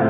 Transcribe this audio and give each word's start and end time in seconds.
Hey 0.00 0.06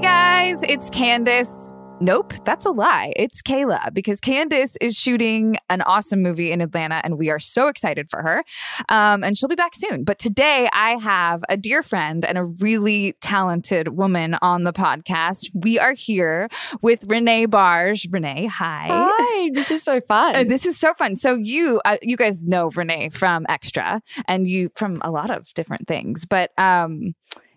guys, 0.00 0.62
it's 0.62 0.90
Candace. 0.90 1.73
Nope, 2.00 2.34
that's 2.44 2.66
a 2.66 2.70
lie. 2.70 3.12
It's 3.14 3.40
Kayla 3.40 3.94
because 3.94 4.20
Candace 4.20 4.76
is 4.80 4.96
shooting 4.96 5.56
an 5.70 5.80
awesome 5.82 6.22
movie 6.22 6.50
in 6.50 6.60
Atlanta 6.60 7.00
and 7.04 7.16
we 7.16 7.30
are 7.30 7.38
so 7.38 7.68
excited 7.68 8.10
for 8.10 8.20
her. 8.20 8.44
Um, 8.88 9.22
and 9.22 9.38
she'll 9.38 9.48
be 9.48 9.54
back 9.54 9.74
soon. 9.74 10.02
But 10.02 10.18
today 10.18 10.68
I 10.72 10.96
have 10.96 11.44
a 11.48 11.56
dear 11.56 11.82
friend 11.82 12.24
and 12.24 12.36
a 12.36 12.44
really 12.44 13.14
talented 13.20 13.96
woman 13.96 14.36
on 14.42 14.64
the 14.64 14.72
podcast. 14.72 15.48
We 15.54 15.78
are 15.78 15.92
here 15.92 16.48
with 16.82 17.04
Renee 17.04 17.46
Bargh. 17.46 18.00
Renee, 18.10 18.46
hi. 18.46 18.88
Hi, 18.90 19.50
this 19.54 19.70
is 19.70 19.82
so 19.82 20.00
fun. 20.00 20.34
Uh, 20.34 20.44
this 20.44 20.66
is 20.66 20.76
so 20.78 20.94
fun. 20.94 21.16
So 21.16 21.34
you, 21.34 21.80
uh, 21.84 21.98
you 22.02 22.16
guys 22.16 22.44
know 22.44 22.70
Renee 22.70 23.10
from 23.10 23.46
Extra, 23.48 24.00
and 24.26 24.48
you 24.48 24.70
from 24.74 25.00
a 25.02 25.10
lot 25.10 25.30
of 25.30 25.52
different 25.54 25.86
things. 25.86 26.26
But 26.26 26.50
um, 26.58 27.14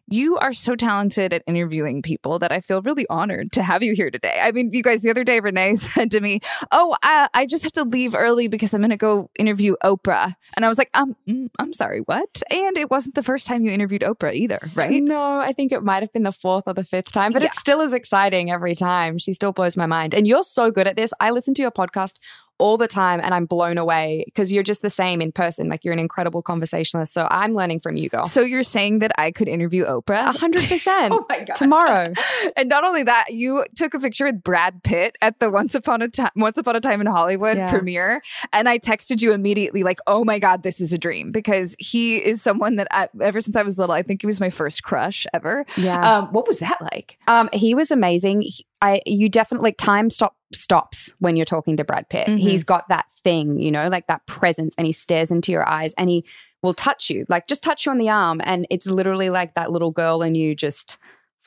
you 0.09 0.37
are 0.37 0.53
so 0.53 0.75
talented 0.75 1.33
at 1.33 1.43
interviewing 1.47 2.01
people 2.01 2.39
that 2.39 2.51
I 2.51 2.59
feel 2.61 2.81
really 2.81 3.05
honored 3.09 3.51
to 3.53 3.63
have 3.63 3.83
you 3.83 3.93
here 3.93 4.09
today. 4.09 4.39
I 4.41 4.51
mean, 4.51 4.71
you 4.71 4.81
guys, 4.83 5.01
the 5.01 5.09
other 5.09 5.23
day, 5.23 5.39
Renee 5.39 5.75
said 5.75 6.11
to 6.11 6.21
me, 6.21 6.39
"Oh, 6.71 6.95
I, 7.03 7.27
I 7.33 7.45
just 7.45 7.63
have 7.63 7.73
to 7.73 7.83
leave 7.83 8.15
early 8.15 8.47
because 8.47 8.73
I'm 8.73 8.81
going 8.81 8.89
to 8.91 8.97
go 8.97 9.29
interview 9.37 9.75
Oprah," 9.83 10.33
and 10.55 10.65
I 10.65 10.69
was 10.69 10.77
like, 10.77 10.89
"Um, 10.93 11.15
mm, 11.27 11.49
I'm 11.59 11.73
sorry, 11.73 11.99
what?" 12.01 12.41
And 12.49 12.77
it 12.77 12.89
wasn't 12.89 13.15
the 13.15 13.23
first 13.23 13.47
time 13.47 13.65
you 13.65 13.71
interviewed 13.71 14.01
Oprah 14.01 14.33
either, 14.33 14.59
right? 14.75 15.01
No, 15.03 15.39
I 15.39 15.53
think 15.53 15.71
it 15.71 15.83
might 15.83 16.03
have 16.03 16.13
been 16.13 16.23
the 16.23 16.31
fourth 16.31 16.63
or 16.67 16.73
the 16.73 16.83
fifth 16.83 17.11
time, 17.11 17.33
but 17.33 17.41
Yeah. 17.41 17.49
it 17.49 17.53
still 17.55 17.81
is 17.81 17.93
exciting 17.93 18.49
every 18.51 18.75
time. 18.75 19.17
She 19.17 19.33
still 19.33 19.51
blows 19.51 19.75
my 19.77 19.85
mind. 19.85 20.13
And 20.13 20.25
you're 20.27 20.43
so 20.43 20.71
good 20.71 20.87
at 20.87 20.95
this. 20.95 21.13
I 21.19 21.31
listen 21.31 21.53
to 21.55 21.61
your 21.61 21.71
podcast 21.71 22.15
all 22.59 22.77
the 22.77 22.87
time 22.87 23.19
and 23.23 23.33
I'm 23.33 23.45
blown 23.45 23.77
away 23.77 24.23
because 24.25 24.51
you're 24.51 24.63
just 24.63 24.81
the 24.81 24.89
same 24.89 25.21
in 25.21 25.31
person. 25.31 25.69
Like 25.69 25.83
you're 25.85 25.93
an 25.93 25.99
incredible 25.99 26.41
conversationalist. 26.41 27.13
So 27.13 27.27
I'm 27.29 27.53
learning 27.53 27.79
from 27.81 27.95
you, 27.97 28.09
girl. 28.09 28.25
So 28.25 28.41
you're 28.41 28.63
saying 28.63 28.99
that 28.99 29.11
I 29.17 29.31
could 29.31 29.47
interview 29.47 29.85
Oprah? 29.85 30.35
Hundred 30.35 30.63
percent. 30.67 31.13
Oh 31.17 31.25
my 31.29 31.39
god! 31.43 31.55
Tomorrow. 31.55 32.13
and 32.57 32.69
not 32.69 32.83
only 32.83 33.03
that, 33.03 33.25
you 33.29 33.65
took 33.75 33.93
a 33.93 33.99
picture 33.99 34.25
with 34.25 34.41
Brad 34.43 34.83
Pitt 34.83 35.17
at 35.21 35.39
the 35.39 35.49
Once 35.49 35.73
Upon 35.75 36.01
a 36.01 36.07
Time 36.09 36.31
Once 36.35 36.57
Upon 36.57 36.75
a 36.75 36.79
Time 36.81 37.01
in 37.01 37.07
Hollywood 37.07 37.57
Yeah. 37.57 37.69
premiere, 37.69 38.21
and 38.53 38.67
I 38.69 38.79
texted 38.79 39.21
you 39.21 39.33
immediately, 39.33 39.83
like, 39.83 39.99
"Oh 40.07 40.23
my 40.23 40.39
god, 40.39 40.63
this 40.63 40.79
is 40.81 40.93
a 40.93 40.97
dream!" 40.97 41.31
Because 41.31 41.75
he 41.79 42.17
is 42.17 42.41
someone 42.41 42.75
that 42.77 42.87
I, 42.91 43.07
ever 43.21 43.41
since 43.41 43.55
I 43.55 43.63
was 43.63 43.77
little, 43.77 43.93
I 43.95 44.01
think 44.03 44.21
he 44.21 44.27
was 44.27 44.39
my 44.39 44.49
first 44.49 44.83
crush 44.83 45.25
ever. 45.33 45.65
Yeah. 45.75 46.17
Um, 46.19 46.27
what 46.33 46.47
was 46.47 46.59
that 46.59 46.77
like? 46.81 47.17
Um, 47.27 47.49
he 47.53 47.73
was 47.75 47.91
amazing. 47.91 48.41
He- 48.41 48.65
I 48.79 49.01
you 49.07 49.27
definitely 49.27 49.69
like 49.69 49.77
time 49.77 50.11
stop 50.11 50.35
stops 50.53 51.13
when 51.19 51.35
you're 51.35 51.45
talking 51.45 51.77
to 51.77 51.83
Brad 51.83 52.07
Pitt. 52.09 52.27
Mhm. 52.27 52.39
He's 52.39 52.63
got 52.63 52.87
that 52.89 53.09
thing, 53.23 53.59
you 53.59 53.71
know, 53.71 53.87
like 53.89 54.07
that 54.07 54.25
presence, 54.25 54.75
and 54.77 54.85
he 54.85 54.93
stares 54.93 55.31
into 55.31 55.51
your 55.51 55.67
eyes, 55.67 55.93
and 55.97 56.09
he 56.09 56.25
will 56.63 56.73
touch 56.73 57.09
you, 57.09 57.25
like 57.29 57.47
just 57.47 57.63
touch 57.63 57.85
you 57.85 57.91
on 57.91 57.97
the 57.97 58.09
arm, 58.09 58.41
and 58.43 58.65
it's 58.69 58.87
literally 58.87 59.29
like 59.29 59.53
that 59.55 59.71
little 59.71 59.91
girl 59.91 60.21
and 60.21 60.35
you 60.35 60.55
just 60.55 60.97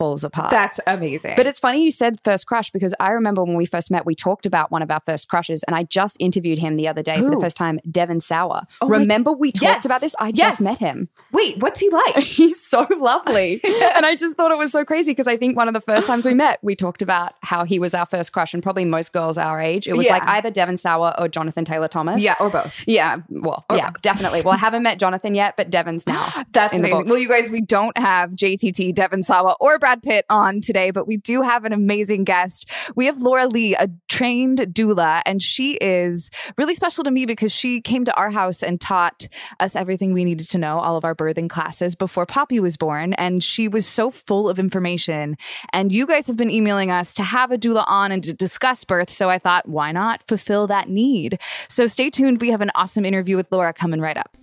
falls 0.00 0.24
apart. 0.24 0.50
That's 0.50 0.80
amazing. 0.86 1.34
But 1.36 1.46
it's 1.46 1.58
funny 1.58 1.84
you 1.84 1.90
said 1.90 2.18
first 2.24 2.46
crush 2.46 2.70
because 2.70 2.94
I 2.98 3.10
remember 3.10 3.44
when 3.44 3.54
we 3.54 3.66
first 3.66 3.90
met, 3.90 4.06
we 4.06 4.14
talked 4.14 4.46
about 4.46 4.70
one 4.72 4.80
of 4.82 4.90
our 4.90 5.00
first 5.04 5.28
crushes, 5.28 5.62
and 5.64 5.76
I 5.76 5.82
just 5.82 6.16
interviewed 6.18 6.58
him 6.58 6.76
the 6.76 6.88
other 6.88 7.02
day 7.02 7.16
for 7.18 7.28
the 7.28 7.38
first 7.38 7.58
time, 7.58 7.78
Devon 7.90 8.20
Sawa. 8.20 8.66
Oh 8.80 8.88
my- 8.88 8.96
remember 8.96 9.30
we 9.30 9.52
talked 9.52 9.62
Yes. 9.62 9.84
about 9.84 10.00
this? 10.00 10.14
I 10.18 10.28
Yes. 10.34 10.52
just 10.54 10.60
met 10.62 10.78
him. 10.78 11.10
wait, 11.32 11.58
what's 11.58 11.78
he 11.80 11.90
like? 11.90 12.16
He's 12.24 12.60
so 12.66 12.86
lovely. 12.98 13.60
and 13.94 14.06
I 14.06 14.16
just 14.16 14.36
thought 14.36 14.50
it 14.50 14.56
was 14.58 14.72
so 14.72 14.84
crazy 14.86 15.10
because 15.12 15.26
I 15.26 15.36
think 15.36 15.54
one 15.56 15.68
of 15.68 15.74
the 15.74 15.80
first 15.82 16.06
times 16.06 16.24
we 16.24 16.32
met, 16.34 16.58
we 16.62 16.74
talked 16.74 17.02
about 17.02 17.34
how 17.42 17.64
he 17.64 17.78
was 17.78 17.92
our 17.92 18.06
first 18.06 18.32
crush, 18.32 18.54
and 18.54 18.62
probably 18.62 18.86
most 18.86 19.12
girls 19.12 19.36
our 19.36 19.60
age. 19.60 19.86
It 19.86 19.96
was 19.96 20.06
Yeah. 20.06 20.14
like 20.14 20.22
either 20.26 20.50
Devon 20.50 20.78
Sawa 20.78 21.14
or 21.18 21.28
Jonathan 21.28 21.66
Taylor 21.66 21.88
Thomas. 21.88 22.22
yeah, 22.22 22.34
or 22.40 22.48
both. 22.48 22.82
Yeah. 22.86 23.18
Well, 23.28 23.64
Or 23.68 23.76
yeah, 23.76 23.90
both. 23.90 24.00
definitely. 24.00 24.40
Well, 24.40 24.54
I 24.54 24.58
haven't 24.58 24.82
met 24.82 24.98
Jonathan 24.98 25.34
yet, 25.34 25.56
but 25.58 25.68
Devon's 25.68 26.06
now. 26.06 26.26
That's 26.52 26.74
amazing. 26.76 27.06
Well, 27.06 27.18
you 27.18 27.28
guys, 27.28 27.50
we 27.50 27.60
don't 27.60 27.96
have 27.98 28.30
JTT, 28.30 28.94
Devon 28.94 29.22
Sawa, 29.22 29.56
or 29.60 29.78
Brad 29.78 29.89
Brad 29.90 30.02
Pitt 30.04 30.24
on 30.30 30.60
today, 30.60 30.92
but 30.92 31.08
we 31.08 31.16
do 31.16 31.42
have 31.42 31.64
an 31.64 31.72
amazing 31.72 32.22
guest. 32.22 32.64
We 32.94 33.06
have 33.06 33.20
Laura 33.20 33.48
Lee, 33.48 33.74
a 33.74 33.88
trained 34.08 34.60
doula, 34.72 35.20
and 35.26 35.42
she 35.42 35.72
is 35.80 36.30
really 36.56 36.76
special 36.76 37.02
to 37.02 37.10
me 37.10 37.26
because 37.26 37.50
she 37.50 37.80
came 37.80 38.04
to 38.04 38.14
our 38.14 38.30
house 38.30 38.62
and 38.62 38.80
taught 38.80 39.26
us 39.58 39.74
everything 39.74 40.12
we 40.12 40.24
needed 40.24 40.48
to 40.50 40.58
know, 40.58 40.78
all 40.78 40.96
of 40.96 41.04
our 41.04 41.16
birthing 41.16 41.50
classes 41.50 41.96
before 41.96 42.24
Poppy 42.24 42.60
was 42.60 42.76
born. 42.76 43.14
And 43.14 43.42
she 43.42 43.66
was 43.66 43.84
so 43.84 44.12
full 44.12 44.48
of 44.48 44.60
information. 44.60 45.36
And 45.72 45.90
you 45.90 46.06
guys 46.06 46.28
have 46.28 46.36
been 46.36 46.50
emailing 46.50 46.92
us 46.92 47.12
to 47.14 47.24
have 47.24 47.50
a 47.50 47.58
doula 47.58 47.82
on 47.88 48.12
and 48.12 48.22
to 48.22 48.32
discuss 48.32 48.84
birth. 48.84 49.10
So 49.10 49.28
I 49.28 49.40
thought, 49.40 49.68
why 49.68 49.90
not 49.90 50.22
fulfill 50.28 50.68
that 50.68 50.88
need? 50.88 51.40
So 51.68 51.88
stay 51.88 52.10
tuned. 52.10 52.40
We 52.40 52.50
have 52.50 52.60
an 52.60 52.70
awesome 52.76 53.04
interview 53.04 53.34
with 53.34 53.48
Laura 53.50 53.72
coming 53.72 54.00
right 54.00 54.16
up. 54.16 54.36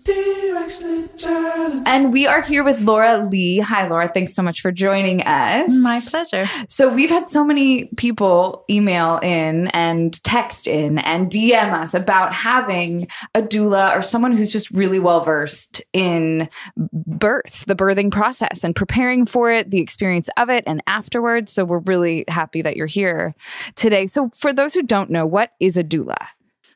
And 1.85 2.11
we 2.11 2.27
are 2.27 2.41
here 2.41 2.65
with 2.65 2.81
Laura 2.81 3.25
Lee. 3.25 3.59
Hi, 3.59 3.87
Laura. 3.87 4.11
Thanks 4.13 4.33
so 4.33 4.43
much 4.43 4.59
for 4.59 4.73
joining 4.73 5.21
us. 5.21 5.36
My 5.81 6.01
pleasure. 6.05 6.45
So, 6.69 6.89
we've 6.89 7.09
had 7.09 7.27
so 7.27 7.43
many 7.43 7.85
people 7.97 8.65
email 8.69 9.19
in 9.21 9.67
and 9.67 10.21
text 10.23 10.67
in 10.67 10.99
and 10.99 11.29
DM 11.29 11.73
us 11.73 11.93
about 11.93 12.33
having 12.33 13.07
a 13.35 13.41
doula 13.41 13.95
or 13.95 14.01
someone 14.01 14.35
who's 14.35 14.51
just 14.51 14.69
really 14.71 14.99
well 14.99 15.21
versed 15.21 15.81
in 15.93 16.49
birth, 16.75 17.65
the 17.65 17.75
birthing 17.75 18.11
process, 18.11 18.63
and 18.63 18.75
preparing 18.75 19.25
for 19.25 19.51
it, 19.51 19.69
the 19.69 19.81
experience 19.81 20.29
of 20.37 20.49
it, 20.49 20.63
and 20.67 20.81
afterwards. 20.87 21.51
So, 21.51 21.65
we're 21.65 21.79
really 21.79 22.25
happy 22.27 22.61
that 22.61 22.75
you're 22.75 22.87
here 22.87 23.35
today. 23.75 24.07
So, 24.07 24.29
for 24.35 24.53
those 24.53 24.73
who 24.73 24.83
don't 24.83 25.09
know, 25.09 25.25
what 25.25 25.51
is 25.59 25.77
a 25.77 25.83
doula? 25.83 26.17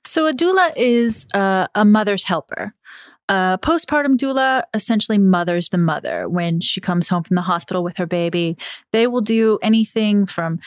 So, 0.05 0.27
a 0.27 0.33
doula 0.33 0.73
is 0.75 1.25
uh, 1.33 1.67
a 1.73 1.85
mother's 1.85 2.23
helper. 2.23 2.73
A 3.31 3.57
postpartum 3.62 4.18
doula 4.18 4.63
essentially 4.74 5.18
mothers 5.18 5.69
the 5.69 5.78
mother 5.78 6.28
when 6.28 6.60
she 6.60 6.81
comes 6.81 7.07
home 7.07 7.24
from 7.24 7.36
the 7.36 7.42
hospital 7.42 7.81
with 7.81 7.95
her 7.95 8.06
baby. 8.06 8.57
They 8.92 9.07
will 9.07 9.22
do 9.22 9.57
anything 9.62 10.25
from 10.25 10.60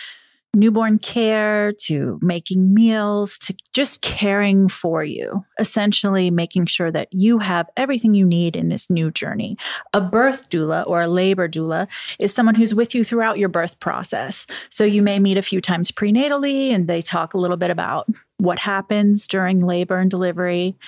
newborn 0.55 0.99
care 0.99 1.73
to 1.73 2.19
making 2.23 2.73
meals 2.73 3.37
to 3.41 3.55
just 3.75 4.01
caring 4.01 4.69
for 4.71 5.05
you, 5.05 5.45
essentially 5.59 6.31
making 6.31 6.65
sure 6.65 6.91
that 6.91 7.09
you 7.11 7.39
have 7.39 7.69
everything 7.77 8.15
you 8.15 8.25
need 8.25 8.57
in 8.57 8.71
this 8.71 8.89
new 8.89 9.11
journey. 9.11 9.59
A 9.93 10.01
birth 10.01 10.49
doula 10.49 10.87
or 10.87 11.03
a 11.03 11.09
labor 11.09 11.51
doula 11.51 11.87
is 12.19 12.33
someone 12.33 12.55
who's 12.55 12.75
with 12.75 12.95
you 12.95 13.05
throughout 13.05 13.37
your 13.37 13.51
birth 13.51 13.79
process. 13.79 14.47
So 14.71 14.85
you 14.85 15.03
may 15.03 15.19
meet 15.19 15.37
a 15.37 15.43
few 15.43 15.61
times 15.61 15.91
prenatally 15.91 16.71
and 16.71 16.89
they 16.89 17.03
talk 17.03 17.35
a 17.35 17.39
little 17.39 17.59
bit 17.59 17.71
about 17.71 18.09
what 18.39 18.59
happens 18.59 19.27
during 19.27 19.61
labor 19.61 19.99
and 19.99 20.11
delivery. 20.11 20.79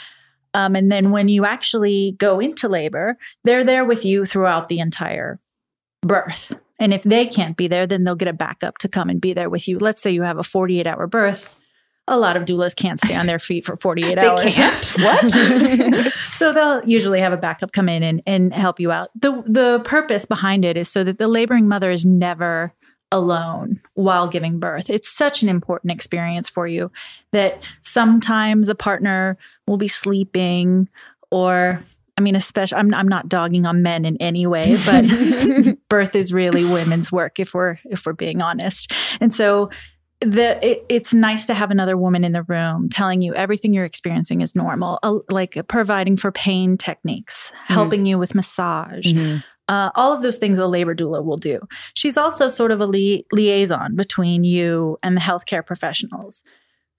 Um, 0.56 0.74
and 0.74 0.90
then 0.90 1.10
when 1.10 1.28
you 1.28 1.44
actually 1.44 2.16
go 2.16 2.40
into 2.40 2.66
labor, 2.66 3.18
they're 3.44 3.62
there 3.62 3.84
with 3.84 4.06
you 4.06 4.24
throughout 4.24 4.70
the 4.70 4.78
entire 4.78 5.38
birth. 6.00 6.54
And 6.78 6.94
if 6.94 7.02
they 7.02 7.26
can't 7.26 7.58
be 7.58 7.68
there, 7.68 7.86
then 7.86 8.04
they'll 8.04 8.14
get 8.14 8.28
a 8.28 8.32
backup 8.32 8.78
to 8.78 8.88
come 8.88 9.10
and 9.10 9.20
be 9.20 9.34
there 9.34 9.50
with 9.50 9.68
you. 9.68 9.78
Let's 9.78 10.00
say 10.00 10.12
you 10.12 10.22
have 10.22 10.38
a 10.38 10.42
48 10.42 10.86
hour 10.86 11.06
birth. 11.06 11.50
A 12.08 12.16
lot 12.16 12.38
of 12.38 12.44
doulas 12.44 12.74
can't 12.74 12.98
stay 12.98 13.14
on 13.14 13.26
their 13.26 13.38
feet 13.38 13.66
for 13.66 13.76
48 13.76 14.14
they 14.18 14.26
hours. 14.26 14.54
Can't? 14.54 14.86
what? 14.96 16.12
so 16.32 16.54
they'll 16.54 16.82
usually 16.88 17.20
have 17.20 17.34
a 17.34 17.36
backup 17.36 17.72
come 17.72 17.90
in 17.90 18.02
and, 18.02 18.22
and 18.26 18.54
help 18.54 18.80
you 18.80 18.90
out. 18.90 19.10
The 19.14 19.42
the 19.46 19.82
purpose 19.84 20.24
behind 20.24 20.64
it 20.64 20.78
is 20.78 20.88
so 20.88 21.04
that 21.04 21.18
the 21.18 21.28
laboring 21.28 21.68
mother 21.68 21.90
is 21.90 22.06
never 22.06 22.72
alone 23.16 23.80
while 23.94 24.28
giving 24.28 24.58
birth. 24.58 24.90
It's 24.90 25.08
such 25.08 25.42
an 25.42 25.48
important 25.48 25.92
experience 25.92 26.48
for 26.48 26.66
you 26.66 26.90
that 27.32 27.62
sometimes 27.80 28.68
a 28.68 28.74
partner 28.74 29.36
will 29.66 29.78
be 29.78 29.88
sleeping 29.88 30.88
or 31.30 31.82
I 32.18 32.22
mean, 32.22 32.34
especially 32.34 32.78
I'm 32.78 32.94
I'm 32.94 33.08
not 33.08 33.28
dogging 33.28 33.66
on 33.66 33.82
men 33.82 34.04
in 34.04 34.16
any 34.18 34.46
way, 34.46 34.78
but 34.86 35.78
birth 35.88 36.14
is 36.14 36.32
really 36.32 36.64
women's 36.64 37.12
work 37.12 37.38
if 37.38 37.52
we're 37.52 37.78
if 37.84 38.06
we're 38.06 38.14
being 38.14 38.40
honest. 38.40 38.92
And 39.20 39.34
so 39.34 39.70
the 40.20 40.64
it, 40.66 40.86
it's 40.88 41.12
nice 41.12 41.46
to 41.46 41.54
have 41.54 41.70
another 41.70 41.96
woman 41.96 42.24
in 42.24 42.32
the 42.32 42.42
room 42.44 42.88
telling 42.88 43.20
you 43.20 43.34
everything 43.34 43.74
you're 43.74 43.84
experiencing 43.84 44.40
is 44.40 44.54
normal, 44.54 44.98
uh, 45.02 45.18
like 45.30 45.58
providing 45.68 46.16
for 46.16 46.32
pain 46.32 46.78
techniques, 46.78 47.50
mm-hmm. 47.50 47.74
helping 47.74 48.06
you 48.06 48.18
with 48.18 48.34
massage, 48.34 49.06
mm-hmm. 49.06 49.38
Uh, 49.68 49.90
all 49.94 50.12
of 50.12 50.22
those 50.22 50.38
things 50.38 50.58
a 50.58 50.66
labor 50.66 50.94
doula 50.94 51.24
will 51.24 51.36
do. 51.36 51.60
She's 51.94 52.16
also 52.16 52.48
sort 52.48 52.70
of 52.70 52.80
a 52.80 52.86
li- 52.86 53.24
liaison 53.32 53.96
between 53.96 54.44
you 54.44 54.98
and 55.02 55.16
the 55.16 55.20
healthcare 55.20 55.64
professionals. 55.64 56.42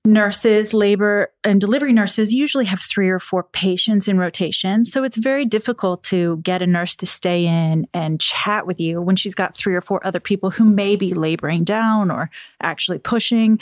Nurses, 0.06 0.74
labor 0.74 1.34
and 1.44 1.60
delivery 1.60 1.92
nurses 1.92 2.34
usually 2.34 2.64
have 2.66 2.80
three 2.80 3.10
or 3.10 3.20
four 3.20 3.44
patients 3.44 4.08
in 4.08 4.18
rotation. 4.18 4.86
So 4.86 5.04
it's 5.04 5.18
very 5.18 5.46
difficult 5.46 6.04
to 6.06 6.38
get 6.38 6.62
a 6.62 6.68
nurse 6.68 6.96
to 6.98 7.06
stay 7.06 7.46
in 7.46 7.88
and 7.94 8.20
chat 8.20 8.66
with 8.66 8.80
you 8.80 9.02
when 9.02 9.18
she's 9.18 9.36
got 9.36 9.56
three 9.56 9.76
or 9.76 9.82
four 9.82 10.06
other 10.08 10.22
people 10.22 10.50
who 10.50 10.64
may 10.64 10.96
be 10.96 11.14
laboring 11.14 11.66
down 11.66 12.10
or 12.10 12.30
actually 12.62 13.00
pushing. 13.00 13.60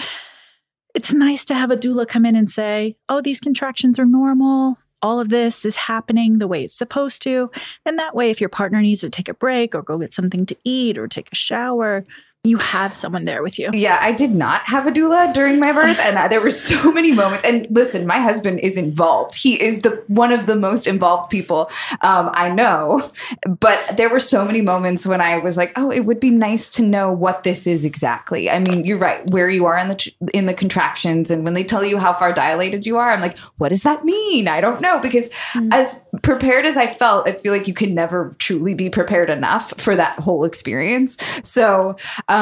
It's 0.94 1.14
nice 1.14 1.46
to 1.46 1.56
have 1.56 1.72
a 1.72 1.78
doula 1.78 2.08
come 2.08 2.26
in 2.26 2.36
and 2.36 2.50
say, 2.50 2.96
Oh, 3.10 3.22
these 3.22 3.40
contractions 3.40 3.98
are 3.98 4.06
normal 4.06 4.78
all 5.06 5.20
of 5.20 5.30
this 5.30 5.66
is 5.66 5.76
happening 5.76 6.40
the 6.40 6.48
way 6.48 6.64
it's 6.64 6.78
supposed 6.78 7.22
to. 7.22 7.52
And 7.86 8.00
that 8.00 8.16
way, 8.16 8.32
if 8.32 8.42
your 8.42 8.50
partner 8.50 8.82
needs 8.82 9.02
to 9.02 9.10
take 9.10 9.30
a 9.30 9.36
break 9.36 9.76
or 9.76 9.84
go 9.84 10.00
get 10.00 10.14
something 10.14 10.46
to 10.48 10.58
eat 10.64 10.98
or 10.98 11.08
take 11.08 11.30
a 11.32 11.36
shower, 11.36 12.04
you 12.46 12.58
have 12.58 12.96
someone 12.96 13.26
there 13.26 13.44
with 13.44 13.58
you. 13.60 13.70
Yeah, 13.74 13.98
I 14.00 14.12
did 14.12 14.34
not 14.34 14.66
have 14.68 14.88
a 14.88 14.92
doula 14.92 15.34
during 15.34 15.60
my 15.60 15.72
birth, 15.72 16.00
and 16.00 16.32
there 16.32 16.42
were 16.42 16.52
so 16.52 16.92
many 16.94 17.12
moments. 17.12 17.44
And 17.44 17.68
listen, 17.70 18.06
my 18.06 18.20
husband 18.22 18.60
is 18.60 18.78
involved. 18.78 19.36
He 19.36 19.62
is 19.62 19.82
the 19.82 20.04
one 20.08 20.32
of 20.32 20.46
the 20.46 20.56
most 20.56 20.88
involved 20.88 21.30
people 21.30 21.70
um, 22.02 22.30
I 22.34 22.50
know. 22.50 23.12
But 23.48 23.98
there 23.98 24.10
were 24.10 24.20
so 24.20 24.46
many 24.46 24.62
moments 24.62 25.06
when 25.06 25.22
I 25.22 25.38
was 25.38 25.58
like, 25.58 25.72
"Oh, 25.76 25.92
it 25.92 26.02
would 26.02 26.20
be 26.20 26.30
nice 26.30 26.70
to 26.72 26.84
know 26.84 27.12
what 27.12 27.44
this 27.44 27.68
is 27.68 27.86
exactly." 27.86 28.50
I 28.50 28.60
mean, 28.60 28.86
you're 28.86 28.98
right, 28.98 29.28
where 29.30 29.50
you 29.50 29.66
are 29.66 29.78
in 29.78 29.88
the 29.88 30.14
in 30.34 30.46
the 30.46 30.54
contractions, 30.54 31.32
and 31.32 31.44
when 31.44 31.54
they 31.54 31.64
tell 31.64 31.84
you 31.84 31.98
how 31.98 32.14
far 32.14 32.34
dilated 32.34 32.86
you 32.86 32.98
are, 32.98 33.12
I'm 33.12 33.22
like, 33.22 33.38
"What 33.58 33.70
does 33.70 33.84
that 33.84 34.06
mean?" 34.06 34.48
I 34.48 34.62
don't 34.62 34.82
know 34.82 35.00
because 35.00 35.30
mm. 35.54 35.74
as 35.74 36.00
prepared 36.22 36.66
as 36.66 36.78
I 36.78 36.88
felt, 36.88 37.28
I 37.28 37.34
feel 37.34 37.54
like 37.54 37.68
you 37.68 37.74
can 37.74 37.96
never 37.96 38.36
truly 38.40 38.74
be 38.74 38.90
prepared 38.90 39.30
enough 39.30 39.74
for 39.78 39.96
that 39.96 40.20
whole 40.20 40.46
experience. 40.46 41.18
So. 41.44 41.98
Um, 42.28 42.35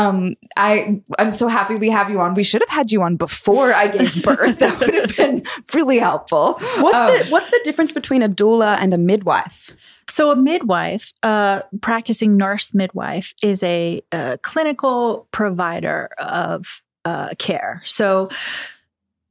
I 0.57 1.01
I'm 1.19 1.31
so 1.31 1.48
happy 1.48 1.75
we 1.75 1.90
have 1.90 2.10
you 2.10 2.19
on. 2.19 2.34
We 2.34 2.44
should 2.44 2.62
have 2.62 2.69
had 2.69 2.92
you 2.92 3.01
on 3.04 3.16
before 3.16 3.74
I 3.74 3.88
gave 3.88 4.24
birth. 4.24 4.60
that 4.60 4.80
would 4.80 4.94
have 4.94 5.16
been 5.16 5.44
really 5.74 6.00
helpful. 6.00 6.54
What's 6.80 6.98
um, 6.98 7.07
the 7.07 7.28
What's 7.30 7.50
the 7.50 7.62
difference 7.63 7.92
between 7.92 8.22
a 8.22 8.30
doula 8.30 8.78
and 8.80 8.94
a 8.94 8.98
midwife? 8.98 9.72
So, 10.10 10.31
a 10.31 10.36
midwife, 10.36 11.12
uh, 11.24 11.62
practicing 11.81 12.38
nurse 12.38 12.74
midwife, 12.74 13.34
is 13.42 13.63
a, 13.63 14.01
a 14.12 14.38
clinical 14.44 15.28
provider 15.31 16.10
of 16.19 16.81
uh, 17.04 17.30
care. 17.39 17.81
So, 17.84 18.30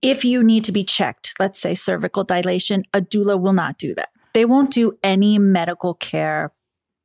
if 0.00 0.24
you 0.24 0.42
need 0.42 0.64
to 0.64 0.72
be 0.72 0.82
checked, 0.82 1.34
let's 1.38 1.60
say 1.60 1.76
cervical 1.76 2.24
dilation, 2.24 2.84
a 2.92 3.00
doula 3.00 3.40
will 3.40 3.52
not 3.52 3.78
do 3.78 3.94
that. 3.94 4.08
They 4.34 4.44
won't 4.44 4.72
do 4.72 4.98
any 5.04 5.38
medical 5.38 5.94
care 5.94 6.52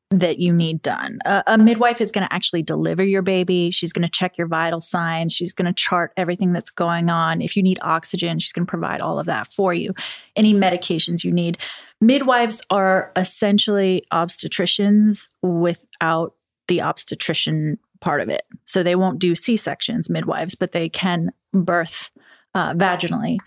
that 0.09 0.39
you 0.39 0.53
need 0.53 0.81
done. 0.81 1.19
Uh, 1.25 1.43
a 1.47 1.57
midwife 1.57 1.99
is 1.99 2.11
going 2.11 2.25
to 2.25 2.33
actually 2.33 2.63
deliver 2.63 3.03
your 3.03 3.21
baby. 3.21 3.71
She's 3.71 3.91
going 3.91 4.03
to 4.03 4.09
check 4.09 4.37
your 4.37 4.47
vital 4.47 4.79
signs. 4.79 5.33
She's 5.33 5.51
going 5.51 5.65
to 5.65 5.73
chart 5.73 6.13
everything 6.15 6.53
that's 6.53 6.69
going 6.69 7.09
on. 7.09 7.41
If 7.41 7.57
you 7.57 7.63
need 7.63 7.77
oxygen, 7.81 8.39
she's 8.39 8.53
going 8.53 8.65
to 8.65 8.69
provide 8.69 9.01
all 9.01 9.19
of 9.19 9.25
that 9.25 9.51
for 9.51 9.73
you. 9.73 9.93
Any 10.35 10.53
medications 10.53 11.25
you 11.25 11.31
need. 11.33 11.57
Midwives 11.99 12.61
are 12.69 13.11
essentially 13.17 14.03
obstetricians 14.13 15.27
without 15.41 16.35
the 16.69 16.81
obstetrician 16.81 17.77
part 17.99 18.21
of 18.21 18.29
it. 18.29 18.43
So 18.65 18.83
they 18.83 18.95
won't 18.95 19.19
do 19.19 19.35
C 19.35 19.57
sections, 19.57 20.09
midwives, 20.09 20.55
but 20.55 20.71
they 20.71 20.87
can 20.87 21.31
birth 21.53 22.11
uh, 22.53 22.73
vaginally. 22.73 23.39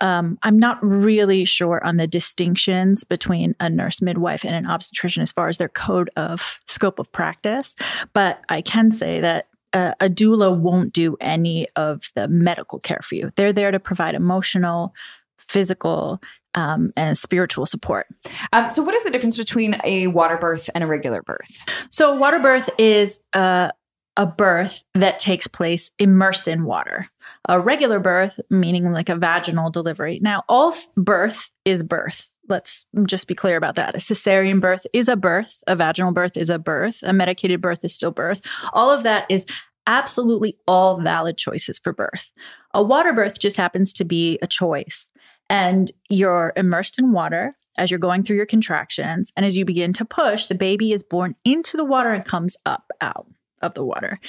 Um, 0.00 0.38
I'm 0.42 0.58
not 0.58 0.82
really 0.84 1.44
sure 1.44 1.84
on 1.84 1.96
the 1.96 2.06
distinctions 2.06 3.04
between 3.04 3.54
a 3.60 3.70
nurse 3.70 4.02
midwife 4.02 4.44
and 4.44 4.54
an 4.54 4.66
obstetrician 4.66 5.22
as 5.22 5.32
far 5.32 5.48
as 5.48 5.58
their 5.58 5.68
code 5.68 6.10
of 6.16 6.58
scope 6.66 6.98
of 6.98 7.10
practice, 7.12 7.74
but 8.12 8.40
I 8.48 8.60
can 8.60 8.90
say 8.90 9.20
that 9.20 9.46
a, 9.72 9.94
a 10.00 10.08
doula 10.08 10.56
won't 10.56 10.92
do 10.92 11.16
any 11.20 11.66
of 11.76 12.10
the 12.14 12.28
medical 12.28 12.78
care 12.78 13.00
for 13.02 13.14
you. 13.14 13.32
They're 13.36 13.52
there 13.52 13.70
to 13.70 13.80
provide 13.80 14.14
emotional, 14.14 14.94
physical, 15.38 16.20
um, 16.54 16.92
and 16.96 17.18
spiritual 17.18 17.66
support. 17.66 18.06
Um, 18.52 18.68
so, 18.68 18.82
what 18.82 18.94
is 18.94 19.02
the 19.04 19.10
difference 19.10 19.36
between 19.36 19.76
a 19.84 20.06
water 20.06 20.36
birth 20.36 20.70
and 20.74 20.84
a 20.84 20.86
regular 20.86 21.22
birth? 21.22 21.50
So, 21.90 22.14
water 22.14 22.38
birth 22.38 22.70
is 22.78 23.18
uh, 23.32 23.70
a 24.16 24.26
birth 24.26 24.84
that 24.94 25.18
takes 25.18 25.46
place 25.46 25.90
immersed 25.98 26.46
in 26.46 26.64
water. 26.64 27.08
A 27.48 27.58
regular 27.58 27.98
birth, 27.98 28.38
meaning 28.48 28.92
like 28.92 29.08
a 29.08 29.16
vaginal 29.16 29.70
delivery. 29.70 30.20
Now, 30.22 30.44
all 30.48 30.74
birth 30.96 31.50
is 31.64 31.82
birth. 31.82 32.32
Let's 32.48 32.84
just 33.06 33.26
be 33.26 33.34
clear 33.34 33.56
about 33.56 33.76
that. 33.76 33.94
A 33.94 33.98
cesarean 33.98 34.60
birth 34.60 34.86
is 34.92 35.08
a 35.08 35.16
birth, 35.16 35.56
a 35.66 35.74
vaginal 35.74 36.12
birth 36.12 36.36
is 36.36 36.48
a 36.48 36.58
birth, 36.58 37.02
a 37.02 37.12
medicated 37.12 37.60
birth 37.60 37.84
is 37.84 37.94
still 37.94 38.12
birth. 38.12 38.40
All 38.72 38.90
of 38.90 39.02
that 39.02 39.26
is 39.30 39.46
absolutely 39.86 40.56
all 40.66 41.00
valid 41.00 41.36
choices 41.36 41.78
for 41.78 41.92
birth. 41.92 42.32
A 42.72 42.82
water 42.82 43.12
birth 43.12 43.40
just 43.40 43.56
happens 43.56 43.92
to 43.94 44.04
be 44.04 44.38
a 44.42 44.46
choice. 44.46 45.10
And 45.50 45.90
you're 46.08 46.52
immersed 46.56 46.98
in 46.98 47.12
water 47.12 47.56
as 47.76 47.90
you're 47.90 47.98
going 47.98 48.22
through 48.22 48.36
your 48.36 48.46
contractions. 48.46 49.32
And 49.36 49.44
as 49.44 49.56
you 49.56 49.64
begin 49.64 49.92
to 49.94 50.04
push, 50.04 50.46
the 50.46 50.54
baby 50.54 50.92
is 50.92 51.02
born 51.02 51.34
into 51.44 51.76
the 51.76 51.84
water 51.84 52.12
and 52.12 52.24
comes 52.24 52.56
up 52.64 52.90
out 53.00 53.26
of 53.64 53.74
the 53.74 53.84
water. 53.84 54.20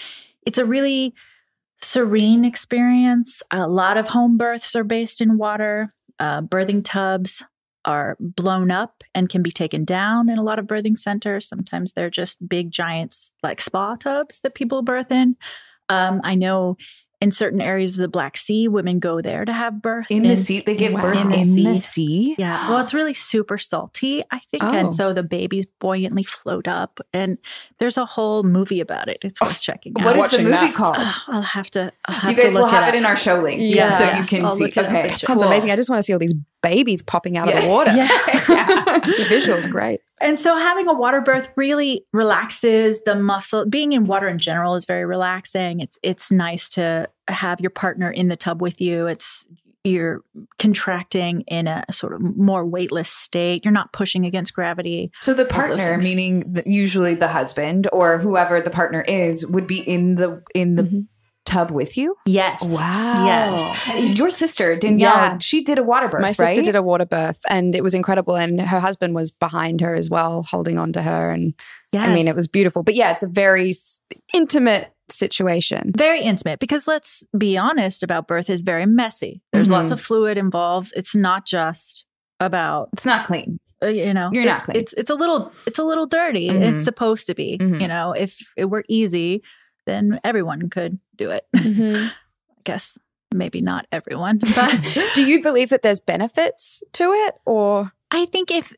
It's 0.45 0.57
a 0.57 0.65
really 0.65 1.13
serene 1.81 2.45
experience. 2.45 3.43
A 3.51 3.67
lot 3.67 3.97
of 3.97 4.07
home 4.07 4.37
births 4.37 4.75
are 4.75 4.83
based 4.83 5.21
in 5.21 5.37
water. 5.37 5.93
Uh, 6.19 6.41
birthing 6.41 6.83
tubs 6.83 7.43
are 7.83 8.17
blown 8.19 8.71
up 8.71 9.03
and 9.13 9.29
can 9.29 9.43
be 9.43 9.51
taken 9.51 9.85
down 9.85 10.29
in 10.29 10.37
a 10.37 10.43
lot 10.43 10.57
of 10.57 10.65
birthing 10.65 10.97
centers. 10.97 11.47
Sometimes 11.47 11.91
they're 11.91 12.09
just 12.09 12.47
big, 12.47 12.71
giants 12.71 13.33
like 13.43 13.61
spa 13.61 13.95
tubs 13.95 14.39
that 14.41 14.55
people 14.55 14.81
birth 14.81 15.11
in. 15.11 15.35
Um, 15.89 16.21
I 16.23 16.35
know 16.35 16.77
in 17.21 17.31
certain 17.31 17.61
areas 17.61 17.97
of 17.97 18.01
the 18.01 18.07
Black 18.07 18.37
Sea, 18.37 18.67
women 18.67 18.99
go 18.99 19.21
there 19.21 19.45
to 19.45 19.53
have 19.53 19.81
birth. 19.81 20.07
In 20.09 20.23
the 20.23 20.35
sea, 20.35 20.61
they 20.65 20.75
give 20.75 20.93
birth 20.93 21.33
in 21.33 21.55
the 21.55 21.79
sea? 21.79 22.35
Yeah. 22.37 22.69
Well, 22.69 22.79
it's 22.79 22.93
really 22.93 23.13
super 23.13 23.57
salty, 23.57 24.23
I 24.31 24.39
think. 24.51 24.63
Oh. 24.63 24.71
And 24.73 24.93
so 24.93 25.13
the 25.13 25.23
babies 25.23 25.65
buoyantly 25.79 26.23
float 26.23 26.67
up. 26.67 26.99
And 27.13 27.37
there's 27.79 27.97
a 27.97 28.05
whole 28.05 28.43
movie 28.43 28.81
about 28.81 29.07
it. 29.07 29.19
It's 29.23 29.39
worth 29.41 29.59
checking 29.59 29.93
out. 29.99 30.17
What 30.17 30.33
is 30.33 30.37
the 30.37 30.43
movie 30.43 30.71
called? 30.71 30.97
I'll 31.27 31.41
have 31.41 31.69
to. 31.71 31.91
I'll 32.05 32.15
have 32.15 32.31
you 32.31 32.37
guys 32.37 32.47
to 32.47 32.51
look 32.59 32.63
will 32.63 32.69
have 32.69 32.87
it, 32.93 32.95
it 32.95 32.97
in 32.97 33.05
our 33.05 33.15
show 33.15 33.41
link. 33.41 33.61
Yeah. 33.61 33.97
So 33.97 34.19
you 34.19 34.25
can 34.25 34.45
I'll 34.45 34.55
see. 34.55 34.65
it 34.65 34.77
Okay. 34.77 35.09
and 35.09 35.19
Sounds 35.19 35.41
Cool. 35.41 35.51
amazing. 35.51 35.71
I 35.71 35.75
just 35.75 35.89
want 35.89 35.99
to 35.99 36.03
see 36.03 36.13
all 36.13 36.19
these 36.19 36.35
babies 36.65 37.03
popping 37.03 37.37
out 37.37 37.47
of 37.47 37.61
the 37.61 37.69
water. 37.69 37.91
Yeah. 37.95 38.99
the 38.99 39.25
visual's 39.29 39.67
great. 39.67 40.01
And 40.19 40.39
so 40.39 40.57
having 40.57 40.87
a 40.87 40.93
water 40.93 41.21
birth 41.21 41.49
really 41.55 42.05
relaxes 42.11 43.01
the 43.03 43.15
muscle. 43.15 43.65
Being 43.65 43.93
in 43.93 44.05
water 44.05 44.27
in 44.27 44.39
general 44.39 44.75
is 44.75 44.85
very 44.85 45.05
relaxing. 45.05 45.79
It's 45.79 45.97
it's 46.01 46.31
nice 46.31 46.69
to 46.71 47.07
have 47.27 47.61
your 47.61 47.69
partner 47.69 48.09
in 48.09 48.29
the 48.29 48.35
tub 48.35 48.61
with 48.61 48.81
you. 48.81 49.07
It's 49.07 49.45
you're 49.83 50.21
contracting 50.57 51.41
in 51.41 51.67
a 51.67 51.85
sort 51.91 52.13
of 52.13 52.21
more 52.21 52.65
weightless 52.65 53.09
state. 53.09 53.63
You're 53.63 53.71
not 53.71 53.93
pushing 53.93 54.25
against 54.25 54.53
gravity. 54.53 55.11
So 55.21 55.35
the 55.35 55.45
partner, 55.45 55.97
meaning 55.99 56.43
the, 56.51 56.63
usually 56.65 57.13
the 57.13 57.27
husband 57.27 57.87
or 57.93 58.17
whoever 58.17 58.61
the 58.61 58.71
partner 58.71 59.01
is, 59.01 59.45
would 59.45 59.67
be 59.67 59.79
in 59.79 60.15
the 60.15 60.41
in 60.55 60.75
the 60.75 60.83
Mm-hmm. 60.83 60.99
Tub 61.45 61.71
with 61.71 61.95
you. 61.97 62.15
Yes. 62.25 62.63
Wow. 62.63 63.25
Yes. 63.25 64.17
Your 64.17 64.31
sister 64.31 64.75
Danielle, 64.75 65.13
Yeah. 65.13 65.37
she 65.37 65.63
did 65.63 65.77
a 65.77 65.83
water 65.83 66.07
birth. 66.07 66.21
My 66.21 66.31
sister 66.31 66.43
right? 66.57 66.65
did 66.65 66.75
a 66.75 66.81
water 66.81 67.05
birth 67.05 67.39
and 67.49 67.75
it 67.75 67.83
was 67.83 67.93
incredible. 67.93 68.35
And 68.35 68.59
her 68.59 68.79
husband 68.79 69.13
was 69.15 69.31
behind 69.31 69.81
her 69.81 69.93
as 69.93 70.09
well, 70.09 70.43
holding 70.43 70.77
on 70.77 70.91
to 70.93 71.01
her. 71.01 71.31
And 71.31 71.53
Yes. 71.91 72.09
I 72.09 72.13
mean, 72.13 72.27
it 72.27 72.35
was 72.35 72.47
beautiful. 72.47 72.83
But 72.83 72.95
yeah, 72.95 73.11
it's 73.11 73.23
a 73.23 73.27
very 73.27 73.71
intimate 74.33 74.91
situation. 75.09 75.91
very 75.95 76.21
intimate 76.21 76.59
because 76.59 76.87
let's 76.87 77.23
be 77.37 77.57
honest 77.57 78.01
about 78.01 78.27
birth 78.27 78.49
is 78.49 78.63
very 78.63 78.85
messy. 78.87 79.41
There's 79.53 79.69
lots 79.69 79.91
Mhm. 79.91 79.93
of 79.93 80.01
fluid 80.01 80.37
involved. 80.37 80.91
It's 80.95 81.15
not 81.15 81.45
just 81.45 82.05
about 82.39 82.89
It's 82.93 83.05
not 83.05 83.25
clean. 83.25 83.59
uh, 83.83 83.87
you 83.87 84.13
know 84.13 84.29
You're 84.33 84.45
not 84.45 84.55
it's, 84.57 84.65
clean. 84.65 84.77
it's 84.77 84.93
it's 84.93 85.09
a 85.11 85.15
little 85.15 85.51
it's 85.67 85.77
a 85.79 85.83
little 85.83 86.07
dirty 86.07 86.49
Mhm. 86.49 86.61
it's 86.73 86.83
supposed 86.83 87.27
to 87.27 87.35
be 87.35 87.57
Mhm. 87.61 87.79
you 87.81 87.87
know 87.87 88.11
if 88.13 88.39
it 88.57 88.65
were 88.65 88.83
easy 88.89 89.41
then 89.85 90.19
everyone 90.23 90.69
could 90.69 90.97
do 91.17 91.31
it 91.31 91.45
Mm-hmm. 91.55 92.05
i 92.57 92.61
guess 92.63 92.97
maybe 93.33 93.61
not 93.61 93.85
everyone 93.91 94.39
but 94.55 94.79
Do 95.15 95.25
you 95.25 95.41
believe 95.41 95.69
that 95.69 95.81
there's 95.81 95.99
benefits 95.99 96.83
to 96.93 97.11
it 97.11 97.35
or? 97.45 97.91
i 98.11 98.25
think 98.25 98.51
if 98.51 98.73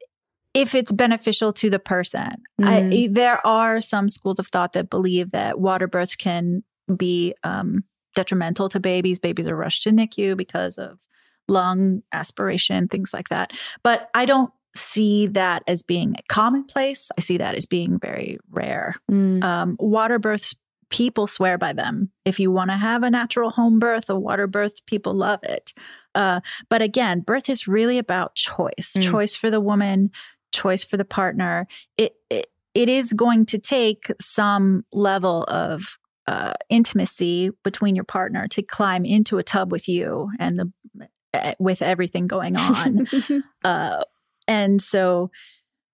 if 0.54 0.74
it's 0.74 0.92
beneficial 0.92 1.54
to 1.54 1.70
the 1.70 1.80
person 1.80 2.36
Mm-hmm. 2.60 2.94
I, 2.94 3.08
there 3.12 3.46
are 3.46 3.80
some 3.82 4.10
schools 4.10 4.40
of 4.40 4.48
thought 4.48 4.74
that 4.74 4.90
believe 4.90 5.32
that 5.32 5.60
water 5.60 5.88
births 5.88 6.16
can 6.16 6.64
be 6.96 7.36
um, 7.44 7.84
detrimental 8.16 8.68
to 8.70 8.80
babies 8.80 9.20
babies 9.20 9.48
are 9.48 9.56
rushed 9.56 9.84
to 9.84 9.92
nicu 9.92 10.36
because 10.36 10.78
of 10.80 10.98
lung 11.48 12.02
aspiration 12.12 12.88
things 12.88 13.14
like 13.14 13.30
that 13.30 13.52
but 13.84 14.10
i 14.16 14.26
don't 14.26 14.52
see 14.76 15.28
that 15.28 15.62
as 15.68 15.84
being 15.84 16.16
commonplace 16.30 17.10
i 17.18 17.22
see 17.22 17.38
that 17.38 17.54
as 17.56 17.66
being 17.66 18.00
very 18.00 18.38
rare 18.52 18.96
um, 19.44 19.76
water 19.80 20.18
births 20.20 20.56
people 20.90 21.28
swear 21.28 21.58
by 21.58 21.74
them. 21.74 22.12
If 22.26 22.40
you 22.40 22.52
want 22.52 22.72
to 22.72 22.78
have 22.78 23.04
a 23.04 23.10
natural 23.10 23.50
home 23.50 23.80
birth 23.80 24.10
a 24.10 24.18
water 24.18 24.48
birth 24.48 24.86
people 24.86 25.14
love 25.14 25.40
it. 25.44 25.74
Uh, 26.16 26.42
but 26.70 26.82
again 26.82 27.22
birth 27.22 27.50
is 27.50 27.68
really 27.68 27.98
about 27.98 28.36
choice. 28.36 28.94
Mm. 28.98 29.04
choice 29.04 29.36
for 29.36 29.50
the 29.50 29.62
woman 29.62 30.12
choice 30.52 30.84
for 30.84 30.98
the 30.98 31.06
partner. 31.06 31.68
It, 31.98 32.14
it 32.30 32.48
it 32.74 32.90
is 32.90 33.12
going 33.14 33.48
to 33.48 33.58
take 33.58 34.12
some 34.22 34.86
level 34.92 35.44
of 35.46 35.98
uh, 36.28 36.54
intimacy 36.70 37.50
between 37.64 37.96
your 37.96 38.04
partner 38.04 38.48
to 38.50 38.62
climb 38.62 39.04
into 39.04 39.40
a 39.40 39.44
tub 39.44 39.72
with 39.72 39.88
you 39.88 40.30
and 40.40 40.58
the 40.58 40.72
eh, 41.34 41.56
with 41.58 41.82
everything 41.82 42.28
going 42.28 42.56
on. 42.56 43.08
Uh, 43.64 44.04
and 44.48 44.82
so 44.82 45.30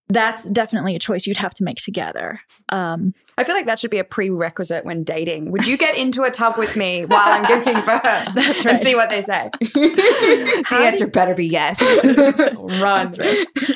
that's 0.10 0.44
definitely 0.44 0.96
a 0.96 1.00
choice 1.00 1.26
you'd 1.26 1.38
have 1.38 1.56
to 1.56 1.64
make 1.64 1.78
together. 1.78 2.40
Um, 2.70 3.16
I 3.38 3.44
feel 3.44 3.56
like 3.56 3.66
that 3.66 3.80
should 3.80 3.92
be 3.92 4.00
a 4.00 4.04
prerequisite 4.04 4.86
when 4.86 5.04
dating. 5.04 5.52
Would 5.52 5.66
you 5.66 5.78
get 5.78 5.96
into 5.98 6.24
a 6.24 6.32
tub 6.32 6.58
with 6.58 6.76
me 6.76 7.06
while 7.06 7.22
I'm 7.26 7.46
giving 7.48 7.74
birth 7.86 8.04
That's 8.36 8.66
and 8.66 8.80
see 8.80 8.96
what 8.96 9.10
they 9.10 9.22
say? 9.22 9.50
the 9.60 10.64
How 10.66 10.84
answer 10.84 11.06
you- 11.06 11.12
better 11.12 11.34
be 11.34 11.46
yes. 11.48 11.82
Run. 12.56 13.14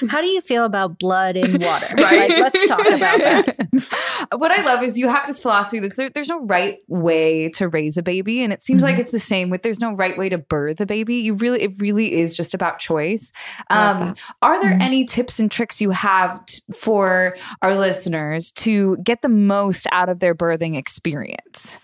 How 0.09 0.21
do 0.21 0.27
you 0.27 0.41
feel 0.41 0.65
about 0.65 0.97
blood 0.99 1.35
in 1.37 1.61
water? 1.61 1.87
Right. 1.97 2.29
Like, 2.29 2.37
let's 2.53 2.65
talk 2.65 2.79
about 2.85 3.19
that. 3.19 4.27
what 4.37 4.51
I 4.51 4.61
love 4.63 4.83
is 4.83 4.97
you 4.97 5.07
have 5.07 5.27
this 5.27 5.41
philosophy 5.41 5.79
that 5.79 5.95
there, 5.95 6.09
there's 6.09 6.29
no 6.29 6.41
right 6.45 6.77
way 6.87 7.49
to 7.49 7.67
raise 7.67 7.97
a 7.97 8.03
baby, 8.03 8.43
and 8.43 8.53
it 8.53 8.63
seems 8.63 8.77
Mm-hmm. 8.83 8.91
like 8.91 8.99
it's 8.99 9.11
the 9.11 9.19
same 9.19 9.49
with 9.49 9.63
there's 9.63 9.79
no 9.79 9.93
right 9.93 10.15
way 10.17 10.29
to 10.29 10.37
birth 10.37 10.79
a 10.79 10.85
baby. 10.85 11.15
You 11.15 11.33
really, 11.33 11.63
it 11.63 11.71
really 11.79 12.13
is 12.13 12.37
just 12.37 12.53
about 12.53 12.77
choice. 12.79 13.31
Um, 13.71 14.15
are 14.43 14.61
there 14.61 14.71
Mhm. 14.73 14.81
any 14.81 15.05
tips 15.05 15.39
and 15.39 15.49
tricks 15.51 15.81
you 15.81 15.89
have 15.89 16.45
t- 16.45 16.61
for 16.75 17.35
our 17.63 17.75
listeners 17.75 18.51
to 18.51 18.97
get 18.97 19.21
the 19.23 19.29
most 19.47 19.87
out 19.91 20.09
of 20.09 20.19
their 20.19 20.35
birthing 20.35 20.77
experience? 20.77 21.79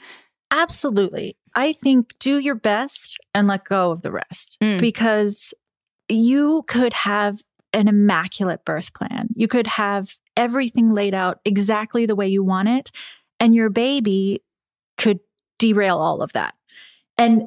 Absolutely. 0.51 1.35
I 1.55 1.73
think 1.73 2.17
do 2.19 2.37
your 2.37 2.55
best 2.55 3.19
and 3.33 3.47
let 3.47 3.65
go 3.65 3.91
of 3.91 4.01
the 4.01 4.11
rest 4.11 4.57
Mm. 4.61 4.79
because 4.79 5.53
you 6.09 6.63
could 6.67 6.93
have 6.93 7.41
an 7.73 7.87
immaculate 7.87 8.63
birth 8.65 8.93
plan. 8.93 9.29
You 9.35 9.47
could 9.47 9.65
have 9.67 10.15
everything 10.37 10.93
laid 10.93 11.13
out 11.15 11.39
exactly 11.45 12.05
the 12.05 12.15
way 12.15 12.27
you 12.27 12.43
want 12.43 12.69
it, 12.69 12.91
and 13.39 13.55
your 13.55 13.69
baby 13.69 14.43
could 14.97 15.19
derail 15.57 15.97
all 15.97 16.21
of 16.21 16.33
that. 16.33 16.53
And 17.17 17.43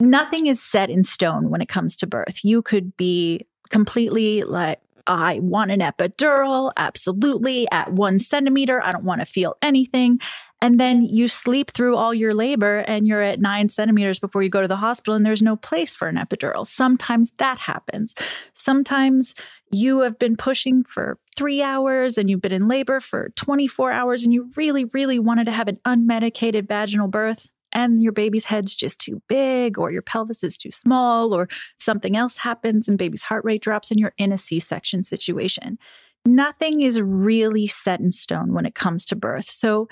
nothing 0.00 0.46
is 0.46 0.62
set 0.62 0.90
in 0.90 1.04
stone 1.04 1.50
when 1.50 1.60
it 1.60 1.68
comes 1.68 1.96
to 1.96 2.06
birth. 2.06 2.44
You 2.44 2.62
could 2.62 2.96
be 2.96 3.46
completely 3.70 4.42
like, 4.42 4.80
I 5.06 5.38
want 5.40 5.70
an 5.70 5.80
epidural, 5.80 6.72
absolutely, 6.76 7.66
at 7.70 7.92
one 7.92 8.18
centimeter. 8.18 8.82
I 8.82 8.92
don't 8.92 9.04
want 9.04 9.20
to 9.20 9.26
feel 9.26 9.56
anything. 9.62 10.20
And 10.62 10.78
then 10.78 11.04
you 11.04 11.26
sleep 11.28 11.70
through 11.70 11.96
all 11.96 12.12
your 12.12 12.34
labor 12.34 12.78
and 12.80 13.06
you're 13.06 13.22
at 13.22 13.40
nine 13.40 13.68
centimeters 13.70 14.18
before 14.18 14.42
you 14.42 14.50
go 14.50 14.60
to 14.60 14.68
the 14.68 14.76
hospital 14.76 15.14
and 15.14 15.24
there's 15.24 15.40
no 15.40 15.56
place 15.56 15.94
for 15.94 16.08
an 16.08 16.16
epidural. 16.16 16.66
Sometimes 16.66 17.32
that 17.38 17.58
happens. 17.58 18.14
Sometimes 18.52 19.34
you 19.72 20.00
have 20.00 20.18
been 20.18 20.36
pushing 20.36 20.84
for 20.84 21.18
three 21.36 21.62
hours 21.62 22.18
and 22.18 22.28
you've 22.28 22.42
been 22.42 22.52
in 22.52 22.68
labor 22.68 23.00
for 23.00 23.30
24 23.36 23.92
hours 23.92 24.24
and 24.24 24.34
you 24.34 24.50
really, 24.56 24.84
really 24.86 25.18
wanted 25.18 25.44
to 25.44 25.52
have 25.52 25.68
an 25.68 25.78
unmedicated 25.86 26.68
vaginal 26.68 27.08
birth 27.08 27.48
and 27.72 28.02
your 28.02 28.12
baby's 28.12 28.44
head's 28.44 28.76
just 28.76 29.00
too 29.00 29.22
big 29.28 29.78
or 29.78 29.90
your 29.90 30.02
pelvis 30.02 30.42
is 30.42 30.56
too 30.56 30.72
small 30.72 31.32
or 31.32 31.48
something 31.76 32.16
else 32.16 32.36
happens 32.36 32.88
and 32.88 32.98
baby's 32.98 33.22
heart 33.22 33.44
rate 33.44 33.62
drops 33.62 33.90
and 33.90 34.00
you're 34.00 34.14
in 34.18 34.32
a 34.32 34.38
C-section 34.38 35.02
situation. 35.04 35.78
Nothing 36.24 36.82
is 36.82 37.00
really 37.00 37.66
set 37.66 38.00
in 38.00 38.12
stone 38.12 38.52
when 38.52 38.66
it 38.66 38.74
comes 38.74 39.06
to 39.06 39.16
birth. 39.16 39.48
So 39.48 39.88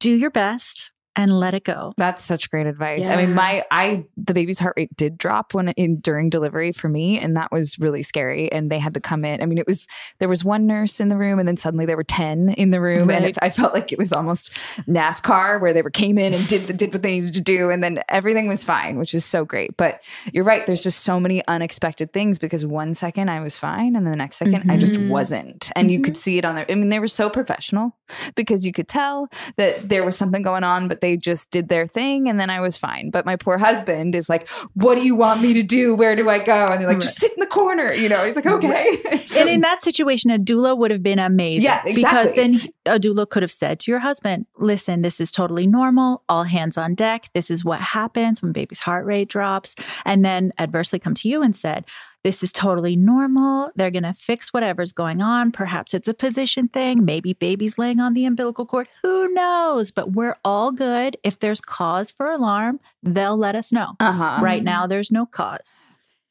do 0.00 0.14
your 0.14 0.30
best 0.30 0.90
and 1.18 1.38
let 1.38 1.52
it 1.52 1.64
go. 1.64 1.92
That's 1.96 2.24
such 2.24 2.48
great 2.48 2.66
advice. 2.66 3.04
I 3.04 3.16
mean, 3.16 3.34
my 3.34 3.64
I 3.72 4.04
the 4.16 4.32
baby's 4.32 4.58
heart 4.60 4.74
rate 4.76 4.96
did 4.96 5.18
drop 5.18 5.52
when 5.52 5.70
in 5.70 5.98
during 5.98 6.30
delivery 6.30 6.70
for 6.72 6.88
me, 6.88 7.18
and 7.18 7.36
that 7.36 7.50
was 7.50 7.78
really 7.78 8.04
scary. 8.04 8.50
And 8.52 8.70
they 8.70 8.78
had 8.78 8.94
to 8.94 9.00
come 9.00 9.24
in. 9.24 9.42
I 9.42 9.46
mean, 9.46 9.58
it 9.58 9.66
was 9.66 9.88
there 10.20 10.28
was 10.28 10.44
one 10.44 10.66
nurse 10.66 11.00
in 11.00 11.08
the 11.08 11.16
room, 11.16 11.38
and 11.40 11.46
then 11.48 11.56
suddenly 11.56 11.86
there 11.86 11.96
were 11.96 12.04
ten 12.04 12.50
in 12.50 12.70
the 12.70 12.80
room, 12.80 13.10
and 13.10 13.24
it, 13.26 13.38
I 13.42 13.50
felt 13.50 13.74
like 13.74 13.90
it 13.92 13.98
was 13.98 14.12
almost 14.12 14.52
NASCAR 14.88 15.60
where 15.60 15.72
they 15.72 15.82
were 15.82 15.90
came 15.90 16.18
in 16.18 16.34
and 16.34 16.46
did 16.46 16.76
did 16.76 16.92
what 16.92 17.02
they 17.02 17.20
needed 17.20 17.34
to 17.34 17.40
do, 17.40 17.70
and 17.70 17.82
then 17.82 18.02
everything 18.08 18.46
was 18.46 18.62
fine, 18.64 18.96
which 18.98 19.12
is 19.12 19.24
so 19.24 19.44
great. 19.44 19.76
But 19.76 20.00
you're 20.32 20.44
right. 20.44 20.64
There's 20.66 20.82
just 20.82 21.00
so 21.00 21.18
many 21.18 21.44
unexpected 21.48 22.12
things 22.12 22.38
because 22.38 22.64
one 22.64 22.94
second 22.94 23.28
I 23.28 23.40
was 23.40 23.58
fine, 23.58 23.96
and 23.96 24.06
then 24.06 24.12
the 24.12 24.16
next 24.18 24.38
2nd 24.38 24.70
I 24.70 24.76
just 24.76 24.94
Mhm. 24.94 25.08
wasn't, 25.08 25.70
and 25.74 25.90
you 25.90 26.00
could 26.00 26.16
see 26.16 26.38
it 26.38 26.44
on 26.44 26.54
their. 26.54 26.66
I 26.70 26.74
mean, 26.76 26.90
they 26.90 27.00
were 27.00 27.08
so 27.08 27.28
professional 27.28 27.96
because 28.36 28.64
you 28.64 28.72
could 28.72 28.88
tell 28.88 29.28
that 29.56 29.88
there 29.88 30.04
was 30.04 30.16
something 30.16 30.42
going 30.42 30.64
on, 30.64 30.88
but 30.88 31.00
they 31.00 31.07
just 31.16 31.50
did 31.50 31.68
their 31.68 31.86
thing 31.86 32.28
and 32.28 32.38
then 32.38 32.50
I 32.50 32.60
was 32.60 32.76
fine. 32.76 33.10
But 33.10 33.24
my 33.26 33.36
poor 33.36 33.58
husband 33.58 34.14
is 34.14 34.28
like, 34.28 34.48
What 34.74 34.94
do 34.96 35.02
you 35.02 35.14
want 35.14 35.40
me 35.40 35.54
to 35.54 35.62
do? 35.62 35.94
Where 35.94 36.14
do 36.14 36.28
I 36.28 36.38
go? 36.38 36.66
And 36.66 36.80
they're 36.80 36.88
like, 36.88 37.00
Just 37.00 37.18
sit 37.18 37.32
in 37.32 37.40
the 37.40 37.46
corner. 37.46 37.92
You 37.92 38.08
know, 38.08 38.24
he's 38.24 38.36
like, 38.36 38.46
Okay. 38.46 39.24
So- 39.26 39.40
and 39.40 39.48
in 39.48 39.60
that 39.62 39.82
situation, 39.82 40.30
a 40.30 40.38
doula 40.38 40.76
would 40.76 40.90
have 40.90 41.02
been 41.02 41.18
amazing. 41.18 41.64
Yeah, 41.64 41.82
exactly. 41.84 41.94
Because 42.02 42.34
then 42.34 42.68
a 42.86 42.98
doula 42.98 43.28
could 43.28 43.42
have 43.42 43.52
said 43.52 43.78
to 43.80 43.90
your 43.90 44.00
husband, 44.00 44.46
listen, 44.58 45.02
this 45.02 45.20
is 45.20 45.30
totally 45.30 45.66
normal, 45.66 46.22
all 46.28 46.44
hands 46.44 46.76
on 46.76 46.94
deck. 46.94 47.28
This 47.34 47.50
is 47.50 47.64
what 47.64 47.80
happens 47.80 48.42
when 48.42 48.52
baby's 48.52 48.80
heart 48.80 49.04
rate 49.06 49.28
drops. 49.28 49.74
And 50.04 50.24
then 50.24 50.52
adversely 50.58 50.98
come 50.98 51.14
to 51.14 51.28
you 51.28 51.42
and 51.42 51.54
said, 51.54 51.84
this 52.24 52.42
is 52.42 52.52
totally 52.52 52.96
normal. 52.96 53.70
They're 53.76 53.90
going 53.90 54.02
to 54.02 54.12
fix 54.12 54.52
whatever's 54.52 54.92
going 54.92 55.22
on. 55.22 55.52
Perhaps 55.52 55.94
it's 55.94 56.08
a 56.08 56.14
position 56.14 56.68
thing. 56.68 57.04
Maybe 57.04 57.32
baby's 57.32 57.78
laying 57.78 58.00
on 58.00 58.14
the 58.14 58.24
umbilical 58.24 58.66
cord. 58.66 58.88
Who 59.02 59.32
knows? 59.32 59.90
But 59.90 60.12
we're 60.12 60.36
all 60.44 60.72
good. 60.72 61.16
If 61.22 61.38
there's 61.38 61.60
cause 61.60 62.10
for 62.10 62.30
alarm, 62.30 62.80
they'll 63.02 63.36
let 63.36 63.54
us 63.54 63.72
know. 63.72 63.94
Uh-huh. 64.00 64.40
Right 64.42 64.64
now, 64.64 64.86
there's 64.86 65.12
no 65.12 65.26
cause. 65.26 65.78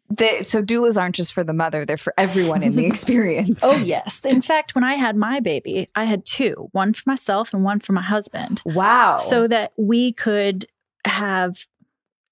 They, 0.09 0.43
so 0.43 0.61
doulas 0.61 0.99
aren't 0.99 1.15
just 1.15 1.33
for 1.33 1.43
the 1.43 1.51
mother; 1.51 1.85
they're 1.85 1.97
for 1.97 2.13
everyone 2.17 2.63
in 2.63 2.77
the 2.77 2.85
experience. 2.91 3.59
Oh, 3.61 3.75
yes. 3.75 4.21
In 4.23 4.41
fact, 4.41 4.73
when 4.73 4.85
I 4.85 4.93
had 4.93 5.17
my 5.17 5.41
baby, 5.41 5.87
I 5.95 6.05
had 6.05 6.25
two 6.25 6.69
one 6.71 6.93
for 6.93 7.03
myself 7.05 7.53
and 7.53 7.63
one 7.63 7.81
for 7.81 7.91
my 7.91 8.01
husband. 8.01 8.61
wow! 8.65 9.17
So 9.17 9.49
that 9.49 9.73
we 9.77 10.13
could 10.13 10.65
have, 11.03 11.65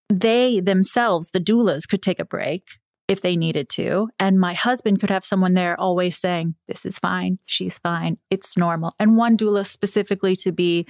they 0.07 0.62
themselves, 0.62 1.31
the 1.31 1.41
doulas, 1.41 1.85
could 1.85 2.01
take 2.01 2.19
a 2.19 2.25
break 2.25 2.79
if 3.07 3.21
they 3.21 3.35
needed 3.38 3.69
to. 3.69 4.09
And 4.19 4.39
my 4.39 4.53
husband 4.53 5.00
could 5.00 5.09
have 5.12 5.24
someone 5.25 5.53
there 5.53 5.79
always 5.79 6.17
saying, 6.17 6.55
This 6.67 6.85
is 6.85 6.97
fine. 7.00 7.39
She's 7.45 7.77
fine. 7.79 8.17
It's 8.31 8.57
normal. 8.57 8.93
And 9.00 9.15
one 9.17 9.38
doula 9.38 9.65
specifically 9.65 10.35
to 10.38 10.51
be 10.51 10.88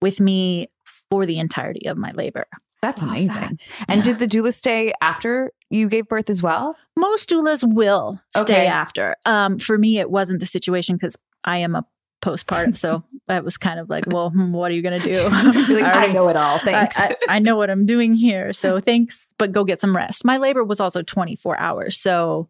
with 0.00 0.20
me 0.20 0.68
for 1.10 1.26
the 1.26 1.38
entirety 1.38 1.86
of 1.88 1.96
my 1.96 2.12
labor. 2.12 2.46
that's 2.80 3.02
amazing. 3.02 3.28
that. 3.34 3.52
And 3.88 3.98
Yeah. 4.06 4.12
did 4.14 4.18
the 4.20 4.26
doula 4.28 4.54
stay 4.54 4.92
after 5.02 5.50
you 5.68 5.88
gave 5.88 6.06
birth 6.06 6.30
as 6.30 6.42
well? 6.44 6.76
Most 6.96 7.28
doulas 7.28 7.64
will 7.64 8.20
stay 8.36 8.42
Okay. 8.42 8.66
after. 8.68 9.16
Um, 9.26 9.58
for 9.58 9.76
me, 9.76 9.98
it 9.98 10.10
wasn't 10.12 10.38
the 10.38 10.46
situation 10.46 10.94
because 10.96 11.16
I 11.44 11.58
am 11.58 11.74
a 11.74 11.84
postpartum. 12.20 12.76
so 12.76 13.04
that 13.28 13.44
was 13.44 13.56
kind 13.56 13.78
of 13.80 13.88
like, 13.88 14.04
well, 14.08 14.30
hmm, 14.30 14.52
what 14.52 14.70
are 14.70 14.74
you 14.74 14.82
going 14.82 15.00
to 15.00 15.12
do? 15.12 15.22
Like, 15.28 15.84
I 15.84 15.92
already- 15.92 16.12
know 16.12 16.28
it 16.28 16.36
all. 16.36 16.58
Thanks. 16.58 16.96
I, 16.98 17.14
I 17.28 17.38
know 17.38 17.56
what 17.56 17.70
I'm 17.70 17.86
doing 17.86 18.14
here. 18.14 18.52
So 18.52 18.80
thanks, 18.80 19.26
but 19.38 19.52
go 19.52 19.64
get 19.64 19.80
some 19.80 19.94
rest. 19.96 20.24
My 20.24 20.36
labor 20.38 20.64
was 20.64 20.80
also 20.80 21.02
24 21.02 21.58
hours. 21.58 21.98
So 22.00 22.48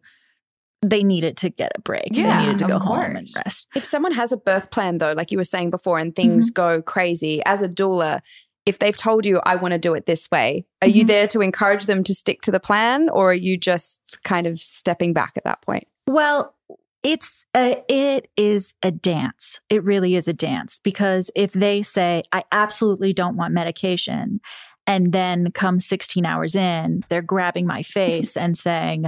they 0.81 1.03
needed 1.03 1.35
to 1.37 1.49
get 1.49 1.73
a 1.75 1.81
break. 1.81 2.07
Yeah, 2.11 2.39
they 2.39 2.45
needed 2.45 2.59
to 2.59 2.67
go 2.67 2.79
home 2.79 3.15
and 3.17 3.27
rest. 3.43 3.67
If 3.75 3.83
someone 3.83 4.13
has 4.13 4.31
a 4.31 4.37
birth 4.37 4.71
plan, 4.71 4.97
though, 4.97 5.11
like 5.11 5.29
you 5.31 5.37
were 5.37 5.43
saying 5.43 5.71
before, 5.71 5.99
and 5.99 6.15
things 6.15 6.49
go 6.51 6.81
crazy, 6.81 7.41
as 7.45 7.61
a 7.61 7.67
doula, 7.67 8.21
if 8.65 8.79
they've 8.79 8.95
told 8.95 9.25
you, 9.25 9.41
I 9.43 9.57
want 9.57 9.73
to 9.73 9.77
do 9.77 9.93
it 9.93 10.05
this 10.05 10.29
way, 10.31 10.65
are 10.81 10.87
you 10.87 11.03
Mhm. 11.03 11.07
there 11.07 11.27
to 11.29 11.41
encourage 11.41 11.85
them 11.85 12.03
to 12.05 12.13
stick 12.13 12.41
to 12.43 12.51
the 12.51 12.59
plan, 12.61 13.09
or 13.09 13.31
are 13.31 13.33
you 13.33 13.57
just 13.57 14.19
kind 14.23 14.47
of 14.47 14.61
stepping 14.61 15.11
back 15.11 15.33
at 15.35 15.43
that 15.43 15.61
point? 15.63 15.85
Well, 16.07 16.55
it's 17.03 17.45
a, 17.55 17.81
it 17.87 18.29
is 18.35 18.73
a 18.83 18.91
dance. 18.91 19.59
It 19.69 19.83
really 19.83 20.15
is 20.15 20.27
a 20.27 20.33
dance 20.33 20.79
because 20.83 21.31
if 21.35 21.53
they 21.53 21.81
say 21.81 22.23
I 22.31 22.43
absolutely 22.51 23.13
don't 23.13 23.37
want 23.37 23.53
medication 23.53 24.41
and 24.85 25.11
then 25.11 25.51
come 25.51 25.79
16 25.79 26.25
hours 26.25 26.55
in, 26.55 27.03
they're 27.09 27.21
grabbing 27.21 27.65
my 27.65 27.83
face 27.83 28.35
and 28.35 28.57
saying 28.57 29.05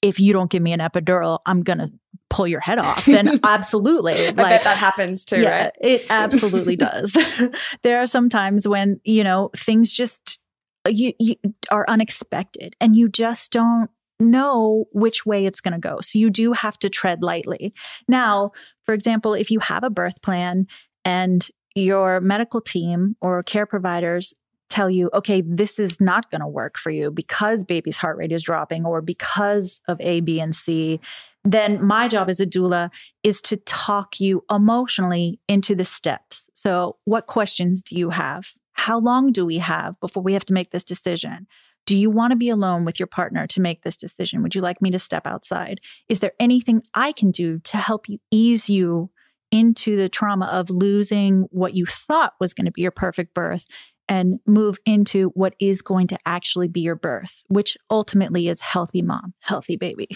if 0.00 0.20
you 0.20 0.32
don't 0.32 0.50
give 0.50 0.62
me 0.62 0.72
an 0.72 0.80
epidural, 0.80 1.38
I'm 1.46 1.62
going 1.62 1.78
to 1.78 1.90
pull 2.28 2.46
your 2.46 2.60
head 2.60 2.78
off. 2.78 3.06
Then 3.06 3.40
absolutely. 3.44 4.28
I 4.28 4.32
bet 4.32 4.64
that 4.64 4.76
happens 4.76 5.24
too, 5.24 5.40
yeah, 5.40 5.64
right? 5.64 5.72
It 5.80 6.06
absolutely 6.10 6.76
does. 6.76 7.16
there 7.82 8.00
are 8.00 8.06
some 8.06 8.28
times 8.28 8.68
when, 8.68 9.00
you 9.04 9.24
know, 9.24 9.50
things 9.56 9.90
just 9.90 10.38
you, 10.86 11.14
you 11.18 11.36
are 11.70 11.86
unexpected 11.88 12.76
and 12.80 12.94
you 12.94 13.08
just 13.08 13.50
don't 13.50 13.88
know 14.20 14.84
which 14.92 15.26
way 15.26 15.46
it's 15.46 15.60
going 15.60 15.72
to 15.72 15.78
go. 15.78 16.00
So 16.00 16.18
you 16.18 16.30
do 16.30 16.52
have 16.52 16.78
to 16.80 16.88
tread 16.88 17.22
lightly. 17.22 17.74
Now, 18.08 18.52
for 18.84 18.94
example, 18.94 19.34
if 19.34 19.50
you 19.50 19.58
have 19.60 19.84
a 19.84 19.90
birth 19.90 20.22
plan 20.22 20.66
and 21.04 21.46
your 21.74 22.20
medical 22.20 22.60
team 22.60 23.16
or 23.20 23.42
care 23.42 23.66
providers 23.66 24.32
tell 24.68 24.90
you, 24.90 25.10
okay, 25.14 25.42
this 25.46 25.78
is 25.78 26.00
not 26.00 26.30
going 26.30 26.40
to 26.40 26.48
work 26.48 26.78
for 26.78 26.90
you 26.90 27.10
because 27.10 27.64
baby's 27.64 27.98
heart 27.98 28.16
rate 28.16 28.32
is 28.32 28.42
dropping 28.42 28.84
or 28.84 29.00
because 29.00 29.80
of 29.88 30.00
A, 30.00 30.20
B, 30.20 30.40
and 30.40 30.54
C, 30.54 31.00
then 31.44 31.84
my 31.84 32.08
job 32.08 32.30
as 32.30 32.40
a 32.40 32.46
doula 32.46 32.90
is 33.22 33.42
to 33.42 33.56
talk 33.58 34.18
you 34.18 34.42
emotionally 34.50 35.38
into 35.46 35.74
the 35.74 35.84
steps. 35.84 36.48
So, 36.54 36.96
what 37.04 37.26
questions 37.26 37.82
do 37.82 37.96
you 37.96 38.10
have? 38.10 38.46
How 38.72 38.98
long 38.98 39.30
do 39.30 39.44
we 39.44 39.58
have 39.58 40.00
before 40.00 40.22
we 40.22 40.32
have 40.32 40.46
to 40.46 40.54
make 40.54 40.70
this 40.70 40.84
decision? 40.84 41.46
Do 41.86 41.96
you 41.96 42.10
want 42.10 42.30
to 42.30 42.36
be 42.36 42.48
alone 42.48 42.84
with 42.84 42.98
your 42.98 43.06
partner 43.06 43.46
to 43.48 43.60
make 43.60 43.82
this 43.82 43.96
decision? 43.96 44.42
Would 44.42 44.54
you 44.54 44.60
like 44.60 44.80
me 44.80 44.90
to 44.90 44.98
step 44.98 45.26
outside? 45.26 45.80
Is 46.08 46.20
there 46.20 46.32
anything 46.40 46.82
I 46.94 47.12
can 47.12 47.30
do 47.30 47.58
to 47.60 47.76
help 47.76 48.08
you 48.08 48.18
ease 48.30 48.70
you 48.70 49.10
into 49.50 49.96
the 49.96 50.08
trauma 50.08 50.46
of 50.46 50.70
losing 50.70 51.46
what 51.50 51.74
you 51.74 51.86
thought 51.86 52.34
was 52.40 52.54
going 52.54 52.64
to 52.64 52.72
be 52.72 52.82
your 52.82 52.90
perfect 52.90 53.34
birth 53.34 53.66
and 54.08 54.40
move 54.46 54.78
into 54.84 55.28
what 55.34 55.54
is 55.60 55.80
going 55.80 56.08
to 56.08 56.18
actually 56.26 56.68
be 56.68 56.80
your 56.80 56.96
birth, 56.96 57.42
which 57.48 57.76
ultimately 57.90 58.48
is 58.48 58.60
healthy 58.60 59.02
mom, 59.02 59.34
healthy 59.40 59.76
baby? 59.76 60.08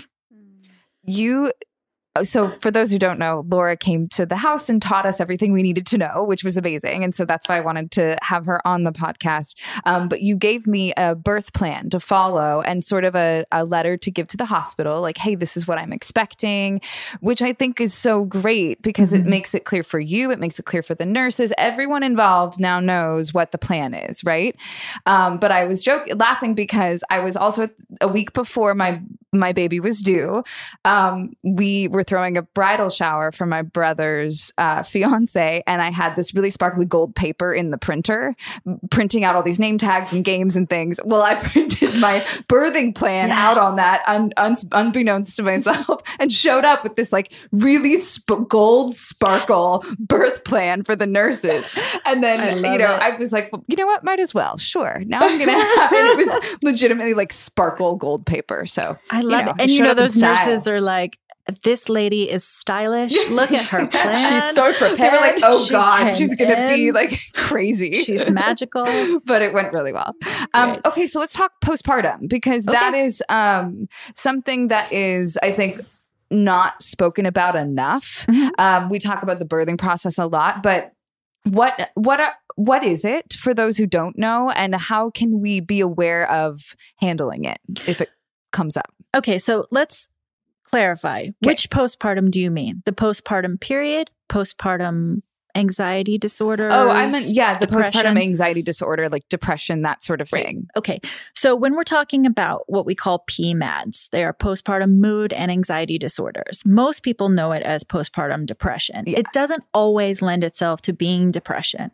you 1.04 1.52
so 2.22 2.54
for 2.60 2.70
those 2.70 2.90
who 2.90 2.98
don't 2.98 3.18
know 3.18 3.44
laura 3.48 3.76
came 3.76 4.06
to 4.08 4.26
the 4.26 4.36
house 4.36 4.68
and 4.68 4.80
taught 4.80 5.06
us 5.06 5.20
everything 5.20 5.52
we 5.52 5.62
needed 5.62 5.86
to 5.86 5.98
know 5.98 6.24
which 6.24 6.44
was 6.44 6.56
amazing. 6.56 7.04
And 7.04 7.14
so 7.14 7.24
that's 7.24 7.48
why 7.48 7.56
i 7.56 7.60
wanted 7.60 7.90
to 7.92 8.18
have 8.22 8.46
her 8.46 8.66
on 8.66 8.84
the 8.84 8.92
podcast. 8.92 9.54
Um, 9.84 10.08
but 10.08 10.22
you 10.22 10.36
gave 10.36 10.66
me 10.66 10.92
a 10.96 11.14
birth 11.14 11.52
plan 11.52 11.90
to 11.90 12.00
follow 12.00 12.62
and 12.62 12.84
sort 12.84 13.04
of 13.04 13.14
a, 13.14 13.44
a 13.52 13.64
letter 13.64 13.96
to 13.96 14.10
give 14.10 14.28
to 14.28 14.36
the 14.36 14.44
hospital 14.44 15.00
like 15.00 15.18
hey 15.18 15.34
this 15.34 15.56
is 15.56 15.66
what 15.66 15.78
i'm 15.78 15.92
expecting 15.92 16.80
which 17.20 17.42
i 17.42 17.52
think 17.52 17.80
is 17.80 17.94
so 17.94 18.24
great 18.24 18.80
because 18.82 19.12
it 19.12 19.24
makes 19.26 19.54
it 19.54 19.64
clear 19.64 19.82
for 19.82 20.00
you. 20.00 20.30
It 20.30 20.38
makes 20.38 20.58
it 20.58 20.64
clear 20.64 20.82
for 20.82 20.94
the 20.94 21.06
nurses. 21.06 21.52
Everyone 21.58 22.02
involved 22.02 22.60
now 22.60 22.80
knows 22.80 23.32
what 23.34 23.52
the 23.52 23.58
plan 23.58 23.94
is 23.94 24.24
right? 24.24 24.56
Um, 25.06 25.38
but 25.38 25.50
i 25.50 25.64
was 25.64 25.82
joking 25.82 26.16
laughing 26.16 26.54
because 26.54 27.02
i 27.10 27.18
was 27.18 27.36
also 27.36 27.68
a 28.00 28.08
week 28.08 28.32
before 28.32 28.74
my 28.74 29.00
my 29.32 29.52
baby 29.52 29.78
was 29.80 30.00
due 30.00 30.42
um, 30.84 31.34
we 31.42 31.88
were 31.88 32.02
throwing 32.02 32.36
a 32.36 32.42
bridal 32.42 32.88
shower 32.88 33.30
for 33.32 33.44
my 33.46 33.62
brother's 33.62 34.52
uh, 34.58 34.82
fiance, 34.82 35.62
and 35.66 35.82
I 35.82 35.90
had 35.90 36.16
this 36.16 36.34
really 36.34 36.50
sparkly 36.50 36.84
gold 36.86 37.14
paper 37.14 37.52
in 37.54 37.70
the 37.70 37.78
printer, 37.78 38.34
printing 38.90 39.24
out 39.24 39.34
all 39.36 39.42
these 39.42 39.58
name 39.58 39.76
tags 39.78 40.12
and 40.12 40.24
games 40.24 40.56
and 40.56 40.68
things. 40.68 40.98
Well, 41.04 41.22
I 41.22 41.34
printed 41.42 41.98
my 42.00 42.20
birthing 42.48 42.94
plan 42.94 43.28
Yes. 43.28 43.38
out 43.38 43.58
on 43.58 43.76
that, 43.76 44.02
un- 44.06 44.32
un- 44.36 44.56
unbeknownst 44.72 45.36
to 45.36 45.42
myself, 45.42 46.00
and 46.18 46.32
showed 46.32 46.64
up 46.64 46.82
with 46.82 46.96
this 46.96 47.12
like 47.12 47.32
really 47.52 47.98
sp- 48.00 48.48
gold 48.48 48.94
sparkle 48.94 49.84
birth 49.98 50.44
plan 50.44 50.84
for 50.84 50.96
the 50.96 51.06
nurses. 51.06 51.68
And 52.04 52.22
then 52.22 52.56
you 52.58 52.78
know, 52.78 52.94
it. 52.94 53.00
I 53.02 53.10
was 53.18 53.32
like, 53.32 53.50
well, 53.52 53.64
you 53.68 53.76
know 53.76 53.86
what, 53.86 54.04
might 54.04 54.20
as 54.20 54.32
well. 54.32 54.56
Sure, 54.58 55.02
now 55.06 55.20
I'm 55.22 55.38
gonna 55.38 55.52
have 55.52 55.92
it. 55.92 55.96
It 55.96 56.26
was 56.26 56.58
legitimately 56.62 57.14
like 57.14 57.32
sparkle 57.32 57.96
gold 57.96 58.24
paper. 58.24 58.64
So 58.66 58.96
I 59.10 59.17
you 59.24 59.28
love 59.30 59.44
know, 59.46 59.50
it. 59.52 59.56
And 59.60 59.70
you 59.70 59.82
know, 59.82 59.94
those 59.94 60.16
nurses 60.16 60.66
are 60.68 60.80
like, 60.80 61.18
this 61.62 61.88
lady 61.88 62.30
is 62.30 62.44
stylish. 62.46 63.14
Look 63.30 63.52
at 63.52 63.64
her 63.66 63.86
plan. 63.90 64.30
She's 64.30 64.54
so 64.54 64.70
prepared. 64.74 64.98
They 64.98 65.08
were 65.08 65.16
like, 65.16 65.40
"Oh 65.42 65.64
She 65.64 65.70
God, 65.72 66.14
she's 66.14 66.36
gonna 66.36 66.66
be 66.74 66.92
like 66.92 67.18
crazy." 67.34 67.94
She's 67.94 68.28
magical. 68.28 68.84
but 69.24 69.40
it 69.40 69.54
went 69.54 69.72
really 69.72 69.92
well. 69.94 70.12
Um, 70.52 70.72
Great. 70.72 70.80
okay, 70.84 71.06
so 71.06 71.20
let's 71.20 71.32
talk 71.32 71.52
postpartum 71.64 72.28
because 72.28 72.66
that 72.66 72.92
Okay. 72.92 73.04
is 73.06 73.22
um, 73.30 73.88
something 74.14 74.68
that 74.68 74.92
is, 74.92 75.38
I 75.42 75.52
think, 75.52 75.80
not 76.30 76.82
spoken 76.82 77.24
about 77.24 77.56
enough. 77.56 78.26
Mhm. 78.28 78.50
Um, 78.58 78.90
we 78.90 78.98
talk 78.98 79.22
about 79.22 79.38
the 79.38 79.46
birthing 79.46 79.78
process 79.78 80.18
a 80.18 80.26
lot, 80.26 80.62
but 80.62 80.92
what 81.44 81.88
what 81.94 82.20
are, 82.20 82.34
what 82.56 82.84
is 82.84 83.06
it 83.06 83.32
for 83.40 83.54
those 83.54 83.78
who 83.78 83.86
don't 83.86 84.18
know, 84.18 84.50
and 84.50 84.74
how 84.74 85.08
can 85.08 85.40
we 85.40 85.60
be 85.60 85.80
aware 85.80 86.30
of 86.30 86.76
handling 86.98 87.46
it 87.46 87.58
if 87.86 88.02
it 88.02 88.10
comes 88.52 88.76
up? 88.76 88.92
Okay, 89.16 89.38
so 89.38 89.66
let's 89.70 90.08
clarify. 90.64 91.28
Which 91.42 91.70
postpartum 91.70 92.30
do 92.30 92.40
you 92.40 92.50
mean? 92.50 92.82
The 92.84 92.92
postpartum 92.92 93.60
period, 93.60 94.10
postpartum 94.28 95.22
anxiety 95.54 96.18
disorder? 96.18 96.68
Oh, 96.70 96.90
I 96.90 97.08
meant 97.10 97.26
yeah, 97.30 97.58
the 97.58 97.66
depression? 97.66 97.92
postpartum 97.92 98.20
anxiety 98.22 98.62
disorder, 98.62 99.08
like 99.08 99.28
depression, 99.28 99.82
that 99.82 100.02
sort 100.04 100.20
of 100.20 100.30
Right. 100.32 100.44
thing. 100.44 100.68
Okay. 100.76 101.00
So 101.34 101.56
when 101.56 101.74
we're 101.74 101.82
talking 101.84 102.26
about 102.26 102.62
what 102.66 102.86
we 102.86 102.94
call 102.94 103.24
PMADs, 103.28 104.10
they 104.10 104.22
are 104.24 104.34
postpartum 104.34 104.98
mood 104.98 105.32
and 105.32 105.50
anxiety 105.50 105.98
disorders. 105.98 106.62
Most 106.64 107.02
people 107.02 107.28
know 107.28 107.52
it 107.52 107.62
as 107.62 107.82
postpartum 107.82 108.46
depression. 108.46 109.04
Yeah. 109.06 109.20
It 109.20 109.26
doesn't 109.32 109.64
always 109.74 110.22
lend 110.22 110.44
itself 110.44 110.82
to 110.82 110.92
being 110.92 111.30
depression. 111.32 111.90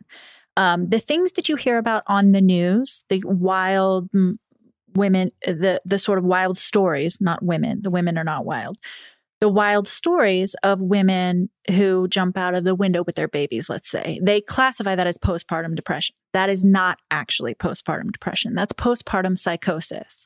Um, 0.57 0.87
the 0.89 0.99
things 0.99 1.33
that 1.33 1.49
you 1.49 1.55
hear 1.55 1.77
about 1.77 2.03
on 2.07 2.31
the 2.33 2.41
news, 2.41 3.03
the 3.09 3.21
wild 3.25 4.09
women, 4.95 5.31
uh, 5.47 5.53
the 5.53 5.81
the 5.85 5.99
sort 5.99 6.17
of 6.17 6.23
wild 6.23 6.57
stories, 6.57 7.19
not 7.21 7.43
women. 7.43 7.81
The 7.81 7.89
women 7.91 8.17
are 8.17 8.23
not 8.23 8.45
wild. 8.45 8.77
The 9.41 9.49
wild 9.49 9.87
stories 9.87 10.55
of 10.63 10.79
women 10.81 11.49
who 11.69 12.07
jump 12.07 12.37
out 12.37 12.55
of 12.55 12.63
the 12.63 12.73
window 12.73 13.03
with 13.03 13.15
their 13.15 13.27
babies, 13.27 13.69
let's 13.69 13.89
say, 13.89 14.19
they 14.23 14.39
classify 14.39 14.95
that 14.95 15.07
as 15.07 15.17
postpartum 15.17 15.75
depression. 15.75 16.15
That 16.31 16.49
is 16.49 16.63
not 16.63 16.99
actually 17.11 17.53
postpartum 17.53 18.11
depression. 18.11 18.55
That's 18.55 18.73
postpartum 18.73 19.37
psychosis. 19.37 20.25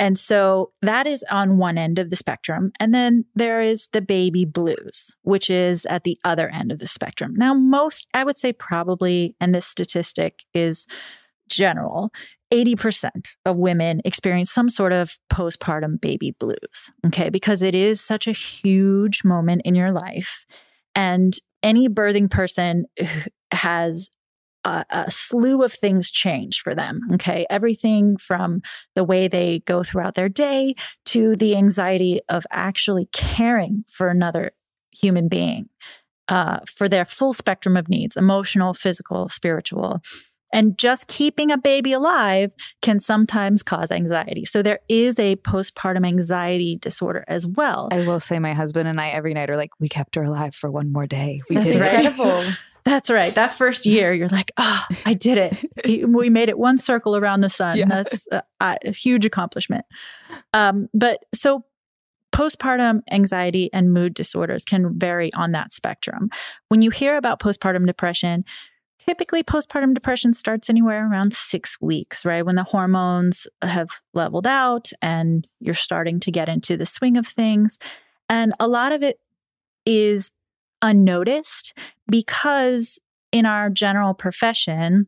And 0.00 0.18
so 0.18 0.72
that 0.80 1.06
is 1.06 1.24
on 1.30 1.58
one 1.58 1.76
end 1.76 1.98
of 1.98 2.08
the 2.08 2.16
spectrum. 2.16 2.72
And 2.80 2.92
then 2.92 3.26
there 3.34 3.60
is 3.60 3.88
the 3.92 4.00
baby 4.00 4.46
blues, 4.46 5.14
which 5.22 5.50
is 5.50 5.84
at 5.86 6.04
the 6.04 6.18
other 6.24 6.48
end 6.48 6.72
of 6.72 6.78
the 6.78 6.86
spectrum. 6.86 7.34
Now, 7.36 7.52
most, 7.52 8.08
I 8.14 8.24
would 8.24 8.38
say 8.38 8.52
probably, 8.54 9.36
and 9.40 9.54
this 9.54 9.66
statistic 9.66 10.40
is 10.54 10.86
general, 11.50 12.12
80% 12.52 13.10
of 13.44 13.56
women 13.56 14.00
experience 14.04 14.50
some 14.50 14.70
sort 14.70 14.92
of 14.92 15.18
postpartum 15.32 16.00
baby 16.00 16.34
blues. 16.38 16.90
Okay. 17.06 17.30
Because 17.30 17.62
it 17.62 17.74
is 17.74 18.00
such 18.00 18.26
a 18.26 18.32
huge 18.32 19.22
moment 19.24 19.62
in 19.64 19.74
your 19.74 19.92
life. 19.92 20.44
And 20.94 21.36
any 21.62 21.88
birthing 21.88 22.30
person 22.30 22.86
has 23.52 24.10
a, 24.64 24.84
a, 24.90 25.10
slew 25.10 25.62
of 25.62 25.72
things 25.72 26.10
change 26.10 26.60
for 26.60 26.74
them. 26.74 27.00
Okay. 27.14 27.46
Everything 27.48 28.16
from 28.16 28.60
the 28.94 29.04
way 29.04 29.28
they 29.28 29.60
go 29.60 29.82
throughout 29.82 30.14
their 30.14 30.28
day 30.28 30.74
to 31.06 31.34
the 31.36 31.56
anxiety 31.56 32.20
of 32.28 32.44
actually 32.50 33.08
caring 33.12 33.84
for 33.88 34.08
another 34.08 34.52
human 34.92 35.28
being 35.28 35.68
uh, 36.30 36.60
for 36.66 36.88
their 36.88 37.04
full 37.04 37.32
spectrum 37.32 37.76
of 37.76 37.88
needs 37.88 38.16
emotional, 38.16 38.72
physical, 38.72 39.28
spiritual. 39.28 40.00
And 40.52 40.76
just 40.76 41.06
keeping 41.06 41.50
a 41.50 41.58
baby 41.58 41.92
alive 41.92 42.54
can 42.82 42.98
sometimes 42.98 43.62
cause 43.62 43.90
anxiety. 43.90 44.44
So 44.44 44.62
there 44.62 44.80
is 44.88 45.18
a 45.18 45.36
postpartum 45.36 46.06
anxiety 46.06 46.76
disorder 46.76 47.24
as 47.28 47.46
well. 47.46 47.88
I 47.92 48.06
will 48.06 48.20
say, 48.20 48.38
my 48.38 48.52
husband 48.52 48.88
and 48.88 49.00
I 49.00 49.10
every 49.10 49.34
night 49.34 49.50
are 49.50 49.56
like, 49.56 49.70
we 49.78 49.88
kept 49.88 50.14
her 50.16 50.24
alive 50.24 50.54
for 50.54 50.70
one 50.70 50.92
more 50.92 51.06
day. 51.06 51.40
We 51.48 51.56
That's 51.56 51.68
did 51.68 51.80
right. 51.80 52.04
incredible. 52.04 52.44
That's 52.84 53.10
right. 53.10 53.34
That 53.34 53.52
first 53.52 53.86
year, 53.86 54.12
you're 54.12 54.28
like, 54.28 54.52
oh, 54.56 54.86
I 55.04 55.12
did 55.12 55.38
it. 55.38 56.08
we 56.08 56.30
made 56.30 56.48
it 56.48 56.58
one 56.58 56.78
circle 56.78 57.14
around 57.16 57.42
the 57.42 57.50
sun. 57.50 57.76
Yeah. 57.76 57.86
That's 57.86 58.26
a, 58.32 58.42
a 58.60 58.90
huge 58.90 59.26
accomplishment. 59.26 59.84
Um, 60.54 60.88
but 60.94 61.24
so 61.34 61.64
postpartum 62.32 63.02
anxiety 63.10 63.70
and 63.72 63.92
mood 63.92 64.14
disorders 64.14 64.64
can 64.64 64.98
vary 64.98 65.32
on 65.34 65.52
that 65.52 65.72
spectrum. 65.72 66.30
When 66.68 66.80
you 66.80 66.90
hear 66.90 67.16
about 67.16 67.40
postpartum 67.40 67.86
depression, 67.86 68.44
typically 69.06 69.42
postpartum 69.42 69.94
depression 69.94 70.34
starts 70.34 70.68
anywhere 70.68 71.10
around 71.10 71.32
six 71.32 71.80
weeks, 71.80 72.24
right? 72.24 72.44
When 72.44 72.56
the 72.56 72.64
hormones 72.64 73.46
have 73.62 73.88
leveled 74.14 74.46
out 74.46 74.90
and 75.00 75.46
you're 75.58 75.74
starting 75.74 76.20
to 76.20 76.30
get 76.30 76.48
into 76.48 76.76
the 76.76 76.86
swing 76.86 77.16
of 77.16 77.26
things. 77.26 77.78
And 78.28 78.52
a 78.60 78.68
lot 78.68 78.92
of 78.92 79.02
it 79.02 79.18
is 79.86 80.30
unnoticed 80.82 81.74
because 82.10 82.98
in 83.32 83.46
our 83.46 83.70
general 83.70 84.14
profession 84.14 85.06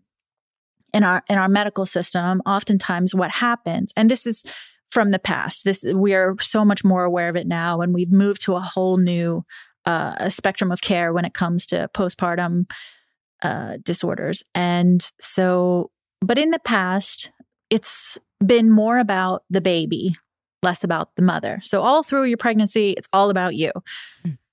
in 0.92 1.02
our 1.02 1.22
in 1.28 1.38
our 1.38 1.48
medical 1.48 1.86
system 1.86 2.42
oftentimes 2.44 3.14
what 3.14 3.30
happens 3.30 3.92
and 3.96 4.10
this 4.10 4.26
is 4.26 4.42
from 4.90 5.10
the 5.10 5.18
past 5.18 5.64
this 5.64 5.82
we 5.94 6.12
are 6.12 6.36
so 6.40 6.62
much 6.64 6.84
more 6.84 7.04
aware 7.04 7.30
of 7.30 7.36
it 7.36 7.46
now 7.46 7.80
and 7.80 7.94
we've 7.94 8.12
moved 8.12 8.42
to 8.42 8.54
a 8.54 8.60
whole 8.60 8.98
new 8.98 9.42
uh, 9.86 10.28
spectrum 10.28 10.70
of 10.70 10.82
care 10.82 11.12
when 11.12 11.24
it 11.24 11.32
comes 11.32 11.64
to 11.66 11.88
postpartum 11.94 12.66
uh, 13.42 13.76
disorders 13.82 14.42
and 14.54 15.10
so 15.20 15.90
but 16.20 16.38
in 16.38 16.50
the 16.50 16.60
past 16.60 17.30
it's 17.70 18.18
been 18.44 18.70
more 18.70 18.98
about 18.98 19.42
the 19.50 19.60
baby 19.60 20.14
less 20.62 20.84
about 20.84 21.14
the 21.16 21.22
mother 21.22 21.60
so 21.64 21.82
all 21.82 22.02
through 22.02 22.24
your 22.24 22.36
pregnancy 22.36 22.94
it's 22.96 23.08
all 23.12 23.30
about 23.30 23.54
you 23.54 23.72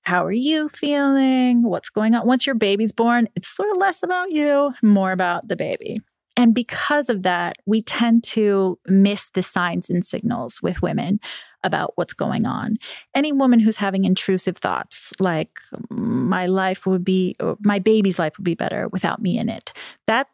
how 0.02 0.24
are 0.24 0.32
you 0.32 0.68
feeling? 0.68 1.62
What's 1.62 1.90
going 1.90 2.14
on? 2.14 2.26
Once 2.26 2.46
your 2.46 2.54
baby's 2.54 2.90
born, 2.90 3.28
it's 3.36 3.48
sort 3.48 3.70
of 3.70 3.76
less 3.76 4.02
about 4.02 4.32
you, 4.32 4.72
more 4.82 5.12
about 5.12 5.46
the 5.46 5.56
baby. 5.56 6.00
And 6.40 6.54
because 6.54 7.10
of 7.10 7.22
that, 7.24 7.58
we 7.66 7.82
tend 7.82 8.24
to 8.24 8.78
miss 8.86 9.28
the 9.28 9.42
signs 9.42 9.90
and 9.90 10.02
signals 10.02 10.62
with 10.62 10.80
women 10.80 11.20
about 11.64 11.92
what's 11.96 12.14
going 12.14 12.46
on. 12.46 12.78
Any 13.14 13.30
woman 13.30 13.60
who's 13.60 13.76
having 13.76 14.06
intrusive 14.06 14.56
thoughts 14.56 15.12
like 15.20 15.50
my 15.90 16.46
life 16.46 16.86
would 16.86 17.04
be 17.04 17.36
my 17.60 17.78
baby's 17.78 18.18
life 18.18 18.38
would 18.38 18.44
be 18.44 18.54
better 18.54 18.88
without 18.88 19.20
me 19.20 19.36
in 19.36 19.50
it. 19.50 19.74
That 20.06 20.28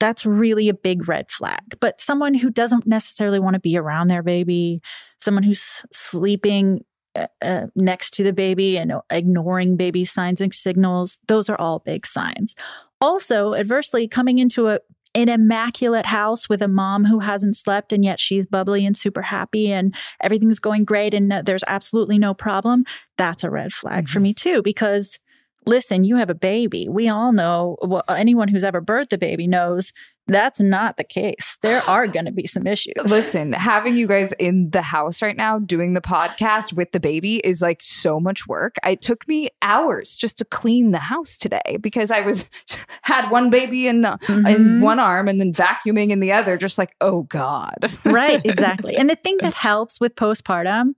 that's 0.00 0.26
really 0.26 0.68
a 0.68 0.74
big 0.74 1.08
red 1.08 1.30
flag. 1.30 1.78
But 1.78 2.00
someone 2.00 2.34
who 2.34 2.50
doesn't 2.50 2.84
necessarily 2.84 3.38
want 3.38 3.54
to 3.54 3.60
be 3.60 3.78
around 3.78 4.08
their 4.08 4.24
baby, 4.24 4.82
someone 5.20 5.44
who's 5.44 5.82
sleeping 5.92 6.84
uh, 7.14 7.66
next 7.76 8.10
to 8.14 8.24
the 8.24 8.32
baby 8.32 8.76
and 8.76 8.92
ignoring 9.08 9.76
baby 9.76 10.04
signs 10.04 10.40
and 10.40 10.52
signals, 10.52 11.16
those 11.28 11.48
are 11.48 11.60
all 11.60 11.78
big 11.78 12.06
signs. 12.06 12.56
Also, 13.00 13.54
adversely, 13.54 14.08
coming 14.08 14.38
into 14.38 14.68
a 14.68 14.80
an 15.14 15.28
immaculate 15.28 16.06
house 16.06 16.48
with 16.48 16.60
a 16.60 16.68
mom 16.68 17.04
who 17.04 17.20
hasn't 17.20 17.56
slept 17.56 17.92
and 17.92 18.04
yet 18.04 18.18
she's 18.18 18.46
bubbly 18.46 18.84
and 18.84 18.96
super 18.96 19.22
happy 19.22 19.70
and 19.72 19.94
everything's 20.20 20.58
going 20.58 20.84
great 20.84 21.14
and 21.14 21.30
there's 21.44 21.64
absolutely 21.66 22.18
no 22.18 22.34
problem, 22.34 22.84
that's 23.16 23.44
a 23.44 23.50
red 23.50 23.72
flag 23.72 24.04
mm-hmm. 24.04 24.12
for 24.12 24.20
me 24.20 24.34
too 24.34 24.60
because 24.62 25.18
listen, 25.66 26.04
you 26.04 26.16
have 26.16 26.30
a 26.30 26.34
baby. 26.34 26.88
We 26.88 27.08
all 27.08 27.32
know, 27.32 27.76
well, 27.82 28.04
anyone 28.08 28.48
who's 28.48 28.64
ever 28.64 28.82
birthed 28.82 29.12
a 29.12 29.18
baby 29.18 29.46
knows 29.46 29.92
that's 30.26 30.60
not 30.60 30.96
the 30.96 31.04
case. 31.04 31.58
There 31.62 31.82
are 31.82 32.06
going 32.06 32.24
to 32.24 32.32
be 32.32 32.46
some 32.46 32.66
issues. 32.66 32.94
Listen, 33.04 33.52
having 33.52 33.96
you 33.96 34.06
guys 34.06 34.32
in 34.38 34.70
the 34.70 34.82
house 34.82 35.20
right 35.20 35.36
now 35.36 35.58
doing 35.58 35.94
the 35.94 36.00
podcast 36.00 36.72
with 36.72 36.92
the 36.92 37.00
baby 37.00 37.36
is 37.38 37.60
like 37.60 37.82
so 37.82 38.18
much 38.18 38.46
work. 38.46 38.76
It 38.84 39.02
took 39.02 39.26
me 39.28 39.50
hours 39.62 40.16
just 40.16 40.38
to 40.38 40.44
clean 40.44 40.92
the 40.92 40.98
house 40.98 41.36
today 41.36 41.78
because 41.80 42.10
I 42.10 42.20
was 42.20 42.48
had 43.02 43.30
one 43.30 43.50
baby 43.50 43.86
in 43.86 44.02
the, 44.02 44.18
mm-hmm. 44.22 44.46
in 44.46 44.80
one 44.80 44.98
arm 44.98 45.28
and 45.28 45.40
then 45.40 45.52
vacuuming 45.52 46.10
in 46.10 46.20
the 46.20 46.32
other 46.32 46.56
just 46.56 46.78
like, 46.78 46.94
"Oh 47.00 47.22
god." 47.22 47.92
right, 48.04 48.40
exactly. 48.44 48.96
And 48.96 49.10
the 49.10 49.16
thing 49.16 49.36
that 49.40 49.54
helps 49.54 50.00
with 50.00 50.14
postpartum 50.14 50.94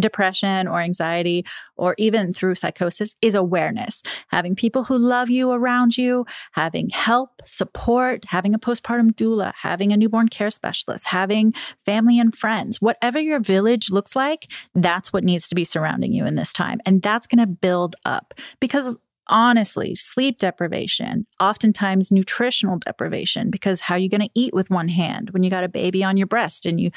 depression 0.00 0.66
or 0.68 0.80
anxiety 0.80 1.44
or 1.76 1.94
even 1.98 2.32
through 2.32 2.54
psychosis 2.54 3.14
is 3.22 3.34
awareness. 3.34 4.02
Having 4.28 4.56
people 4.56 4.84
who 4.84 4.98
love 4.98 5.30
you 5.30 5.50
around 5.50 5.96
you, 5.96 6.26
having 6.52 6.90
help, 6.90 7.42
support, 7.44 8.24
having 8.26 8.54
a 8.54 8.58
postpartum 8.58 9.12
doula, 9.12 9.52
having 9.60 9.92
a 9.92 9.96
newborn 9.96 10.28
care 10.28 10.50
specialist, 10.50 11.06
having 11.06 11.52
family 11.84 12.18
and 12.18 12.36
friends, 12.36 12.80
whatever 12.80 13.18
your 13.18 13.40
village 13.40 13.90
looks 13.90 14.14
like, 14.14 14.50
that's 14.74 15.12
what 15.12 15.24
needs 15.24 15.48
to 15.48 15.54
be 15.54 15.64
surrounding 15.64 16.12
you 16.12 16.24
in 16.24 16.36
this 16.36 16.52
time. 16.52 16.80
And 16.86 17.02
that's 17.02 17.26
going 17.26 17.38
to 17.38 17.46
build 17.46 17.96
up 18.04 18.34
because 18.60 18.96
honestly, 19.28 19.94
sleep 19.94 20.38
deprivation, 20.38 21.26
oftentimes 21.38 22.10
nutritional 22.10 22.78
deprivation, 22.78 23.50
because 23.50 23.80
how 23.80 23.94
are 23.94 23.98
you 23.98 24.08
going 24.08 24.22
to 24.22 24.30
eat 24.34 24.54
with 24.54 24.70
one 24.70 24.88
hand 24.88 25.30
when 25.30 25.42
you 25.42 25.50
got 25.50 25.64
a 25.64 25.68
baby 25.68 26.02
on 26.02 26.16
your 26.16 26.26
breast 26.26 26.66
and 26.66 26.80
you, 26.80 26.90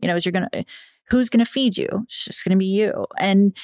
you 0.00 0.08
know, 0.08 0.14
as 0.14 0.24
you're 0.24 0.32
going 0.32 0.46
to, 0.52 0.64
who's 1.10 1.28
going 1.28 1.44
to 1.44 1.50
feed 1.50 1.76
you? 1.76 1.88
It's 2.04 2.24
just 2.24 2.44
going 2.44 2.56
to 2.56 2.58
be 2.58 2.66
you. 2.66 3.06
And 3.18 3.56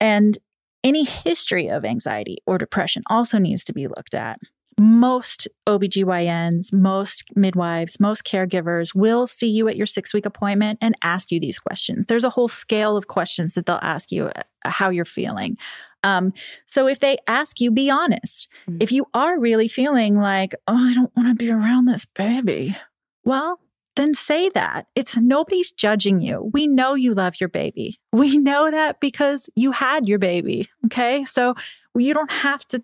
and 0.00 0.38
any 0.82 1.04
history 1.04 1.68
of 1.68 1.84
anxiety 1.84 2.38
or 2.46 2.58
depression 2.58 3.02
also 3.08 3.38
needs 3.38 3.64
to 3.64 3.72
be 3.72 3.88
looked 3.88 4.14
at. 4.14 4.38
Most 4.78 5.46
OBGYNs, 5.66 6.72
most 6.72 7.24
midwives, 7.36 8.00
most 8.00 8.24
caregivers 8.24 8.94
will 8.94 9.26
see 9.26 9.48
you 9.48 9.68
at 9.68 9.76
your 9.76 9.86
six 9.86 10.12
week 10.12 10.26
appointment 10.26 10.78
and 10.82 10.94
ask 11.02 11.30
you 11.30 11.40
these 11.40 11.58
questions. 11.58 12.06
There's 12.06 12.24
a 12.24 12.30
whole 12.30 12.48
scale 12.48 12.96
of 12.96 13.06
questions 13.06 13.54
that 13.54 13.66
they'll 13.66 13.78
ask 13.82 14.10
you 14.10 14.26
uh, 14.26 14.42
how 14.64 14.90
you're 14.90 15.04
feeling. 15.04 15.56
Um, 16.02 16.34
so 16.66 16.86
if 16.86 17.00
they 17.00 17.16
ask 17.26 17.60
you, 17.60 17.70
be 17.70 17.88
honest. 17.88 18.48
Mm-hmm. 18.68 18.78
If 18.80 18.92
you 18.92 19.06
are 19.14 19.38
really 19.38 19.68
feeling 19.68 20.18
like, 20.18 20.54
oh, 20.68 20.90
I 20.90 20.92
don't 20.92 21.16
want 21.16 21.28
to 21.28 21.34
be 21.34 21.50
around 21.50 21.86
this 21.86 22.04
baby, 22.04 22.76
well, 23.24 23.58
then 23.96 24.14
say 24.14 24.50
that. 24.50 24.86
It's 24.94 25.16
nobody's 25.16 25.72
judging 25.72 26.20
you. 26.20 26.50
We 26.52 26.66
know 26.66 26.94
you 26.94 27.14
love 27.14 27.34
your 27.40 27.48
baby. 27.48 28.00
We 28.12 28.38
know 28.38 28.70
that 28.70 29.00
because 29.00 29.50
you 29.56 29.72
had 29.72 30.08
your 30.08 30.18
baby. 30.18 30.68
Okay. 30.86 31.24
So 31.24 31.54
you 31.96 32.14
don't 32.14 32.30
have 32.30 32.66
to 32.68 32.82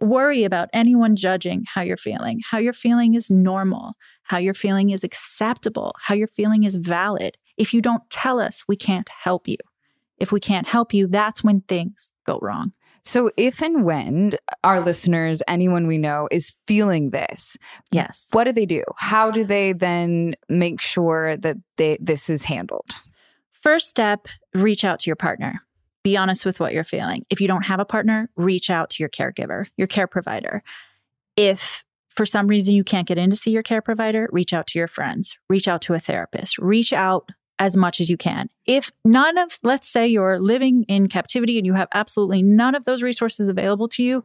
worry 0.00 0.44
about 0.44 0.70
anyone 0.72 1.16
judging 1.16 1.64
how 1.66 1.82
you're 1.82 1.96
feeling. 1.96 2.40
How 2.48 2.58
you're 2.58 2.72
feeling 2.72 3.14
is 3.14 3.30
normal. 3.30 3.94
How 4.22 4.38
you're 4.38 4.54
feeling 4.54 4.90
is 4.90 5.04
acceptable. 5.04 5.94
How 6.00 6.14
you're 6.14 6.28
feeling 6.28 6.64
is 6.64 6.76
valid. 6.76 7.36
If 7.56 7.74
you 7.74 7.82
don't 7.82 8.08
tell 8.10 8.40
us, 8.40 8.64
we 8.66 8.76
can't 8.76 9.08
help 9.08 9.46
you. 9.46 9.58
If 10.18 10.32
we 10.32 10.40
can't 10.40 10.68
help 10.68 10.94
you, 10.94 11.06
that's 11.06 11.42
when 11.44 11.62
things 11.62 12.12
go 12.26 12.38
wrong. 12.40 12.72
So, 13.02 13.30
if 13.36 13.62
and 13.62 13.84
when 13.84 14.32
our 14.62 14.80
listeners, 14.80 15.42
anyone 15.48 15.86
we 15.86 15.98
know, 15.98 16.28
is 16.30 16.52
feeling 16.66 17.10
this, 17.10 17.56
yes, 17.90 18.28
what 18.32 18.44
do 18.44 18.52
they 18.52 18.66
do? 18.66 18.82
How 18.96 19.30
do 19.30 19.44
they 19.44 19.72
then 19.72 20.34
make 20.48 20.80
sure 20.80 21.36
that 21.38 21.56
they, 21.76 21.98
this 22.00 22.28
is 22.28 22.44
handled? 22.44 22.90
First 23.50 23.88
step 23.88 24.26
reach 24.54 24.84
out 24.84 25.00
to 25.00 25.08
your 25.08 25.16
partner. 25.16 25.60
Be 26.02 26.16
honest 26.16 26.46
with 26.46 26.60
what 26.60 26.72
you're 26.72 26.84
feeling. 26.84 27.24
If 27.28 27.40
you 27.40 27.48
don't 27.48 27.66
have 27.66 27.80
a 27.80 27.84
partner, 27.84 28.30
reach 28.36 28.70
out 28.70 28.90
to 28.90 29.02
your 29.02 29.10
caregiver, 29.10 29.66
your 29.76 29.86
care 29.86 30.06
provider. 30.06 30.62
If 31.36 31.84
for 32.08 32.24
some 32.24 32.46
reason 32.46 32.74
you 32.74 32.84
can't 32.84 33.06
get 33.06 33.18
in 33.18 33.30
to 33.30 33.36
see 33.36 33.50
your 33.50 33.62
care 33.62 33.82
provider, 33.82 34.28
reach 34.32 34.52
out 34.52 34.66
to 34.68 34.78
your 34.78 34.88
friends, 34.88 35.36
reach 35.48 35.68
out 35.68 35.82
to 35.82 35.94
a 35.94 36.00
therapist, 36.00 36.58
reach 36.58 36.92
out 36.92 37.28
as 37.60 37.76
much 37.76 38.00
as 38.00 38.10
you 38.10 38.16
can. 38.16 38.48
If 38.66 38.90
none 39.04 39.38
of, 39.38 39.58
let's 39.62 39.86
say 39.86 40.08
you're 40.08 40.40
living 40.40 40.84
in 40.88 41.08
captivity 41.08 41.58
and 41.58 41.66
you 41.66 41.74
have 41.74 41.88
absolutely 41.94 42.42
none 42.42 42.74
of 42.74 42.84
those 42.84 43.02
resources 43.02 43.48
available 43.48 43.86
to 43.90 44.02
you, 44.02 44.24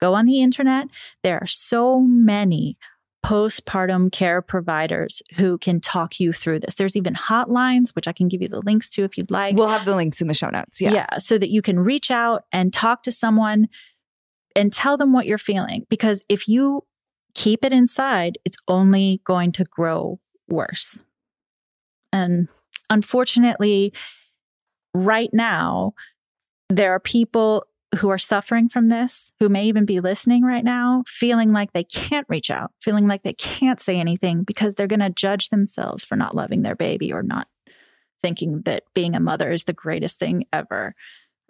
go 0.00 0.14
on 0.14 0.24
the 0.24 0.40
internet. 0.40 0.86
There 1.22 1.38
are 1.42 1.46
so 1.46 2.00
many 2.00 2.78
postpartum 3.24 4.12
care 4.12 4.40
providers 4.40 5.20
who 5.34 5.58
can 5.58 5.80
talk 5.80 6.20
you 6.20 6.32
through 6.32 6.60
this. 6.60 6.76
There's 6.76 6.94
even 6.94 7.14
hotlines, 7.14 7.90
which 7.96 8.06
I 8.06 8.12
can 8.12 8.28
give 8.28 8.40
you 8.40 8.46
the 8.46 8.60
links 8.60 8.88
to 8.90 9.02
if 9.02 9.18
you'd 9.18 9.32
like. 9.32 9.56
We'll 9.56 9.66
have 9.66 9.84
the 9.84 9.96
links 9.96 10.20
in 10.20 10.28
the 10.28 10.34
show 10.34 10.48
notes. 10.48 10.80
Yeah. 10.80 10.92
Yeah. 10.92 11.18
So 11.18 11.36
that 11.38 11.50
you 11.50 11.60
can 11.62 11.80
reach 11.80 12.12
out 12.12 12.44
and 12.52 12.72
talk 12.72 13.02
to 13.02 13.10
someone 13.10 13.66
and 14.54 14.72
tell 14.72 14.96
them 14.96 15.12
what 15.12 15.26
you're 15.26 15.38
feeling. 15.38 15.86
Because 15.90 16.22
if 16.28 16.46
you 16.46 16.84
keep 17.34 17.64
it 17.64 17.72
inside, 17.72 18.38
it's 18.44 18.58
only 18.68 19.20
going 19.24 19.50
to 19.52 19.64
grow 19.64 20.20
worse. 20.46 21.00
And 22.12 22.46
unfortunately, 22.90 23.92
right 24.94 25.30
now, 25.32 25.92
there 26.68 26.92
are 26.92 27.00
people 27.00 27.66
who 27.96 28.08
are 28.10 28.18
suffering 28.18 28.68
from 28.68 28.88
this, 28.88 29.30
who 29.40 29.48
may 29.48 29.64
even 29.66 29.86
be 29.86 30.00
listening 30.00 30.42
right 30.42 30.64
now, 30.64 31.04
feeling 31.06 31.52
like 31.52 31.72
they 31.72 31.84
can't 31.84 32.26
reach 32.28 32.50
out, 32.50 32.72
feeling 32.80 33.06
like 33.06 33.22
they 33.22 33.32
can't 33.32 33.80
say 33.80 33.98
anything 33.98 34.42
because 34.42 34.74
they're 34.74 34.86
going 34.86 35.00
to 35.00 35.10
judge 35.10 35.48
themselves 35.48 36.04
for 36.04 36.16
not 36.16 36.34
loving 36.34 36.62
their 36.62 36.74
baby 36.74 37.12
or 37.12 37.22
not 37.22 37.46
thinking 38.22 38.62
that 38.62 38.82
being 38.94 39.14
a 39.14 39.20
mother 39.20 39.50
is 39.50 39.64
the 39.64 39.72
greatest 39.72 40.18
thing 40.18 40.44
ever. 40.52 40.94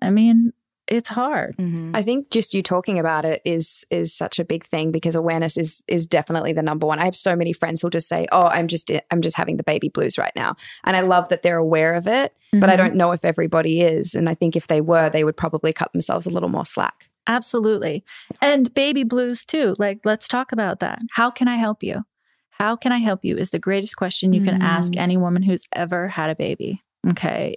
I 0.03 0.11
mean, 0.11 0.53
it's 0.89 1.09
hard. 1.09 1.57
Mm-hmm. 1.57 1.97
I 1.97 2.03
think 2.03 2.31
just 2.31 2.55
you 2.55 2.63
talking 2.63 2.99
about 2.99 3.25
it 3.25 3.43
is 3.45 3.85
is 3.91 4.15
such 4.15 4.39
a 4.39 4.45
big 4.45 4.65
thing 4.65 4.93
because 4.93 5.15
awareness 5.15 5.57
is 5.57 5.83
is 5.89 6.07
definitely 6.07 6.53
the 6.53 6.63
number 6.63 6.87
one. 6.87 6.99
I 6.99 7.05
have 7.05 7.17
so 7.17 7.35
many 7.35 7.53
friends 7.53 7.81
who'll 7.81 7.91
just 7.91 8.09
say, 8.09 8.27
"Oh, 8.33 8.47
I'm 8.47 8.69
just 8.69 8.91
I'm 9.11 9.21
just 9.21 9.37
having 9.37 9.57
the 9.57 9.63
baby 9.65 9.89
blues 9.89 10.17
right 10.19 10.33
now," 10.37 10.55
and 10.85 10.97
I 10.97 11.01
love 11.01 11.29
that 11.31 11.43
they're 11.43 11.59
aware 11.59 11.95
of 11.95 12.07
it. 12.07 12.33
Mm-hmm. 12.53 12.61
But 12.61 12.71
I 12.71 12.77
don't 12.77 12.95
know 12.95 13.13
if 13.13 13.25
everybody 13.25 13.81
is, 13.81 14.15
and 14.15 14.29
I 14.29 14.35
think 14.35 14.55
if 14.57 14.67
they 14.69 14.81
were, 14.81 15.11
they 15.11 15.25
would 15.25 15.37
probably 15.37 15.73
cut 15.73 15.93
themselves 15.93 16.27
a 16.27 16.31
little 16.31 16.49
more 16.49 16.65
slack. 16.67 17.09
Absolutely, 17.27 18.05
and 18.41 18.73
baby 18.75 19.03
blues 19.03 19.45
too. 19.45 19.75
Like, 19.79 20.01
let's 20.05 20.29
talk 20.29 20.53
about 20.53 20.79
that. 20.81 21.01
How 21.13 21.31
can 21.31 21.49
I 21.49 21.57
help 21.57 21.83
you? 21.83 22.05
How 22.51 22.77
can 22.77 22.93
I 22.93 22.99
help 22.99 23.25
you? 23.25 23.37
Is 23.37 23.51
the 23.51 23.59
greatest 23.59 23.97
question 23.97 24.33
you 24.33 24.43
can 24.43 24.63
ask 24.63 24.93
Mm. 24.93 25.01
any 25.01 25.17
woman 25.17 25.43
who's 25.43 25.65
ever 25.75 26.09
had 26.09 26.31
a 26.31 26.35
baby. 26.35 26.83
Okay. 27.11 27.57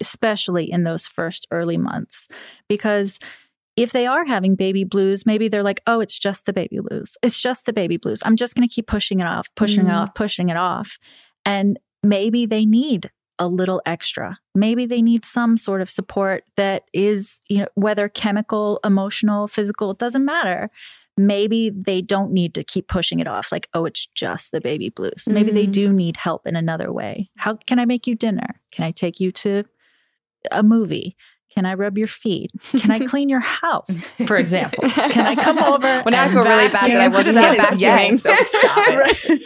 Especially 0.00 0.70
in 0.70 0.84
those 0.84 1.06
first 1.06 1.46
early 1.50 1.76
months. 1.76 2.28
Because 2.68 3.18
if 3.76 3.92
they 3.92 4.06
are 4.06 4.24
having 4.26 4.54
baby 4.54 4.84
blues, 4.84 5.24
maybe 5.24 5.48
they're 5.48 5.62
like, 5.62 5.80
oh, 5.86 6.00
it's 6.00 6.18
just 6.18 6.46
the 6.46 6.52
baby 6.52 6.78
blues. 6.80 7.16
It's 7.22 7.40
just 7.40 7.64
the 7.64 7.72
baby 7.72 7.96
blues. 7.96 8.22
I'm 8.24 8.36
just 8.36 8.54
going 8.54 8.68
to 8.68 8.74
keep 8.74 8.86
pushing 8.86 9.20
it 9.20 9.26
off, 9.26 9.48
pushing 9.54 9.86
it 9.86 9.90
Mm. 9.90 9.94
off, 10.02 10.14
pushing 10.14 10.50
it 10.50 10.56
off. 10.56 10.98
And 11.46 11.78
maybe 12.02 12.44
they 12.44 12.66
need 12.66 13.10
a 13.38 13.48
little 13.48 13.80
extra. 13.86 14.38
Maybe 14.54 14.84
they 14.84 15.00
need 15.00 15.24
some 15.24 15.56
sort 15.56 15.80
of 15.80 15.88
support 15.88 16.44
that 16.56 16.84
is, 16.92 17.40
you 17.48 17.60
know, 17.60 17.66
whether 17.74 18.08
chemical, 18.08 18.78
emotional, 18.84 19.48
physical, 19.48 19.90
it 19.92 19.98
doesn't 19.98 20.24
matter. 20.24 20.70
Maybe 21.16 21.70
they 21.70 22.00
don't 22.00 22.32
need 22.32 22.54
to 22.54 22.64
keep 22.64 22.88
pushing 22.88 23.20
it 23.20 23.26
off 23.26 23.52
like, 23.52 23.68
oh, 23.74 23.84
it's 23.84 24.06
just 24.14 24.50
the 24.50 24.60
baby 24.60 24.88
blues. 24.88 25.24
Maybe 25.28 25.50
they 25.52 25.66
Mhm. 25.66 25.72
do 25.72 25.92
need 25.92 26.16
help 26.16 26.46
in 26.46 26.56
another 26.56 26.92
way. 26.92 27.30
How 27.36 27.54
can 27.66 27.78
I 27.78 27.84
make 27.84 28.06
you 28.06 28.14
dinner? 28.14 28.60
Can 28.70 28.84
I 28.84 28.90
take 28.90 29.20
you 29.20 29.30
to 29.32 29.64
a 30.50 30.62
movie? 30.62 31.16
Can 31.54 31.66
I 31.66 31.74
rub 31.74 31.98
your 31.98 32.06
feet? 32.08 32.50
Can 32.78 32.90
I 32.90 32.98
clean 33.06 33.28
your 33.28 33.40
house, 33.40 34.04
for 34.26 34.36
example? 34.38 34.88
Can 34.88 35.26
I 35.26 35.34
come 35.34 35.58
over? 35.58 36.00
when 36.04 36.14
I 36.14 36.28
feel 36.28 36.44
really 36.44 36.68
bad 36.68 36.90
that 36.90 37.00
I 37.02 37.08
wasn't 37.08 37.34
that 37.34 37.74
is 37.74 37.80
yes. 37.80 38.22
So 38.22 38.34
stop 38.34 38.78
it. 38.88 39.42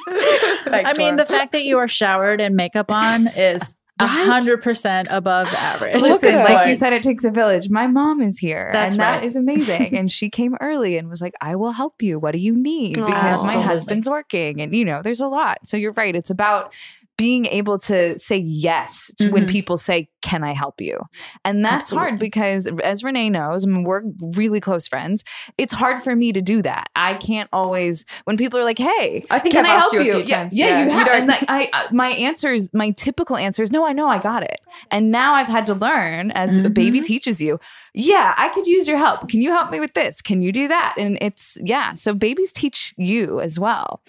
Right. 0.70 0.86
I 0.86 0.92
mean, 0.96 1.16
the 1.16 1.24
fact 1.26 1.50
that 1.52 1.64
you 1.64 1.78
are 1.78 1.88
showered 1.88 2.40
and 2.40 2.54
makeup 2.54 2.92
on 2.92 3.26
is 3.28 3.74
a 3.98 4.06
hundred 4.06 4.62
percent 4.62 5.08
above 5.10 5.46
average. 5.54 6.00
Listen, 6.02 6.34
like 6.44 6.68
you 6.68 6.74
said, 6.74 6.92
it 6.92 7.02
takes 7.02 7.24
a 7.24 7.30
village. 7.30 7.70
My 7.70 7.86
mom 7.86 8.20
is 8.20 8.38
here, 8.38 8.70
That's 8.72 8.96
and 8.96 9.00
that 9.00 9.10
right. 9.16 9.24
is 9.24 9.36
amazing. 9.36 9.96
and 9.96 10.10
she 10.10 10.28
came 10.28 10.54
early 10.60 10.98
and 10.98 11.08
was 11.08 11.20
like, 11.20 11.34
"I 11.40 11.56
will 11.56 11.72
help 11.72 12.02
you. 12.02 12.18
What 12.18 12.32
do 12.32 12.38
you 12.38 12.54
need?" 12.54 12.94
Because 12.94 13.42
my 13.42 13.60
husband's 13.60 14.08
working, 14.08 14.60
and 14.60 14.74
you 14.74 14.84
know, 14.84 15.02
there's 15.02 15.20
a 15.20 15.28
lot. 15.28 15.66
So 15.66 15.76
you're 15.76 15.92
right. 15.92 16.14
It's 16.14 16.30
about 16.30 16.72
being 17.16 17.46
able 17.46 17.78
to 17.78 18.18
say 18.18 18.36
yes 18.36 19.10
to 19.18 19.30
when 19.30 19.44
Mhm. 19.46 19.50
people 19.50 19.76
say, 19.78 20.08
"Can 20.22 20.44
I 20.44 20.52
help 20.52 20.80
you?" 20.80 20.98
And 21.44 21.64
that's 21.64 21.88
hard 21.90 22.18
because, 22.18 22.66
as 22.84 23.02
Renee 23.02 23.30
knows, 23.30 23.64
I 23.64 23.68
mean, 23.68 23.84
we're 23.84 24.02
really 24.34 24.60
close 24.60 24.86
friends. 24.86 25.24
It's 25.56 25.72
hard 25.72 26.02
for 26.02 26.14
me 26.14 26.32
to 26.32 26.42
do 26.42 26.60
that. 26.62 26.88
I 26.94 27.14
can't 27.14 27.48
always 27.52 28.04
when 28.24 28.36
people 28.36 28.58
are 28.60 28.64
like, 28.64 28.78
"Hey, 28.78 29.24
I 29.30 29.38
think 29.38 29.54
can 29.54 29.64
I've 29.64 29.72
I 29.72 29.78
help 29.80 29.92
you 29.94 30.00
a 30.00 30.04
you?" 30.04 30.12
few 30.14 30.22
yeah, 30.24 30.36
times. 30.38 30.58
yeah, 30.58 30.66
Yeah, 30.66 30.84
you 30.84 30.90
have. 30.90 31.06
don't- 31.06 31.16
and 31.20 31.28
like, 31.28 31.44
I, 31.48 31.70
I- 31.72 31.86
my 31.92 32.08
answer 32.10 32.52
is 32.52 32.68
my 32.74 32.90
typical 32.90 33.36
answer 33.36 33.62
is 33.62 33.70
no. 33.72 33.86
I 33.86 33.92
know, 33.92 34.08
I 34.08 34.18
got 34.18 34.42
it. 34.42 34.60
And 34.90 35.10
now 35.10 35.32
I've 35.34 35.46
had 35.48 35.64
to 35.66 35.74
learn 35.74 36.30
as 36.32 36.58
a 36.58 36.68
baby 36.68 37.00
Mhm. 37.00 37.04
teaches 37.04 37.40
you. 37.40 37.58
Yeah, 37.94 38.34
I 38.36 38.50
could 38.50 38.66
use 38.66 38.86
your 38.86 38.98
help. 38.98 39.28
Can 39.28 39.40
you 39.40 39.52
help 39.52 39.70
me 39.70 39.80
with 39.80 39.94
this? 39.94 40.20
Can 40.20 40.42
you 40.42 40.52
do 40.52 40.68
that? 40.68 40.94
And 40.98 41.16
it's 41.22 41.56
yeah. 41.64 41.94
So 41.94 42.12
babies 42.12 42.52
teach 42.52 42.92
you 42.98 43.40
as 43.40 43.58
well. 43.58 44.02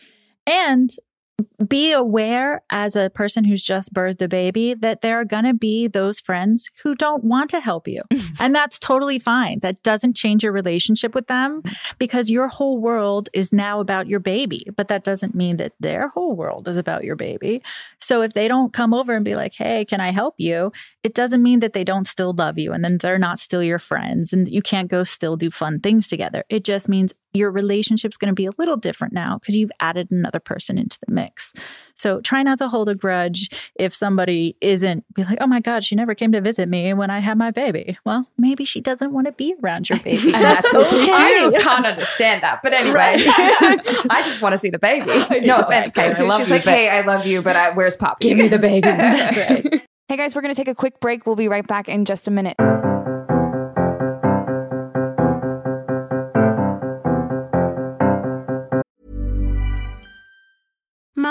and 0.49 0.91
be 1.67 1.91
aware 1.91 2.61
as 2.71 2.95
a 2.95 3.09
person 3.09 3.43
who's 3.43 3.63
just 3.63 3.93
birthed 3.93 4.21
a 4.21 4.27
baby 4.27 4.73
that 4.73 5.01
there 5.01 5.19
are 5.19 5.25
going 5.25 5.43
to 5.43 5.53
be 5.53 5.87
those 5.87 6.19
friends 6.19 6.69
who 6.83 6.95
don't 6.95 7.23
want 7.23 7.49
to 7.49 7.59
help 7.59 7.87
you. 7.87 8.01
and 8.39 8.55
that's 8.55 8.79
totally 8.79 9.19
fine. 9.19 9.59
That 9.59 9.83
doesn't 9.83 10.15
change 10.15 10.43
your 10.43 10.51
relationship 10.51 11.13
with 11.13 11.27
them 11.27 11.61
because 11.97 12.29
your 12.29 12.47
whole 12.47 12.79
world 12.79 13.29
is 13.33 13.51
now 13.51 13.79
about 13.79 14.07
your 14.07 14.19
baby, 14.19 14.67
but 14.75 14.87
that 14.87 15.03
doesn't 15.03 15.35
mean 15.35 15.57
that 15.57 15.73
their 15.79 16.09
whole 16.09 16.35
world 16.35 16.67
is 16.67 16.77
about 16.77 17.03
your 17.03 17.15
baby. 17.15 17.61
So 17.99 18.21
if 18.21 18.33
they 18.33 18.47
don't 18.47 18.73
come 18.73 18.93
over 18.93 19.15
and 19.15 19.25
be 19.25 19.35
like, 19.35 19.53
"Hey, 19.53 19.85
can 19.85 19.99
I 19.99 20.11
help 20.11 20.35
you?" 20.37 20.71
it 21.07 21.13
doesn't 21.13 21.41
mean 21.41 21.61
that 21.61 21.71
they 21.71 21.85
don't 21.85 22.05
still 22.05 22.33
love 22.33 22.59
you 22.59 22.73
and 22.73 22.83
then 22.83 22.97
they're 22.97 23.17
not 23.17 23.39
still 23.39 23.63
your 23.63 23.79
friends 23.79 24.33
and 24.33 24.49
you 24.49 24.61
can't 24.61 24.89
go 24.89 25.05
still 25.05 25.37
do 25.37 25.49
fun 25.49 25.79
things 25.79 26.05
together. 26.05 26.43
It 26.49 26.65
just 26.65 26.89
means 26.89 27.13
your 27.33 27.51
relationship's 27.51 28.17
going 28.17 28.29
to 28.29 28.33
be 28.35 28.45
a 28.45 28.51
little 28.57 28.77
different 28.77 29.13
now 29.13 29.37
because 29.37 29.55
you've 29.55 29.71
added 29.79 30.09
another 30.11 30.39
person 30.39 30.77
into 30.77 30.97
the 31.05 31.11
mix. 31.13 31.53
So 31.95 32.21
try 32.21 32.43
not 32.43 32.57
to 32.59 32.67
hold 32.69 32.89
a 32.89 32.95
grudge 32.95 33.49
if 33.75 33.93
somebody 33.93 34.55
isn't 34.61 35.03
be 35.13 35.23
like, 35.23 35.37
"Oh 35.41 35.47
my 35.47 35.59
god, 35.59 35.83
she 35.83 35.95
never 35.95 36.13
came 36.15 36.31
to 36.31 36.41
visit 36.41 36.69
me 36.69 36.93
when 36.93 37.09
I 37.09 37.19
had 37.19 37.37
my 37.37 37.51
baby." 37.51 37.97
Well, 38.05 38.27
maybe 38.37 38.65
she 38.65 38.81
doesn't 38.81 39.11
want 39.11 39.25
to 39.27 39.31
be 39.33 39.55
around 39.63 39.89
your 39.89 39.99
baby. 39.99 40.33
And 40.33 40.43
that's, 40.43 40.65
okay. 40.73 41.09
I 41.11 41.37
just 41.39 41.59
can't 41.59 41.85
understand 41.85 42.43
that. 42.43 42.61
But 42.63 42.73
anyway, 42.73 42.97
Right. 42.97 43.21
I 44.09 44.21
just 44.25 44.41
want 44.41 44.53
to 44.53 44.57
see 44.57 44.69
the 44.69 44.79
baby. 44.79 45.11
No 45.47 45.59
offense, 45.59 45.91
Kate. 45.91 46.15
I 46.17 46.21
love 46.23 46.39
She's 46.39 46.47
you, 46.47 46.55
like, 46.55 46.65
but 46.65 46.73
"Hey, 46.73 46.89
I 46.89 47.01
love 47.01 47.25
you, 47.25 47.41
but 47.41 47.55
I, 47.55 47.69
where's 47.71 47.95
Poppy? 47.95 48.27
give 48.29 48.37
me 48.37 48.47
the 48.47 48.57
baby. 48.59 48.81
That's 48.87 49.37
right. 49.37 49.81
Hey 50.09 50.17
guys, 50.17 50.35
we're 50.35 50.41
going 50.41 50.53
to 50.53 50.57
take 50.57 50.67
a 50.67 50.75
quick 50.75 50.99
break. 50.99 51.25
We'll 51.25 51.35
be 51.35 51.47
right 51.47 51.65
back 51.67 51.87
in 51.89 52.05
just 52.05 52.27
a 52.27 52.31
minute. 52.31 52.55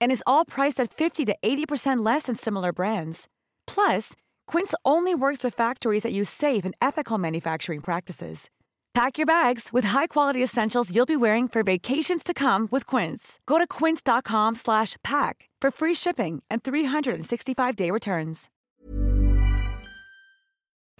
And 0.00 0.12
is 0.12 0.22
all 0.26 0.44
priced 0.44 0.78
at 0.80 0.92
50 0.92 1.24
to 1.26 1.36
80% 1.42 2.04
less 2.04 2.24
than 2.24 2.36
similar 2.36 2.72
brands. 2.72 3.26
Plus, 3.66 4.14
Quince 4.46 4.74
only 4.84 5.14
works 5.14 5.42
with 5.42 5.54
factories 5.54 6.02
that 6.02 6.12
use 6.12 6.28
safe 6.28 6.64
and 6.64 6.74
ethical 6.82 7.16
manufacturing 7.16 7.80
practices. 7.80 8.50
Pack 8.92 9.18
your 9.18 9.26
bags 9.26 9.68
with 9.72 9.84
high-quality 9.84 10.42
essentials 10.42 10.92
you'll 10.92 11.06
be 11.06 11.16
wearing 11.16 11.46
for 11.46 11.62
vacations 11.62 12.24
to 12.24 12.34
come 12.34 12.66
with 12.72 12.84
Quince. 12.84 13.38
Go 13.46 13.56
to 13.58 13.66
quince.com/pack 13.66 15.48
for 15.62 15.70
free 15.70 15.94
shipping 15.94 16.42
and 16.50 16.62
365-day 16.62 17.90
returns. 17.90 18.50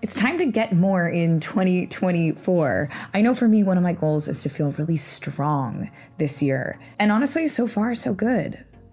It's 0.02 0.14
time 0.14 0.38
to 0.38 0.46
get 0.46 0.72
more 0.72 1.08
in 1.08 1.40
2024. 1.40 2.88
I 3.12 3.20
know 3.20 3.34
for 3.34 3.48
me 3.48 3.62
one 3.62 3.76
of 3.76 3.82
my 3.82 3.92
goals 3.92 4.28
is 4.28 4.42
to 4.44 4.48
feel 4.48 4.72
really 4.78 4.96
strong 4.96 5.90
this 6.16 6.40
year. 6.40 6.78
And 6.98 7.12
honestly, 7.12 7.46
so 7.48 7.66
far 7.66 7.94
so 7.94 8.14
good 8.14 8.64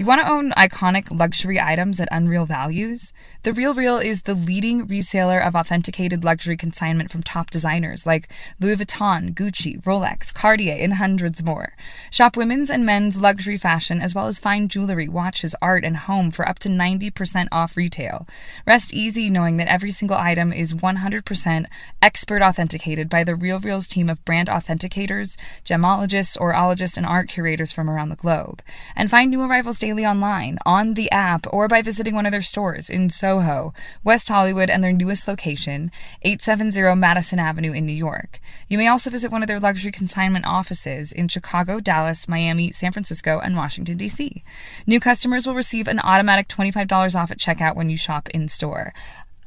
You 0.00 0.06
want 0.06 0.22
to 0.22 0.32
own 0.32 0.52
iconic 0.52 1.10
luxury 1.10 1.60
items 1.60 2.00
at 2.00 2.08
unreal 2.10 2.46
values? 2.46 3.12
The 3.42 3.52
Real 3.52 3.74
Real 3.74 3.98
is 3.98 4.22
the 4.22 4.34
leading 4.34 4.86
reseller 4.86 5.46
of 5.46 5.54
authenticated 5.54 6.24
luxury 6.24 6.56
consignment 6.56 7.10
from 7.10 7.22
top 7.22 7.50
designers 7.50 8.06
like 8.06 8.32
Louis 8.58 8.76
Vuitton, 8.76 9.34
Gucci, 9.34 9.78
Rolex, 9.82 10.32
Cartier, 10.32 10.74
and 10.80 10.94
hundreds 10.94 11.42
more. 11.42 11.74
Shop 12.10 12.34
women's 12.34 12.70
and 12.70 12.86
men's 12.86 13.20
luxury 13.20 13.58
fashion 13.58 14.00
as 14.00 14.14
well 14.14 14.26
as 14.26 14.38
fine 14.38 14.68
jewelry, 14.68 15.06
watches, 15.06 15.54
art, 15.60 15.84
and 15.84 15.98
home 15.98 16.30
for 16.30 16.48
up 16.48 16.58
to 16.60 16.70
90% 16.70 17.48
off 17.52 17.76
retail. 17.76 18.26
Rest 18.66 18.94
easy 18.94 19.28
knowing 19.28 19.58
that 19.58 19.68
every 19.68 19.90
single 19.90 20.16
item 20.16 20.50
is 20.50 20.72
100% 20.72 21.66
expert 22.00 22.40
authenticated 22.40 23.10
by 23.10 23.22
the 23.22 23.36
Real 23.36 23.60
Real's 23.60 23.86
team 23.86 24.08
of 24.08 24.24
brand 24.24 24.48
authenticators, 24.48 25.36
gemologists, 25.62 26.38
horologists, 26.38 26.96
and 26.96 27.04
art 27.04 27.28
curators 27.28 27.70
from 27.70 27.90
around 27.90 28.08
the 28.08 28.16
globe. 28.16 28.62
And 28.96 29.10
find 29.10 29.30
new 29.30 29.42
arrivals 29.42 29.78
daily 29.78 29.89
daily 29.90 30.06
online, 30.06 30.56
on 30.64 30.94
the 30.94 31.10
app, 31.10 31.48
or 31.52 31.66
by 31.66 31.82
visiting 31.82 32.14
one 32.14 32.24
of 32.24 32.30
their 32.30 32.40
stores 32.40 32.88
in 32.88 33.10
Soho, 33.10 33.74
West 34.04 34.28
Hollywood, 34.28 34.70
and 34.70 34.84
their 34.84 34.92
newest 34.92 35.26
location, 35.26 35.90
870 36.22 36.94
Madison 36.94 37.40
Avenue 37.40 37.72
in 37.72 37.86
New 37.86 37.92
York. 37.92 38.38
You 38.68 38.78
may 38.78 38.86
also 38.86 39.10
visit 39.10 39.32
one 39.32 39.42
of 39.42 39.48
their 39.48 39.58
luxury 39.58 39.90
consignment 39.90 40.46
offices 40.46 41.10
in 41.10 41.26
Chicago, 41.26 41.80
Dallas, 41.80 42.28
Miami, 42.28 42.70
San 42.70 42.92
Francisco, 42.92 43.40
and 43.40 43.56
Washington, 43.56 43.96
D.C. 43.96 44.44
New 44.86 45.00
customers 45.00 45.44
will 45.44 45.56
receive 45.56 45.88
an 45.88 45.98
automatic 45.98 46.46
$25 46.46 47.16
off 47.20 47.32
at 47.32 47.38
checkout 47.38 47.74
when 47.74 47.90
you 47.90 47.96
shop 47.96 48.28
in 48.28 48.46
store. 48.46 48.94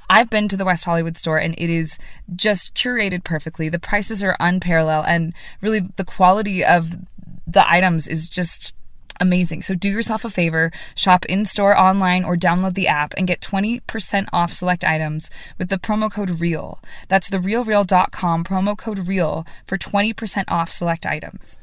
I've 0.10 0.29
been 0.29 0.49
to 0.49 0.58
the 0.58 0.65
West 0.65 0.84
Hollywood 0.84 1.15
store 1.15 1.38
and 1.38 1.56
it 1.58 1.69
is 1.69 1.97
just 2.36 2.75
curated 2.75 3.23
perfectly. 3.23 3.69
The 3.69 3.79
prices 3.79 4.21
are 4.21 4.36
unparalleled 4.41 5.06
and 5.08 5.34
really 5.62 5.79
the 5.95 6.03
quality 6.03 6.65
of 6.65 6.95
the 7.47 7.69
items 7.71 8.10
is 8.10 8.27
just 8.27 8.73
amazing. 9.19 9.62
So 9.62 9.76
do 9.76 9.89
yourself 9.89 10.23
a 10.26 10.30
favor, 10.30 10.71
shop 10.95 11.26
in 11.26 11.45
store, 11.45 11.78
online, 11.78 12.23
or 12.23 12.36
download 12.36 12.73
the 12.73 12.88
app 12.88 13.13
and 13.17 13.28
get 13.28 13.41
20% 13.41 14.28
off 14.32 14.52
select 14.52 14.84
items 14.84 15.30
with 15.58 15.69
the 15.69 15.78
promo 15.78 16.12
code 16.12 16.39
REAL. 16.39 16.80
That's 17.08 17.30
the 17.30 17.38
realreal.com 17.38 18.43
promo 18.43 18.78
code 18.78 19.08
REAL 19.08 19.45
for 19.65 19.78
20% 19.78 20.45
off 20.47 20.69
select 20.71 21.06
items. 21.06 21.58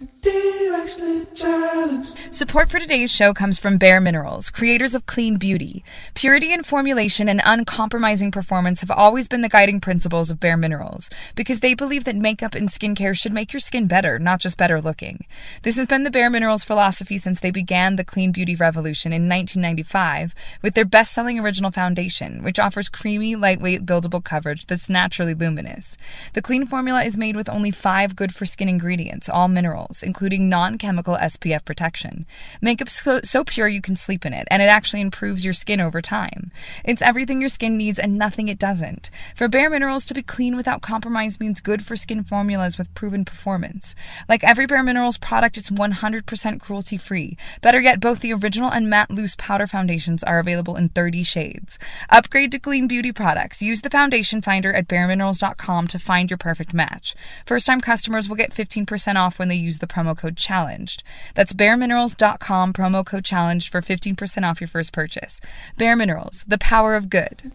Support 2.31 2.71
for 2.71 2.79
today's 2.79 3.11
show 3.11 3.35
comes 3.35 3.59
from 3.59 3.77
Bare 3.77 4.01
Minerals, 4.01 4.51
creators 4.51 4.95
of 4.95 5.07
clean 5.07 5.37
beauty. 5.37 5.85
Purity 6.15 6.53
in 6.53 6.63
formulation 6.63 7.29
and 7.29 7.43
uncompromising 7.45 8.31
performance 8.31 8.81
have 8.81 8.91
always 8.91 9.29
been 9.29 9.43
the 9.43 9.49
guiding 9.49 9.81
principles 9.81 10.31
of 10.31 10.41
Bare 10.41 10.57
Minerals 10.57 11.11
because 11.35 11.61
they 11.61 11.75
believe 11.75 12.05
that 12.05 12.17
makeup 12.17 12.55
and 12.55 12.69
skincare 12.69 13.17
should 13.17 13.33
make 13.33 13.53
your 13.53 13.61
skin 13.61 13.87
better, 13.87 14.19
not 14.19 14.41
just 14.41 14.59
better 14.59 14.81
looking. 14.81 15.27
This 15.63 15.77
has 15.77 15.87
been 15.87 16.05
the 16.05 16.11
Bare 16.11 16.31
Minerals 16.31 16.65
philosophy 16.65 17.19
since 17.19 17.40
they 17.41 17.51
began 17.51 17.97
the 17.97 18.05
clean 18.05 18.33
beauty 18.33 18.55
revolution 18.55 19.13
in 19.13 19.29
1995 19.29 20.35
with 20.63 20.75
their 20.75 20.85
best 20.85 21.13
selling 21.13 21.39
original 21.39 21.71
foundation, 21.71 22.43
which 22.43 22.59
offers 22.59 22.89
creamy, 22.89 23.37
lightweight, 23.37 23.85
buildable 23.87 24.23
coverage 24.23 24.67
that's 24.67 24.89
naturally 24.89 25.35
luminous. 25.35 25.97
The 26.35 26.43
clean 26.43 26.67
formula 26.67 27.03
is 27.03 27.17
made 27.17 27.37
with 27.37 27.49
only 27.49 27.71
five 27.71 28.17
good 28.17 28.35
for 28.35 28.47
skin 28.47 28.69
ingredients, 28.69 29.29
all 29.29 29.49
minerals, 29.49 30.03
including 30.03 30.49
non 30.49 30.79
chemical 30.79 31.17
SPF 31.17 31.65
protection. 31.65 32.27
Makeup's 32.63 32.93
so, 33.03 33.21
so 33.25 33.45
pure 33.45 33.69
you 33.69 33.81
can 33.81 33.97
sleep 33.97 34.25
in 34.27 34.33
it, 34.33 34.47
and 34.51 34.63
it 34.63 34.67
actually 34.67 35.01
improves 35.01 35.45
your 35.45 35.55
skin 35.55 35.81
over 35.81 36.01
time. 36.01 36.51
It's 36.85 37.03
everything 37.03 37.41
your 37.41 37.49
skin 37.49 37.77
needs 37.77 37.99
and 37.99 38.19
nothing 38.19 38.49
it 38.49 38.59
doesn't. 38.59 39.11
For 39.35 39.49
Bare 39.49 39.71
Minerals 39.71 40.05
to 40.07 40.15
be 40.15 40.23
clean 40.23 40.57
without 40.57 40.83
compromise 40.83 41.41
means 41.41 41.61
good 41.61 41.85
for 41.85 41.97
skin 41.97 42.23
formulas 42.23 42.79
with 42.79 42.95
proven 42.95 43.25
performance. 43.25 43.95
Like 44.29 44.45
every 44.45 44.67
Bare 44.67 44.83
Minerals 44.83 45.19
product, 45.19 45.57
it's 45.57 45.71
100% 45.71 46.61
cruelty 46.61 46.97
free. 46.97 47.30
Better 47.61 47.81
yet, 47.81 48.01
both 48.01 48.21
the 48.21 48.33
original 48.33 48.71
and 48.71 48.89
matte 48.89 49.11
loose 49.11 49.37
powder 49.37 49.67
foundations 49.67 50.23
are 50.25 50.39
available 50.39 50.77
in 50.77 50.89
30 50.89 51.23
shades. 51.23 51.79
Upgrade 52.11 52.53
to 52.53 52.59
clean 52.59 52.89
beauty 52.89 53.13
products. 53.13 53.63
Use 53.63 53.83
the 53.83 53.91
foundation 53.91 54.43
finder 54.43 54.73
at 54.73 54.89
bareminerals.com 54.89 55.89
to 55.89 55.99
find 55.99 56.31
your 56.31 56.39
perfect 56.39 56.75
match. 56.75 57.15
First 57.47 57.67
time 57.67 57.81
customers 57.81 58.29
will 58.29 58.37
get 58.37 58.53
15% 58.53 59.17
off 59.17 59.39
when 59.39 59.49
they 59.49 59.57
use 59.57 59.79
the 59.79 59.87
promo 59.87 60.17
code 60.17 60.37
CHALLENGED. 60.37 61.03
That's 61.35 61.53
bareminerals.com 61.53 62.73
promo 62.73 63.05
code 63.05 63.25
CHALLENGED 63.25 63.69
for 63.69 63.81
15% 63.81 64.49
off 64.49 64.61
your 64.61 64.69
first 64.69 64.93
purchase. 64.93 65.41
Bare 65.77 65.97
Minerals, 65.97 66.45
the 66.47 66.59
power 66.59 66.95
of 66.95 67.11
good. 67.11 67.53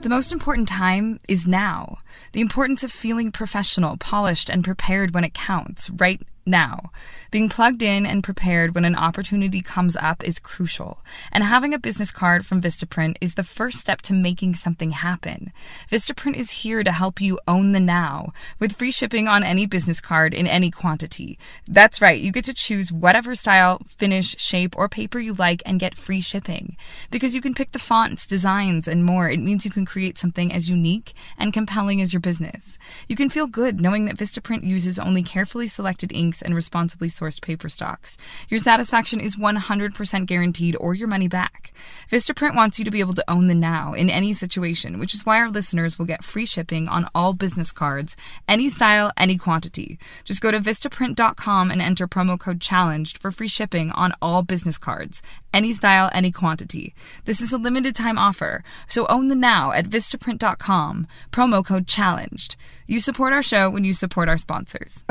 The 0.00 0.08
most 0.08 0.32
important 0.32 0.68
time 0.68 1.18
is 1.28 1.46
now. 1.46 1.98
The 2.32 2.40
importance 2.40 2.84
of 2.84 2.92
feeling 2.92 3.32
professional, 3.32 3.96
polished, 3.96 4.50
and 4.50 4.64
prepared 4.64 5.14
when 5.14 5.24
it 5.24 5.34
counts, 5.34 5.88
right 5.90 6.20
now. 6.46 6.90
Being 7.30 7.48
plugged 7.48 7.82
in 7.82 8.06
and 8.06 8.22
prepared 8.22 8.74
when 8.74 8.84
an 8.84 8.94
opportunity 8.94 9.60
comes 9.60 9.96
up 9.96 10.22
is 10.22 10.38
crucial, 10.38 11.00
and 11.32 11.42
having 11.42 11.74
a 11.74 11.78
business 11.78 12.12
card 12.12 12.46
from 12.46 12.60
Vistaprint 12.60 13.16
is 13.20 13.34
the 13.34 13.42
first 13.42 13.78
step 13.78 14.02
to 14.02 14.12
making 14.12 14.54
something 14.54 14.92
happen. 14.92 15.52
Vistaprint 15.90 16.36
is 16.36 16.62
here 16.62 16.84
to 16.84 16.92
help 16.92 17.20
you 17.20 17.38
own 17.48 17.72
the 17.72 17.80
now 17.80 18.28
with 18.60 18.76
free 18.76 18.90
shipping 18.90 19.26
on 19.26 19.42
any 19.42 19.66
business 19.66 20.00
card 20.00 20.32
in 20.32 20.46
any 20.46 20.70
quantity. 20.70 21.38
That's 21.66 22.00
right, 22.00 22.20
you 22.20 22.30
get 22.30 22.44
to 22.44 22.54
choose 22.54 22.92
whatever 22.92 23.34
style, 23.34 23.80
finish, 23.88 24.36
shape, 24.38 24.76
or 24.76 24.88
paper 24.88 25.18
you 25.18 25.34
like 25.34 25.62
and 25.66 25.80
get 25.80 25.96
free 25.96 26.20
shipping. 26.20 26.76
Because 27.10 27.34
you 27.34 27.40
can 27.40 27.54
pick 27.54 27.72
the 27.72 27.78
fonts, 27.78 28.26
designs, 28.26 28.86
and 28.86 29.04
more, 29.04 29.30
it 29.30 29.40
means 29.40 29.64
you 29.64 29.70
can 29.70 29.84
create 29.84 30.18
something 30.18 30.52
as 30.52 30.68
unique 30.68 31.12
and 31.38 31.52
compelling 31.52 32.00
as 32.00 32.12
your 32.12 32.20
business. 32.20 32.78
You 33.08 33.16
can 33.16 33.28
feel 33.28 33.46
good 33.46 33.80
knowing 33.80 34.04
that 34.04 34.16
Vistaprint 34.16 34.64
uses 34.64 34.98
only 34.98 35.22
carefully 35.22 35.68
selected 35.68 36.12
inks 36.12 36.33
and 36.42 36.54
responsibly 36.54 37.08
sourced 37.08 37.40
paper 37.40 37.68
stocks. 37.68 38.16
Your 38.48 38.60
satisfaction 38.60 39.20
is 39.20 39.36
100% 39.36 40.26
guaranteed 40.26 40.76
or 40.80 40.94
your 40.94 41.08
money 41.08 41.28
back. 41.28 41.72
Vistaprint 42.10 42.54
wants 42.54 42.78
you 42.78 42.84
to 42.84 42.90
be 42.90 43.00
able 43.00 43.14
to 43.14 43.30
own 43.30 43.48
the 43.48 43.54
now 43.54 43.92
in 43.92 44.10
any 44.10 44.32
situation, 44.32 44.98
which 44.98 45.14
is 45.14 45.26
why 45.26 45.38
our 45.38 45.48
listeners 45.48 45.98
will 45.98 46.06
get 46.06 46.24
free 46.24 46.46
shipping 46.46 46.88
on 46.88 47.08
all 47.14 47.32
business 47.32 47.72
cards, 47.72 48.16
any 48.48 48.68
style, 48.68 49.10
any 49.16 49.36
quantity. 49.36 49.98
Just 50.24 50.40
go 50.40 50.50
to 50.50 50.60
vistaprint.com 50.60 51.70
and 51.70 51.82
enter 51.82 52.06
promo 52.06 52.38
code 52.38 52.60
CHALLENGED 52.60 53.18
for 53.18 53.30
free 53.30 53.48
shipping 53.48 53.90
on 53.92 54.12
all 54.20 54.42
business 54.42 54.78
cards, 54.78 55.22
any 55.52 55.72
style, 55.72 56.10
any 56.12 56.30
quantity. 56.30 56.94
This 57.24 57.40
is 57.40 57.52
a 57.52 57.58
limited 57.58 57.94
time 57.94 58.18
offer, 58.18 58.62
so 58.88 59.06
own 59.08 59.28
the 59.28 59.34
now 59.34 59.72
at 59.72 59.86
vistaprint.com, 59.86 61.06
promo 61.30 61.64
code 61.64 61.86
CHALLENGED. 61.86 62.56
You 62.86 63.00
support 63.00 63.32
our 63.32 63.42
show 63.42 63.70
when 63.70 63.84
you 63.84 63.92
support 63.92 64.28
our 64.28 64.38
sponsors. 64.38 65.04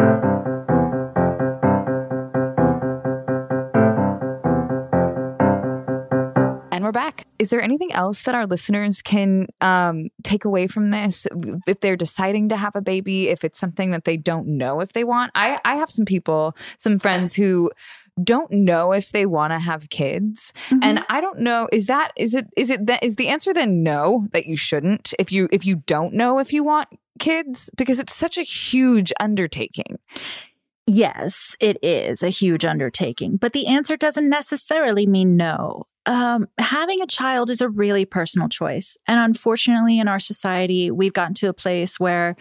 Back. 6.93 7.27
Is 7.39 7.49
there 7.49 7.61
anything 7.61 7.91
else 7.91 8.23
that 8.23 8.35
our 8.35 8.47
listeners 8.47 9.01
can 9.01 9.47
um, 9.59 10.09
take 10.23 10.45
away 10.45 10.67
from 10.67 10.91
this 10.91 11.27
if 11.67 11.81
they're 11.81 11.97
deciding 11.97 12.49
to 12.49 12.55
have 12.55 12.75
a 12.75 12.81
baby, 12.81 13.27
if 13.27 13.43
it's 13.43 13.59
something 13.59 13.91
that 13.91 14.05
they 14.05 14.15
don't 14.15 14.47
know 14.47 14.79
if 14.79 14.93
they 14.93 15.03
want? 15.03 15.31
I, 15.35 15.59
I 15.65 15.75
have 15.75 15.89
some 15.91 16.05
people, 16.05 16.55
some 16.77 16.99
friends 16.99 17.33
who 17.33 17.71
don't 18.23 18.51
know 18.51 18.91
if 18.93 19.11
they 19.11 19.25
want 19.25 19.51
to 19.51 19.59
have 19.59 19.89
kids 19.89 20.53
Mm-hmm. 20.69 20.79
and 20.83 21.05
i 21.09 21.19
don't 21.19 21.39
know 21.39 21.67
is 21.71 21.87
that 21.87 22.11
is 22.15 22.35
it 22.35 22.45
is 22.55 22.69
it 22.69 22.85
that 22.85 23.03
is 23.03 23.15
the 23.15 23.27
answer 23.27 23.55
then 23.55 23.81
no 23.81 24.27
that 24.33 24.45
you 24.45 24.55
shouldn't 24.55 25.15
if 25.17 25.31
you 25.31 25.49
if 25.51 25.65
you 25.65 25.77
don't 25.87 26.13
know 26.13 26.37
if 26.37 26.53
you 26.53 26.63
want 26.63 26.89
kids 27.17 27.71
because 27.75 27.97
it's 27.97 28.13
such 28.13 28.37
a 28.37 28.43
huge 28.43 29.11
undertaking 29.19 29.97
Yes, 30.85 31.55
it 31.61 31.77
is 31.81 32.21
a 32.23 32.29
huge 32.29 32.65
undertaking, 32.65 33.37
but 33.37 33.53
the 33.53 33.67
answer 33.67 33.95
doesn't 33.95 34.27
necessarily 34.27 35.07
mean 35.07 35.37
no. 35.37 35.85
Um, 36.05 36.47
having 36.57 37.01
a 37.01 37.07
child 37.07 37.49
is 37.49 37.61
a 37.61 37.69
really 37.69 38.05
personal 38.05 38.49
choice. 38.49 38.97
And 39.07 39.19
unfortunately, 39.19 39.99
in 39.99 40.07
our 40.07 40.19
society, 40.19 40.91
we've 40.91 41.13
gotten 41.13 41.33
to 41.35 41.49
a 41.49 41.53
place 41.53 41.99
where 41.99 42.35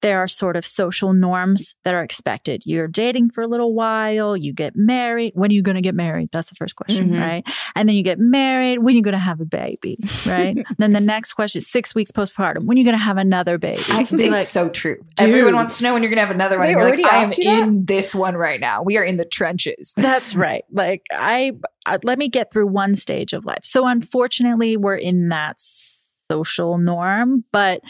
there 0.00 0.18
are 0.20 0.28
sort 0.28 0.56
of 0.56 0.64
social 0.64 1.12
norms 1.12 1.74
that 1.84 1.92
are 1.94 2.02
expected. 2.02 2.62
You're 2.64 2.86
dating 2.88 3.30
for 3.30 3.42
a 3.42 3.48
little 3.48 3.74
while, 3.74 4.36
you 4.36 4.52
get 4.52 4.76
married. 4.76 5.32
When 5.34 5.50
are 5.50 5.54
you 5.54 5.62
going 5.62 5.74
to 5.76 5.80
get 5.80 5.94
married? 5.94 6.28
That's 6.32 6.48
the 6.50 6.54
first 6.54 6.76
question, 6.76 7.10
Mhm. 7.10 7.20
right? 7.20 7.44
And 7.74 7.88
then 7.88 7.96
you 7.96 8.02
get 8.04 8.18
married. 8.18 8.78
When 8.78 8.94
are 8.94 8.96
you 8.96 9.02
going 9.02 9.12
to 9.12 9.18
have 9.18 9.40
a 9.40 9.44
baby, 9.44 9.98
right? 10.26 10.56
then 10.78 10.92
the 10.92 11.00
next 11.00 11.32
question 11.34 11.58
is 11.58 11.68
six 11.68 11.94
weeks 11.94 12.12
postpartum. 12.12 12.64
When 12.66 12.76
are 12.76 12.80
you 12.80 12.84
going 12.84 12.96
to 12.98 13.02
have 13.02 13.16
another 13.16 13.58
baby? 13.58 13.82
I 13.88 14.04
think 14.04 14.34
it's 14.34 14.50
so 14.50 14.68
true. 14.68 15.04
Everyone 15.18 15.54
wants 15.54 15.78
to 15.78 15.84
know 15.84 15.92
when 15.94 16.02
you're 16.02 16.10
going 16.10 16.20
to 16.20 16.26
have 16.26 16.34
another 16.34 16.58
one. 16.58 16.70
You're 16.70 16.84
like, 16.84 16.94
I 17.04 17.18
am 17.22 17.28
asked 17.30 17.38
you 17.38 17.44
that? 17.44 17.62
in 17.68 17.84
this 17.84 18.14
one 18.14 18.36
right 18.36 18.60
now. 18.60 18.82
We 18.82 18.96
are 18.98 19.04
in 19.04 19.16
the 19.16 19.24
trenches. 19.24 19.94
That's 19.96 20.34
right. 20.34 20.62
Like 20.72 21.06
I, 21.12 21.52
I 21.86 21.98
let 22.04 22.18
me 22.18 22.28
get 22.28 22.52
through 22.52 22.68
one 22.68 22.94
stage 22.94 23.32
of 23.32 23.44
life. 23.44 23.60
So 23.64 23.86
unfortunately, 23.86 24.76
we're 24.76 24.96
in 24.96 25.28
that 25.30 25.56
social 25.58 26.78
norm, 26.78 27.44
but 27.52 27.80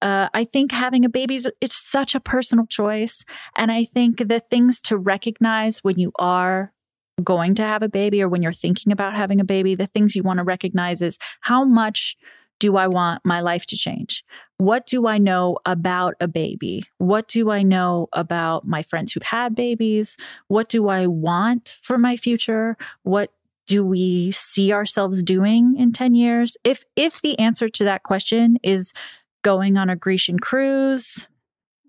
uh, 0.00 0.28
I 0.32 0.44
think 0.44 0.72
having 0.72 1.04
a 1.04 1.08
baby 1.08 1.34
is 1.34 1.50
it's 1.60 1.90
such 1.90 2.14
a 2.14 2.20
personal 2.20 2.66
choice, 2.66 3.24
and 3.56 3.72
I 3.72 3.84
think 3.84 4.28
the 4.28 4.40
things 4.40 4.80
to 4.82 4.96
recognize 4.96 5.78
when 5.84 5.98
you 5.98 6.12
are 6.18 6.72
going 7.22 7.54
to 7.56 7.62
have 7.62 7.82
a 7.82 7.88
baby 7.88 8.22
or 8.22 8.28
when 8.28 8.42
you're 8.42 8.52
thinking 8.52 8.92
about 8.92 9.16
having 9.16 9.40
a 9.40 9.44
baby, 9.44 9.74
the 9.74 9.86
things 9.86 10.14
you 10.14 10.22
want 10.22 10.38
to 10.38 10.44
recognize 10.44 11.02
is 11.02 11.18
how 11.40 11.64
much 11.64 12.16
do 12.60 12.76
I 12.76 12.88
want 12.88 13.24
my 13.24 13.40
life 13.40 13.66
to 13.66 13.76
change? 13.76 14.24
What 14.56 14.86
do 14.86 15.06
I 15.06 15.18
know 15.18 15.58
about 15.64 16.14
a 16.20 16.26
baby? 16.26 16.82
What 16.98 17.28
do 17.28 17.50
I 17.50 17.62
know 17.62 18.08
about 18.12 18.66
my 18.66 18.82
friends 18.82 19.12
who've 19.12 19.22
had 19.22 19.54
babies? 19.54 20.16
What 20.48 20.68
do 20.68 20.88
I 20.88 21.06
want 21.06 21.78
for 21.82 21.98
my 21.98 22.16
future? 22.16 22.76
What 23.02 23.32
do 23.68 23.84
we 23.84 24.32
see 24.32 24.72
ourselves 24.72 25.22
doing 25.22 25.76
in 25.78 25.92
10 25.92 26.14
years? 26.14 26.56
If 26.64 26.84
if 26.96 27.20
the 27.22 27.38
answer 27.38 27.68
to 27.68 27.84
that 27.84 28.02
question 28.02 28.58
is 28.62 28.92
going 29.42 29.76
on 29.76 29.90
a 29.90 29.96
Grecian 29.96 30.38
cruise, 30.38 31.26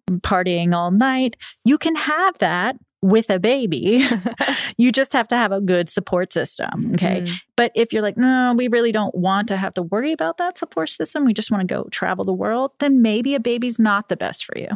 partying 0.10 0.74
all 0.74 0.91
night, 0.91 1.36
you 1.66 1.78
can 1.78 1.95
have 1.95 2.38
that 2.39 2.76
with 3.02 3.30
a 3.30 3.39
baby. 3.39 4.06
you 4.78 4.91
just 4.91 5.14
have 5.14 5.28
to 5.30 5.38
have 5.38 5.52
a 5.54 5.62
good 5.62 5.89
support 5.89 6.34
system, 6.34 6.91
okay? 6.95 7.22
Mhm. 7.22 7.41
But 7.56 7.72
if 7.76 7.93
you're 7.93 8.02
like, 8.02 8.18
no, 8.18 8.54
we 8.58 8.68
really 8.68 8.91
don't 8.91 9.16
want 9.16 9.47
to 9.50 9.58
have 9.58 9.74
to 9.76 9.84
worry 9.84 10.12
about 10.12 10.38
that 10.38 10.58
support 10.58 10.89
system, 10.89 11.24
we 11.26 11.34
just 11.34 11.50
want 11.52 11.66
to 11.68 11.74
go 11.74 11.88
travel 11.91 12.26
the 12.26 12.34
world, 12.34 12.72
then 12.80 13.02
maybe 13.02 13.36
a 13.36 13.39
baby's 13.39 13.80
not 13.80 14.10
the 14.10 14.18
best 14.18 14.43
for 14.43 14.58
you. 14.58 14.68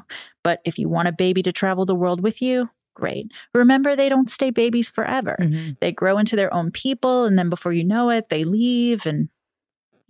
But 0.44 0.62
if 0.64 0.78
you 0.80 0.88
want 0.88 1.10
a 1.10 1.12
baby 1.12 1.44
to 1.44 1.52
travel 1.52 1.86
the 1.86 1.96
world 1.96 2.22
with 2.22 2.42
you, 2.42 2.70
great. 2.96 3.30
Remember, 3.54 3.96
they 3.96 4.08
don't 4.08 4.30
stay 4.30 4.52
babies 4.52 4.90
forever. 4.90 5.36
Mhm. 5.42 5.78
They 5.82 5.92
grow 5.92 6.18
into 6.18 6.36
their 6.38 6.54
own 6.54 6.72
people, 6.72 7.26
and 7.26 7.38
then 7.38 7.50
before 7.50 7.74
you 7.74 7.84
know 7.84 8.10
it, 8.10 8.30
they 8.30 8.44
leave 8.46 9.06
and 9.06 9.28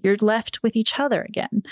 you're 0.04 0.18
left 0.18 0.62
with 0.62 0.76
each 0.76 1.00
other 1.00 1.22
again. 1.24 1.64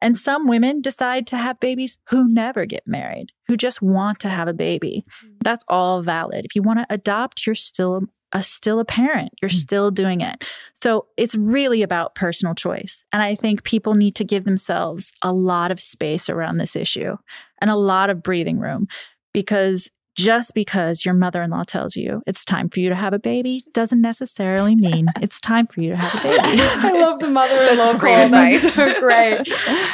And 0.00 0.16
some 0.16 0.46
women 0.46 0.82
decide 0.82 1.26
to 1.28 1.36
have 1.36 1.60
babies 1.60 1.98
who 2.10 2.28
never 2.28 2.66
get 2.66 2.86
married, 2.86 3.28
who 3.48 3.56
just 3.56 3.80
want 3.80 4.20
to 4.20 4.28
have 4.28 4.48
a 4.48 4.52
baby. 4.52 5.04
Mm-hmm. 5.06 5.34
That's 5.42 5.64
all 5.68 6.02
valid. 6.02 6.44
If 6.44 6.54
you 6.54 6.62
want 6.62 6.80
to 6.80 6.86
adopt, 6.90 7.46
you're 7.46 7.54
still 7.54 8.02
a 8.34 8.42
still 8.42 8.80
a 8.80 8.84
parent. 8.84 9.30
You're 9.40 9.48
mm. 9.48 9.54
still 9.54 9.90
doing 9.90 10.20
it. 10.20 10.44
So 10.74 11.06
it's 11.16 11.36
really 11.36 11.82
about 11.82 12.16
personal 12.16 12.54
choice. 12.54 13.04
And 13.12 13.22
I 13.22 13.36
think 13.36 13.62
people 13.62 13.94
need 13.94 14.16
to 14.16 14.24
give 14.24 14.44
themselves 14.44 15.12
a 15.22 15.32
lot 15.32 15.70
of 15.70 15.80
space 15.80 16.28
around 16.28 16.58
this 16.58 16.74
issue 16.74 17.16
and 17.60 17.70
a 17.70 17.76
lot 17.76 18.10
of 18.10 18.22
breathing 18.22 18.58
room 18.58 18.88
because 19.32 19.90
just 20.14 20.54
because 20.54 21.04
your 21.04 21.14
mother 21.14 21.42
in 21.42 21.50
law 21.50 21.64
tells 21.64 21.96
you 21.96 22.22
it's 22.26 22.44
time 22.44 22.68
for 22.68 22.80
you 22.80 22.88
to 22.88 22.94
have 22.94 23.12
a 23.12 23.18
baby 23.18 23.64
doesn't 23.72 24.00
necessarily 24.00 24.74
mean 24.76 25.08
it's 25.20 25.40
time 25.40 25.66
for 25.66 25.80
you 25.80 25.90
to 25.90 25.96
have 25.96 26.14
a 26.20 26.22
baby. 26.28 26.38
I 26.62 26.92
love 27.00 27.18
the 27.18 27.28
mother-in-law 27.28 27.84
That's 27.92 27.98
great 27.98 28.14
comments. 28.30 28.74
So 28.74 29.00
great. 29.00 29.38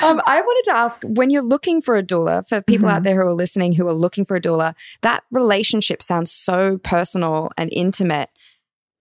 Um, 0.02 0.20
I 0.26 0.40
wanted 0.40 0.70
to 0.70 0.76
ask: 0.76 1.02
when 1.04 1.30
you're 1.30 1.42
looking 1.42 1.80
for 1.80 1.96
a 1.96 2.02
doula, 2.02 2.46
for 2.48 2.60
people 2.62 2.86
Mm-hmm. 2.88 2.96
out 2.96 3.02
there 3.02 3.14
who 3.20 3.26
are 3.28 3.34
listening 3.34 3.72
who 3.74 3.86
are 3.88 3.92
looking 3.94 4.24
for 4.24 4.36
a 4.36 4.40
doula, 4.40 4.74
that 5.02 5.22
relationship 5.30 6.02
sounds 6.02 6.30
so 6.32 6.78
personal 6.82 7.50
and 7.56 7.70
intimate. 7.72 8.30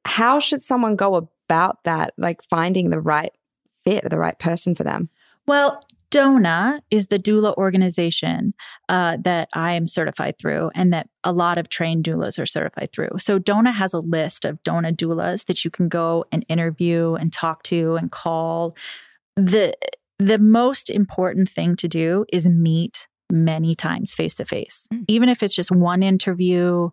How 0.06 0.40
should 0.40 0.62
someone 0.64 0.96
go 0.96 1.16
about 1.16 1.84
that? 1.84 2.14
Like 2.18 2.42
finding 2.50 2.90
the 2.90 3.00
right 3.00 3.32
fit, 3.84 4.10
the 4.10 4.18
right 4.18 4.38
person 4.40 4.76
for 4.76 4.84
them. 4.84 5.10
Well, 5.48 5.84
DONA 6.12 6.82
is 6.90 7.08
the 7.08 7.20
doula 7.20 7.56
organization 7.56 8.54
uh, 8.88 9.18
that 9.22 9.50
I 9.54 9.74
am 9.74 9.86
certified 9.86 10.40
through 10.40 10.72
and 10.74 10.92
that 10.92 11.08
a 11.24 11.32
lot 11.32 11.58
of 11.58 11.70
trained 11.70 12.06
doulas 12.06 12.40
are 12.40 12.46
certified 12.46 12.90
through. 12.92 13.12
So 13.20 13.38
DONA 13.38 13.72
has 13.72 13.94
a 13.94 14.00
list 14.00 14.46
of 14.46 14.62
DONA 14.64 14.94
doulas 14.94 15.46
that 15.46 15.64
you 15.64 15.72
can 15.72 15.88
go 15.88 16.26
and 16.32 16.46
interview 16.50 17.16
and 17.16 17.32
talk 17.32 17.64
to 17.64 17.96
and 17.96 18.12
call. 18.12 18.76
The 19.36 19.74
the 20.18 20.40
most 20.40 20.90
important 20.90 21.50
thing 21.50 21.78
to 21.78 21.88
do 21.88 22.26
is 22.34 22.48
meet 22.50 23.08
many 23.32 23.74
times 23.74 24.14
face 24.14 24.36
to 24.36 24.46
face. 24.46 24.88
Even 25.08 25.30
if 25.30 25.42
it's 25.44 25.56
just 25.56 25.72
one 25.72 26.04
interview 26.04 26.90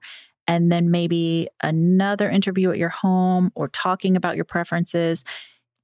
and 0.47 0.71
then 0.71 0.91
maybe 0.91 1.49
another 1.63 2.31
interview 2.31 2.71
at 2.71 2.79
your 2.79 2.89
home 2.89 3.51
or 3.55 3.69
talking 3.69 4.17
about 4.17 4.37
your 4.37 4.45
preferences. 4.45 5.25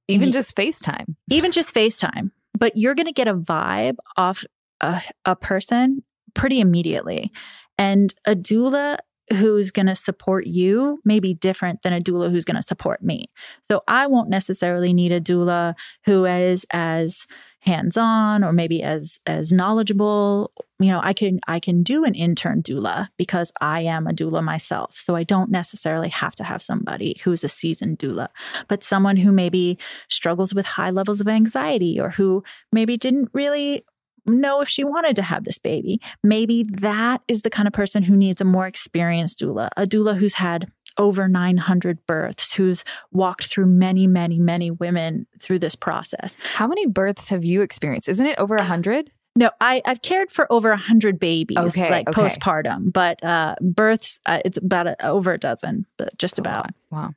Even 0.07 0.31
just 0.31 0.55
FaceTime. 0.55 1.15
even 1.29 1.51
just 1.51 1.73
FaceTime, 1.73 2.31
but 2.57 2.73
you're 2.75 2.95
going 2.95 3.07
to 3.07 3.13
get 3.13 3.27
a 3.27 3.35
vibe 3.35 3.95
off 4.17 4.43
a, 4.81 5.01
a 5.25 5.35
person 5.35 6.03
pretty 6.33 6.59
immediately. 6.59 7.31
And 7.77 8.13
a 8.25 8.35
doula 8.35 8.97
who's 9.31 9.71
going 9.71 9.85
to 9.85 9.95
support 9.95 10.45
you 10.45 10.99
may 11.05 11.19
be 11.19 11.33
different 11.33 11.81
than 11.81 11.93
a 11.93 11.99
doula 11.99 12.29
who's 12.29 12.45
going 12.45 12.57
to 12.57 12.63
support 12.63 13.01
me. 13.01 13.27
So 13.61 13.81
I 13.87 14.07
won't 14.07 14.29
necessarily 14.29 14.93
need 14.93 15.11
a 15.11 15.21
doula 15.21 15.75
who 16.05 16.25
is 16.25 16.65
as 16.71 17.25
hands-on 17.63 18.43
or 18.43 18.51
maybe 18.51 18.83
as 18.83 19.19
as 19.25 19.53
knowledgeable 19.53 20.51
you 20.79 20.87
know 20.87 20.99
i 21.01 21.13
can 21.13 21.39
i 21.47 21.61
can 21.61 21.81
do 21.81 22.03
an 22.03 22.13
intern 22.13 22.61
doula 22.61 23.07
because 23.17 23.53
i 23.61 23.79
am 23.79 24.05
a 24.05 24.11
doula 24.11 24.43
myself. 24.43 24.97
So 24.97 25.15
i 25.15 25.23
don't 25.23 25.49
necessarily 25.49 26.09
have 26.09 26.35
to 26.35 26.43
have 26.43 26.61
somebody 26.61 27.21
who's 27.23 27.43
a 27.43 27.49
seasoned 27.49 27.99
doula 27.99 28.27
but 28.67 28.83
someone 28.83 29.15
who 29.15 29.31
maybe 29.31 29.77
struggles 30.09 30.53
with 30.53 30.65
high 30.65 30.89
levels 30.89 31.21
of 31.21 31.27
anxiety 31.29 31.99
or 31.99 32.09
who 32.09 32.43
maybe 32.73 32.97
didn't 32.97 33.29
really 33.33 33.85
know 34.25 34.61
if 34.61 34.69
she 34.69 34.83
wanted 34.83 35.15
to 35.17 35.21
have 35.21 35.43
this 35.43 35.57
baby. 35.57 35.99
Maybe 36.23 36.63
that 36.63 37.21
is 37.27 37.41
the 37.41 37.49
kind 37.49 37.67
of 37.67 37.73
person 37.73 38.03
who 38.03 38.15
needs 38.15 38.39
a 38.41 38.45
more 38.45 38.67
experienced 38.67 39.39
doula 39.39 39.69
a 39.77 39.85
doula 39.85 40.17
who's 40.17 40.35
had 40.35 40.71
over 40.97 41.27
900 41.27 42.05
births, 42.05 42.53
who's 42.53 42.83
walked 43.11 43.45
through 43.45 43.65
many, 43.65 44.07
many, 44.07 44.39
many 44.39 44.71
women 44.71 45.25
through 45.39 45.59
this 45.59 45.75
process. 45.75 46.35
How 46.55 46.67
many 46.67 46.85
births 46.87 47.29
have 47.29 47.43
you 47.43 47.61
experienced? 47.61 48.07
Isn't 48.09 48.25
it 48.27 48.37
over 48.37 48.55
100? 48.55 49.09
No, 49.35 49.49
I, 49.59 49.81
I've 49.85 50.03
cared 50.03 50.31
for 50.31 50.51
over 50.53 50.69
100 50.69 51.19
babies, 51.19 51.57
Okay, 51.57 51.89
like 51.89 52.07
okay. 52.07 52.21
postpartum, 52.21 52.93
but 52.93 53.23
uh, 53.23 53.55
births, 53.61 54.19
uh, 54.27 54.39
it's 54.45 54.57
about 54.59 54.85
a, 54.85 55.05
over 55.05 55.33
a 55.33 55.39
dozen, 55.39 55.87
but 55.97 56.15
just 56.19 56.37
about. 56.37 56.67
Wow. 56.91 57.13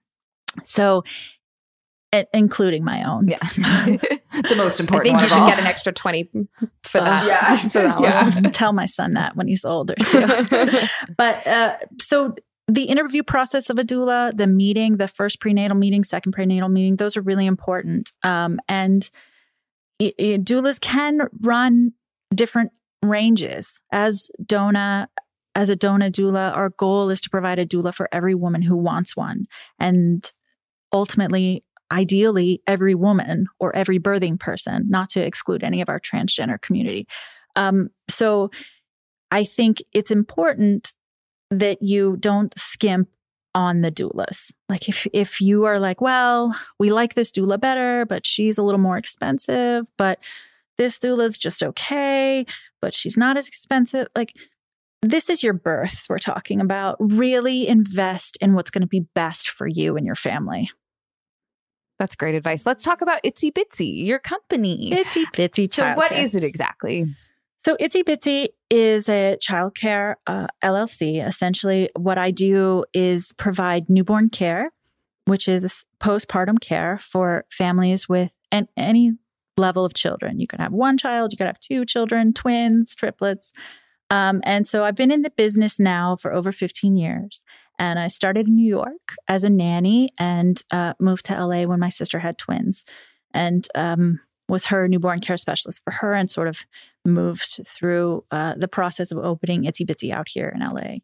So, 0.65 1.05
i- 2.15 2.27
including 2.33 2.85
my 2.85 3.03
own. 3.05 3.29
Yeah. 3.29 3.39
the 3.57 4.55
most 4.57 4.81
important. 4.81 5.15
I 5.15 5.19
think 5.19 5.23
you 5.23 5.35
should 5.35 5.43
all. 5.43 5.49
get 5.49 5.59
an 5.59 5.67
extra 5.67 5.93
20 5.93 6.31
for 6.85 7.01
that. 7.01 7.25
Uh, 7.25 7.27
yeah. 7.27 7.57
Just 7.57 7.73
for 7.73 7.83
that 7.83 8.01
Yeah. 8.01 8.51
Tell 8.51 8.73
my 8.73 8.87
son 8.87 9.13
that 9.15 9.37
when 9.37 9.47
he's 9.49 9.65
older 9.65 9.95
too. 9.97 10.27
but 11.17 11.47
uh, 11.47 11.77
so 12.01 12.35
the 12.69 12.85
interview 12.85 13.23
process 13.23 13.71
of 13.71 13.79
a 13.79 13.85
doula, 13.85 14.37
the 14.37 14.47
meeting, 14.47 14.97
the 14.97 15.09
first 15.09 15.41
prenatal 15.41 15.77
meeting, 15.77 16.05
second 16.05 16.33
prenatal 16.33 16.69
meeting, 16.69 16.97
those 16.97 17.17
are 17.17 17.23
really 17.23 17.47
important. 17.47 18.13
Um, 18.23 18.59
and 18.69 19.09
i- 20.01 20.13
i- 20.19 20.39
doulas 20.39 20.81
can 20.81 21.21
run 21.41 21.93
different 22.35 22.73
ranges. 23.03 23.81
As 23.93 24.29
DONA, 24.45 25.09
as 25.55 25.69
a 25.69 25.77
DONA 25.77 26.11
doula, 26.11 26.55
our 26.57 26.71
goal 26.71 27.09
is 27.09 27.21
to 27.21 27.31
provide 27.31 27.59
a 27.59 27.67
doula 27.67 27.95
for 27.95 28.09
every 28.11 28.35
woman 28.35 28.63
who 28.63 28.77
wants 28.77 29.17
one, 29.17 29.47
and 29.79 30.31
ultimately. 30.93 31.63
Ideally, 31.93 32.63
every 32.67 32.97
woman 32.97 33.47
or 33.61 33.73
every 33.77 34.01
birthing 34.01 34.41
person, 34.41 34.87
not 34.89 35.09
to 35.11 35.21
exclude 35.21 35.63
any 35.63 35.81
of 35.81 35.89
our 35.89 36.01
transgender 36.01 36.61
community. 36.61 37.07
Um, 37.55 37.91
so 38.11 38.51
I 39.31 39.45
think 39.45 39.85
it's 39.93 40.11
important 40.11 40.93
that 41.51 41.83
you 41.83 42.17
don't 42.19 42.53
skimp 42.59 43.09
on 43.55 43.81
the 43.81 43.91
doulas. 43.91 44.53
Like 44.69 44.89
if 44.89 45.07
if 45.13 45.41
you 45.41 45.65
are 45.65 45.79
like, 45.79 46.01
well, 46.01 46.55
we 46.79 46.93
like 46.93 47.15
this 47.15 47.33
doula 47.33 47.59
better, 47.59 48.05
but 48.05 48.27
she's 48.27 48.59
a 48.59 48.63
little 48.63 48.81
more 48.81 48.99
expensive, 48.99 49.87
but 49.97 50.19
this 50.77 50.99
doula 50.99 51.25
is 51.25 51.39
just 51.39 51.63
okay, 51.63 52.45
but 52.83 52.93
she's 52.93 53.17
not 53.17 53.37
as 53.37 53.49
expensive. 53.49 54.09
Like 54.15 54.35
this 55.03 55.31
is 55.31 55.43
your 55.43 55.55
birth 55.55 56.07
we're 56.09 56.19
talking 56.19 56.61
about. 56.61 56.97
Really 57.01 57.67
invest 57.67 58.37
in 58.41 58.55
what's 58.55 58.71
going 58.71 58.83
to 58.83 58.89
be 58.89 59.07
best 59.15 59.49
for 59.49 59.67
you 59.67 59.97
and 59.97 60.05
your 60.05 60.17
family. 60.17 60.71
That's 61.99 62.15
great 62.15 62.35
advice. 62.35 62.67
Let's 62.67 62.85
talk 62.85 63.01
about 63.01 63.23
Itsy 63.25 63.51
Bitsy, 63.51 64.05
your 64.05 64.19
company. 64.19 64.91
Itsy 64.93 65.25
Bitsy 65.33 65.73
So, 65.73 65.95
what 65.95 66.13
is 66.13 66.35
it 66.35 66.45
exactly? 66.45 67.07
So 67.67 67.77
Itsy 67.81 68.05
Bitsy 68.05 68.51
is 68.71 69.09
a 69.09 69.37
childcare 69.43 70.15
uh, 70.29 70.47
LLC. 70.63 71.27
Essentially, 71.27 71.91
what 71.97 72.17
I 72.17 72.31
do 72.31 72.85
is 72.95 73.33
provide 73.33 73.91
newborn 73.91 74.31
care, 74.31 74.71
which 75.25 75.49
is 75.49 75.85
postpartum 76.01 76.61
care 76.61 77.01
for 77.03 77.45
families 77.51 78.09
with 78.09 78.31
an, 78.53 78.69
any 78.77 79.15
level 79.57 79.85
of 79.85 79.95
children. 79.95 80.39
You 80.39 80.47
can 80.47 80.61
have 80.61 80.73
one 80.73 80.97
child, 80.97 81.33
you 81.33 81.39
could 81.39 81.49
have 81.49 81.59
two 81.59 81.85
children, 81.85 82.33
twins, 82.33 82.95
triplets. 82.95 83.51
Um, 84.11 84.43
and 84.45 84.65
so 84.65 84.85
I've 84.85 84.95
been 84.95 85.11
in 85.11 85.23
the 85.23 85.31
business 85.31 85.81
now 85.81 86.15
for 86.15 86.33
over 86.33 86.53
15 86.53 86.97
years. 86.97 87.43
And 87.81 87.99
I 87.99 88.07
started 88.07 88.47
in 88.47 88.55
New 88.55 88.69
York 88.69 89.17
as 89.27 89.43
a 89.43 89.51
nanny 89.51 90.11
and 90.21 90.63
uh, 90.71 90.95
moved 91.01 91.27
to 91.27 91.45
LA 91.45 91.65
when 91.65 91.81
my 91.81 91.89
sister 91.89 92.21
had 92.21 92.39
twins. 92.39 92.85
And 93.35 93.67
um, 93.75 94.21
was 94.49 94.67
her 94.67 94.87
newborn 94.89 95.21
care 95.21 95.37
specialist 95.37 95.83
for 95.85 95.91
her 95.93 96.15
and 96.15 96.31
sort 96.31 96.49
of 96.49 96.61
moved 97.05 97.61
through 97.67 98.25
uh, 98.31 98.55
the 98.57 98.69
process 98.69 99.11
of 99.13 99.19
opening 99.19 99.65
Itsy 99.65 99.87
Bitsy 99.87 100.13
out 100.13 100.29
here 100.29 100.53
in 100.55 100.61
LA. 100.61 100.99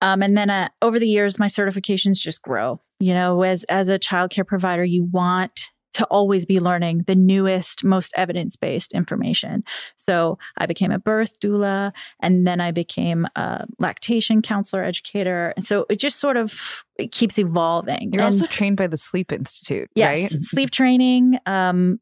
Um, 0.00 0.22
and 0.22 0.36
then 0.36 0.48
uh, 0.48 0.68
over 0.80 0.98
the 0.98 1.08
years, 1.08 1.38
my 1.38 1.46
certifications 1.48 2.20
just 2.20 2.40
grow. 2.42 2.80
You 3.00 3.14
know, 3.14 3.42
as 3.42 3.64
as 3.64 3.88
a 3.88 3.98
childcare 3.98 4.46
provider, 4.46 4.84
you 4.84 5.04
want 5.04 5.70
to 5.94 6.04
always 6.06 6.46
be 6.46 6.60
learning 6.60 7.02
the 7.06 7.14
newest, 7.16 7.82
most 7.82 8.12
evidence 8.16 8.54
based 8.54 8.92
information. 8.92 9.64
So 9.96 10.38
I 10.56 10.66
became 10.66 10.92
a 10.92 10.98
birth 10.98 11.40
doula, 11.40 11.92
and 12.20 12.46
then 12.46 12.60
I 12.60 12.70
became 12.70 13.26
a 13.34 13.66
lactation 13.80 14.40
counselor, 14.42 14.84
educator, 14.84 15.52
and 15.56 15.66
so 15.66 15.86
it 15.90 15.96
just 15.98 16.20
sort 16.20 16.36
of 16.36 16.84
it 16.98 17.10
keeps 17.10 17.38
evolving. 17.38 18.10
You're 18.12 18.22
And- 18.22 18.32
also 18.34 18.46
trained 18.46 18.76
by 18.76 18.86
the 18.86 18.96
Sleep 18.96 19.32
Institute, 19.32 19.88
Yes, 19.94 20.20
right? 20.20 20.30
sleep 20.30 20.70
training. 20.70 21.38
Um, 21.46 21.98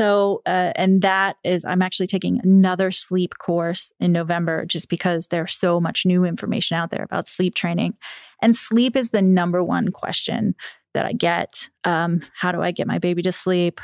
so, 0.00 0.40
uh, 0.46 0.72
and 0.76 1.02
that 1.02 1.36
is, 1.44 1.62
I'm 1.66 1.82
actually 1.82 2.06
taking 2.06 2.40
another 2.42 2.90
sleep 2.90 3.34
course 3.36 3.92
in 4.00 4.12
November 4.12 4.64
just 4.64 4.88
because 4.88 5.26
there's 5.26 5.52
so 5.52 5.78
much 5.78 6.06
new 6.06 6.24
information 6.24 6.78
out 6.78 6.90
there 6.90 7.02
about 7.02 7.28
sleep 7.28 7.54
training. 7.54 7.98
And 8.40 8.56
sleep 8.56 8.96
is 8.96 9.10
the 9.10 9.20
number 9.20 9.62
one 9.62 9.92
question 9.92 10.54
that 10.94 11.04
I 11.04 11.12
get. 11.12 11.68
Um, 11.84 12.22
how 12.34 12.50
do 12.50 12.62
I 12.62 12.70
get 12.70 12.86
my 12.86 12.98
baby 12.98 13.20
to 13.20 13.32
sleep? 13.32 13.78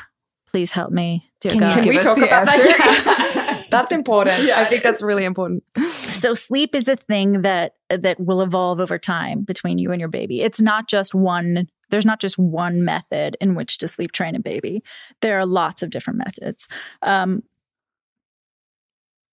Please 0.51 0.71
help 0.71 0.91
me. 0.91 1.29
Dear 1.39 1.51
Can, 1.51 1.59
God. 1.59 1.83
can 1.83 1.87
we 1.87 1.99
talk 1.99 2.17
about 2.17 2.49
answer. 2.49 2.63
that? 2.63 3.67
That's 3.69 3.91
important. 3.91 4.49
I 4.49 4.65
think 4.65 4.81
that's 4.81 5.01
really 5.01 5.25
important. 5.25 5.63
so 5.91 6.33
sleep 6.33 6.73
is 6.73 6.87
a 6.87 6.95
thing 6.95 7.41
that 7.43 7.73
that 7.89 8.19
will 8.19 8.41
evolve 8.41 8.79
over 8.79 8.97
time 8.97 9.43
between 9.43 9.77
you 9.77 9.91
and 9.91 9.99
your 9.99 10.09
baby 10.09 10.41
it's 10.41 10.61
not 10.61 10.87
just 10.87 11.13
one 11.13 11.67
there's 11.89 12.05
not 12.05 12.19
just 12.19 12.37
one 12.37 12.83
method 12.83 13.37
in 13.41 13.55
which 13.55 13.77
to 13.77 13.87
sleep 13.87 14.11
train 14.11 14.35
a 14.35 14.39
baby 14.39 14.83
there 15.21 15.39
are 15.39 15.45
lots 15.45 15.83
of 15.83 15.89
different 15.89 16.19
methods 16.19 16.67
um, 17.01 17.43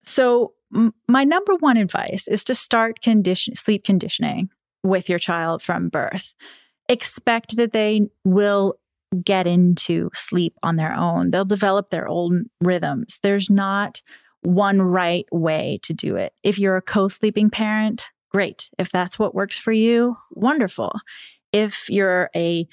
so 0.04 0.52
m- 0.74 0.94
my 1.08 1.24
number 1.24 1.54
one 1.56 1.76
advice 1.76 2.28
is 2.28 2.44
to 2.44 2.54
start 2.54 3.00
condition 3.00 3.54
sleep 3.54 3.84
conditioning 3.84 4.48
with 4.82 5.08
your 5.08 5.18
child 5.18 5.62
from 5.62 5.88
birth 5.88 6.34
expect 6.88 7.56
that 7.56 7.72
they 7.72 8.02
will 8.24 8.74
get 9.24 9.46
into 9.46 10.10
sleep 10.12 10.54
on 10.62 10.76
their 10.76 10.92
own 10.92 11.30
they'll 11.30 11.44
develop 11.44 11.90
their 11.90 12.08
own 12.08 12.46
rhythms 12.60 13.18
there's 13.22 13.48
not 13.48 14.02
one 14.44 14.80
right 14.80 15.26
way 15.32 15.78
to 15.82 15.92
do 15.92 16.16
it. 16.16 16.32
If 16.42 16.58
you're 16.58 16.76
a 16.76 16.82
co 16.82 17.08
sleeping 17.08 17.50
parent, 17.50 18.10
great. 18.30 18.70
If 18.78 18.90
that's 18.90 19.18
what 19.18 19.34
works 19.34 19.58
for 19.58 19.72
you, 19.72 20.16
wonderful. 20.32 20.92
If 21.54 21.88
you're 21.88 22.30
a, 22.34 22.66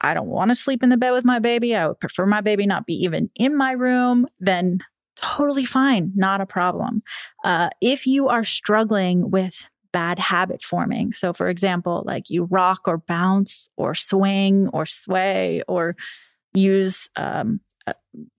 I 0.00 0.14
don't 0.14 0.28
want 0.28 0.48
to 0.50 0.54
sleep 0.54 0.82
in 0.82 0.88
the 0.88 0.96
bed 0.96 1.12
with 1.12 1.24
my 1.24 1.38
baby, 1.38 1.74
I 1.76 1.86
would 1.88 2.00
prefer 2.00 2.26
my 2.26 2.40
baby 2.40 2.66
not 2.66 2.86
be 2.86 2.94
even 3.04 3.30
in 3.36 3.56
my 3.56 3.72
room, 3.72 4.26
then 4.40 4.78
totally 5.16 5.64
fine, 5.64 6.10
not 6.16 6.40
a 6.40 6.46
problem. 6.46 7.02
Uh, 7.44 7.68
if 7.80 8.06
you 8.06 8.28
are 8.28 8.44
struggling 8.44 9.30
with 9.30 9.66
bad 9.92 10.18
habit 10.18 10.62
forming, 10.62 11.12
so 11.12 11.32
for 11.32 11.48
example, 11.48 12.02
like 12.06 12.28
you 12.30 12.44
rock 12.44 12.80
or 12.86 12.98
bounce 12.98 13.68
or 13.76 13.94
swing 13.94 14.68
or 14.72 14.86
sway 14.86 15.62
or 15.68 15.94
use 16.52 17.08
um, 17.16 17.60
a- 17.86 17.94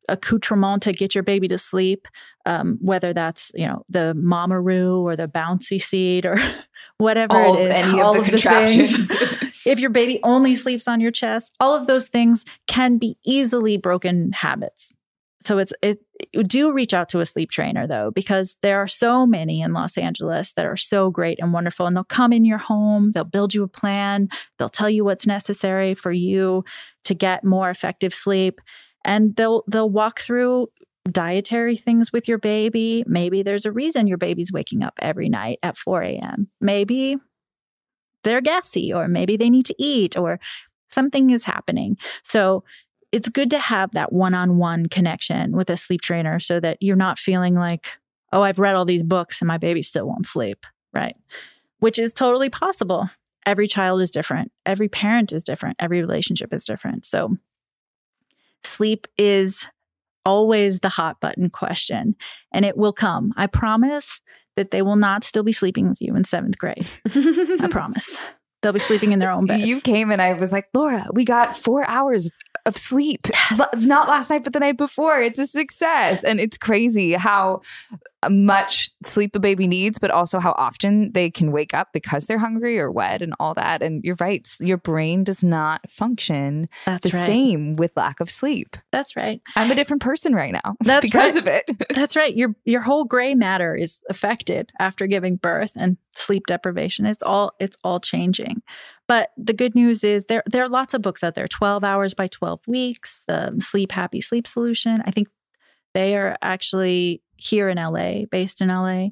accoutrement 0.09 0.81
to 0.83 0.91
get 0.91 1.15
your 1.15 1.23
baby 1.23 1.47
to 1.47 1.57
sleep, 1.57 2.07
um, 2.45 2.77
whether 2.81 3.13
that's 3.13 3.51
you 3.55 3.65
know 3.67 3.83
the 3.89 4.13
mamaroo 4.17 4.99
or 5.03 5.15
the 5.15 5.27
bouncy 5.27 5.81
seat 5.81 6.25
or 6.25 6.37
whatever 6.97 7.41
it 7.41 7.47
is, 7.47 7.47
All 7.47 7.55
it 7.55 7.65
of 7.65 7.71
is, 7.71 7.77
any 7.77 7.99
of 7.99 8.05
all 8.05 8.13
the 8.13 8.19
things. 8.23 9.07
contraptions. 9.09 9.11
if 9.65 9.79
your 9.79 9.89
baby 9.89 10.19
only 10.23 10.55
sleeps 10.55 10.87
on 10.87 10.99
your 10.99 11.11
chest, 11.11 11.53
all 11.59 11.75
of 11.75 11.87
those 11.87 12.07
things 12.07 12.45
can 12.67 12.97
be 12.97 13.17
easily 13.25 13.77
broken 13.77 14.31
habits. 14.31 14.91
So 15.45 15.59
it's 15.59 15.73
it 15.81 15.99
do 16.47 16.71
reach 16.71 16.93
out 16.93 17.09
to 17.09 17.19
a 17.19 17.25
sleep 17.25 17.51
trainer 17.51 17.85
though 17.85 18.09
because 18.09 18.57
there 18.61 18.79
are 18.79 18.87
so 18.87 19.27
many 19.27 19.61
in 19.61 19.73
Los 19.73 19.97
Angeles 19.97 20.53
that 20.53 20.65
are 20.65 20.77
so 20.77 21.11
great 21.11 21.39
and 21.39 21.53
wonderful 21.53 21.85
and 21.85 21.95
they'll 21.95 22.03
come 22.03 22.33
in 22.33 22.45
your 22.45 22.57
home, 22.57 23.11
they'll 23.11 23.23
build 23.23 23.53
you 23.53 23.63
a 23.63 23.67
plan, 23.67 24.27
they'll 24.57 24.69
tell 24.69 24.89
you 24.89 25.05
what's 25.05 25.27
necessary 25.27 25.93
for 25.93 26.11
you 26.11 26.63
to 27.03 27.13
get 27.13 27.43
more 27.43 27.69
effective 27.69 28.13
sleep 28.13 28.59
and 29.03 29.35
they'll 29.35 29.63
they'll 29.67 29.89
walk 29.89 30.19
through 30.19 30.67
dietary 31.11 31.77
things 31.77 32.11
with 32.11 32.27
your 32.27 32.39
baby. 32.39 33.03
Maybe 33.05 33.43
there's 33.43 33.65
a 33.65 33.71
reason 33.71 34.07
your 34.07 34.17
baby's 34.17 34.51
waking 34.51 34.81
up 34.81 34.95
every 34.99 35.29
night 35.29 35.59
at 35.61 35.77
4 35.77 36.01
a.m. 36.01 36.49
Maybe 36.59 37.17
they're 38.25 38.41
gassy, 38.41 38.91
or 38.91 39.07
maybe 39.07 39.37
they 39.37 39.49
need 39.49 39.65
to 39.67 39.75
eat, 39.79 40.17
or 40.17 40.41
something 40.89 41.29
is 41.29 41.45
happening. 41.45 41.97
So 42.23 42.65
it's 43.11 43.29
good 43.29 43.49
to 43.51 43.59
have 43.59 43.91
that 43.91 44.11
one 44.11 44.33
on 44.33 44.57
one 44.57 44.87
connection 44.87 45.55
with 45.55 45.69
a 45.69 45.77
sleep 45.77 46.01
trainer 46.01 46.39
so 46.39 46.59
that 46.59 46.77
you're 46.81 46.97
not 46.97 47.17
feeling 47.17 47.55
like, 47.55 47.87
oh, 48.33 48.41
I've 48.41 48.59
read 48.59 48.75
all 48.75 48.83
these 48.83 49.03
books 49.03 49.39
and 49.39 49.47
my 49.47 49.57
baby 49.57 49.81
still 49.81 50.05
won't 50.05 50.25
sleep, 50.25 50.65
right? 50.93 51.15
Which 51.79 51.97
is 51.97 52.11
totally 52.11 52.49
possible. 52.49 53.09
Every 53.45 53.67
child 53.67 54.01
is 54.01 54.11
different, 54.11 54.51
every 54.65 54.89
parent 54.89 55.31
is 55.31 55.43
different, 55.43 55.77
every 55.79 56.01
relationship 56.01 56.53
is 56.53 56.65
different. 56.65 57.05
So 57.05 57.37
sleep 58.63 59.07
is 59.17 59.65
always 60.25 60.79
the 60.79 60.89
hot 60.89 61.21
button 61.21 61.49
question, 61.49 62.15
and 62.51 62.65
it 62.65 62.75
will 62.75 62.93
come. 62.93 63.33
I 63.37 63.47
promise 63.47 64.19
that 64.55 64.71
they 64.71 64.81
will 64.81 64.95
not 64.95 65.23
still 65.23 65.43
be 65.43 65.51
sleeping 65.51 65.89
with 65.89 66.01
you 66.01 66.15
in 66.15 66.23
seventh 66.23 66.57
grade. 66.57 66.87
I 67.13 67.67
promise. 67.71 68.17
They'll 68.61 68.73
be 68.73 68.79
sleeping 68.79 69.11
in 69.11 69.19
their 69.19 69.31
own 69.31 69.45
beds. 69.45 69.65
You 69.65 69.79
came 69.79 70.09
and 70.09 70.21
I 70.21 70.33
was 70.33 70.51
like, 70.51 70.69
Laura, 70.73 71.07
we 71.13 71.23
got 71.23 71.55
four 71.55 71.87
hours 71.87 72.31
of 72.65 72.77
sleep. 72.77 73.27
Yes. 73.31 73.83
Not 73.83 74.07
last 74.09 74.31
night, 74.31 74.43
but 74.43 74.53
the 74.53 74.59
night 74.59 74.77
before. 74.77 75.21
It's 75.21 75.37
a 75.37 75.45
success. 75.45 76.23
And 76.23 76.39
it's 76.39 76.57
crazy 76.57 77.13
how 77.13 77.61
much 78.29 78.91
sleep 79.03 79.35
a 79.35 79.39
baby 79.39 79.67
needs, 79.67 79.99
but 79.99 80.11
also 80.11 80.39
how 80.39 80.53
often 80.53 81.11
they 81.13 81.29
can 81.29 81.51
wake 81.51 81.73
up 81.73 81.89
because 81.93 82.25
they're 82.25 82.37
hungry 82.37 82.79
or 82.79 82.91
wet 82.91 83.21
and 83.21 83.33
all 83.39 83.53
that. 83.53 83.81
And 83.81 84.03
you're 84.03 84.17
right, 84.19 84.47
your 84.59 84.77
brain 84.77 85.23
does 85.23 85.43
not 85.43 85.89
function 85.89 86.69
That's 86.85 87.09
the 87.09 87.17
right. 87.17 87.25
same 87.25 87.73
with 87.75 87.91
lack 87.95 88.19
of 88.19 88.29
sleep. 88.29 88.77
That's 88.91 89.15
right. 89.15 89.41
I'm 89.55 89.71
a 89.71 89.75
different 89.75 90.01
person 90.01 90.33
right 90.33 90.53
now 90.53 90.75
That's 90.83 91.05
because 91.05 91.35
right. 91.35 91.37
of 91.37 91.47
it. 91.47 91.87
That's 91.93 92.15
right. 92.15 92.35
Your 92.35 92.55
your 92.65 92.81
whole 92.81 93.05
gray 93.05 93.35
matter 93.35 93.75
is 93.75 94.01
affected 94.09 94.71
after 94.79 95.07
giving 95.07 95.35
birth 95.37 95.73
and 95.75 95.97
sleep 96.15 96.43
deprivation. 96.47 97.05
It's 97.05 97.23
all 97.23 97.53
it's 97.59 97.77
all 97.83 97.99
changing. 97.99 98.61
But 99.07 99.29
the 99.37 99.53
good 99.53 99.75
news 99.75 100.03
is 100.03 100.25
there 100.25 100.43
there 100.45 100.63
are 100.63 100.69
lots 100.69 100.93
of 100.93 101.01
books 101.01 101.23
out 101.23 101.35
there. 101.35 101.47
Twelve 101.47 101.83
hours 101.83 102.13
by 102.13 102.27
twelve 102.27 102.61
weeks, 102.67 103.23
the 103.27 103.55
Sleep 103.59 103.91
Happy 103.91 104.21
Sleep 104.21 104.47
Solution. 104.47 105.01
I 105.05 105.11
think 105.11 105.27
they 105.93 106.17
are 106.17 106.37
actually 106.41 107.21
here 107.37 107.69
in 107.69 107.77
LA, 107.77 108.25
based 108.29 108.61
in 108.61 108.69
LA. 108.69 109.09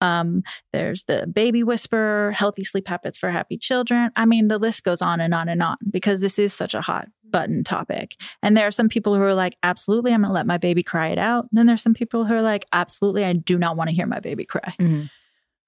Um, 0.00 0.42
there's 0.72 1.04
the 1.04 1.26
Baby 1.26 1.62
Whisperer, 1.62 2.32
Healthy 2.32 2.64
Sleep 2.64 2.86
Habits 2.88 3.16
for 3.16 3.30
Happy 3.30 3.56
Children. 3.56 4.10
I 4.16 4.26
mean, 4.26 4.48
the 4.48 4.58
list 4.58 4.84
goes 4.84 5.00
on 5.00 5.20
and 5.20 5.32
on 5.32 5.48
and 5.48 5.62
on 5.62 5.76
because 5.90 6.20
this 6.20 6.38
is 6.38 6.52
such 6.52 6.74
a 6.74 6.80
hot 6.80 7.08
button 7.30 7.64
topic. 7.64 8.16
And 8.42 8.56
there 8.56 8.66
are 8.66 8.70
some 8.70 8.88
people 8.88 9.14
who 9.14 9.22
are 9.22 9.34
like, 9.34 9.56
absolutely, 9.62 10.12
I'm 10.12 10.20
going 10.20 10.30
to 10.30 10.34
let 10.34 10.46
my 10.46 10.58
baby 10.58 10.82
cry 10.82 11.08
it 11.08 11.18
out. 11.18 11.44
And 11.44 11.58
then 11.58 11.66
there's 11.66 11.82
some 11.82 11.94
people 11.94 12.24
who 12.24 12.34
are 12.34 12.42
like, 12.42 12.66
absolutely, 12.72 13.24
I 13.24 13.32
do 13.32 13.58
not 13.58 13.76
want 13.76 13.88
to 13.88 13.96
hear 13.96 14.06
my 14.06 14.20
baby 14.20 14.44
cry. 14.44 14.74
Mm-hmm. 14.78 15.04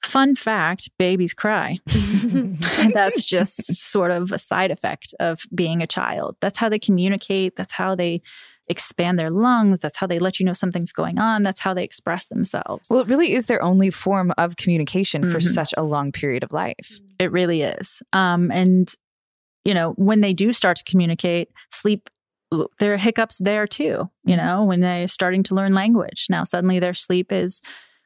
Fun 0.05 0.37
fact 0.37 0.91
babies 0.99 1.35
cry. 1.35 1.79
that's 2.95 3.25
just 3.25 3.75
sort 3.75 4.11
of 4.11 4.31
a 4.33 4.39
side 4.39 4.71
effect 4.71 5.15
of 5.19 5.41
being 5.55 5.83
a 5.83 5.87
child. 5.87 6.37
That's 6.41 6.59
how 6.59 6.69
they 6.69 6.79
communicate, 6.79 7.57
that's 7.57 7.73
how 7.73 7.95
they 7.95 8.23
expand 8.69 9.19
their 9.19 9.31
lungs. 9.31 9.81
That's 9.81 9.97
how 9.99 10.07
they 10.07 10.19
let 10.19 10.41
you 10.41 10.47
know 10.47 10.53
something's 10.53 10.93
going 10.93 11.19
on. 11.19 11.43
That's 11.43 11.61
how 11.61 11.73
they 11.75 11.85
express 11.85 12.27
themselves. 12.27 12.89
Well, 12.91 13.01
it 13.01 13.07
really 13.09 13.33
is 13.33 13.47
their 13.47 13.63
only 13.63 13.91
form 13.91 14.33
of 14.37 14.57
communication 14.57 15.23
for 15.23 15.39
Mhm. 15.39 15.55
such 15.55 15.75
a 15.77 15.83
long 15.83 16.11
period 16.13 16.43
of 16.43 16.53
life. 16.53 16.99
It 17.19 17.31
really 17.31 17.63
is. 17.63 18.03
Um, 18.13 18.51
and, 18.51 18.93
you 19.65 19.73
know, 19.75 19.93
when 19.93 20.21
they 20.21 20.33
do 20.33 20.53
start 20.53 20.77
to 20.79 20.85
communicate, 20.85 21.49
sleep, 21.71 22.11
there 22.79 22.95
are 22.95 22.97
hiccups 22.99 23.39
there 23.39 23.67
too, 23.67 24.09
you 24.25 24.37
know, 24.37 24.65
when 24.65 24.81
they're 24.81 25.09
starting 25.09 25.43
to 25.45 25.55
learn 25.55 25.75
language. 25.75 26.27
Now, 26.31 26.45
suddenly 26.45 26.79
their 26.79 26.95
sleep 26.95 27.31
is 27.33 27.61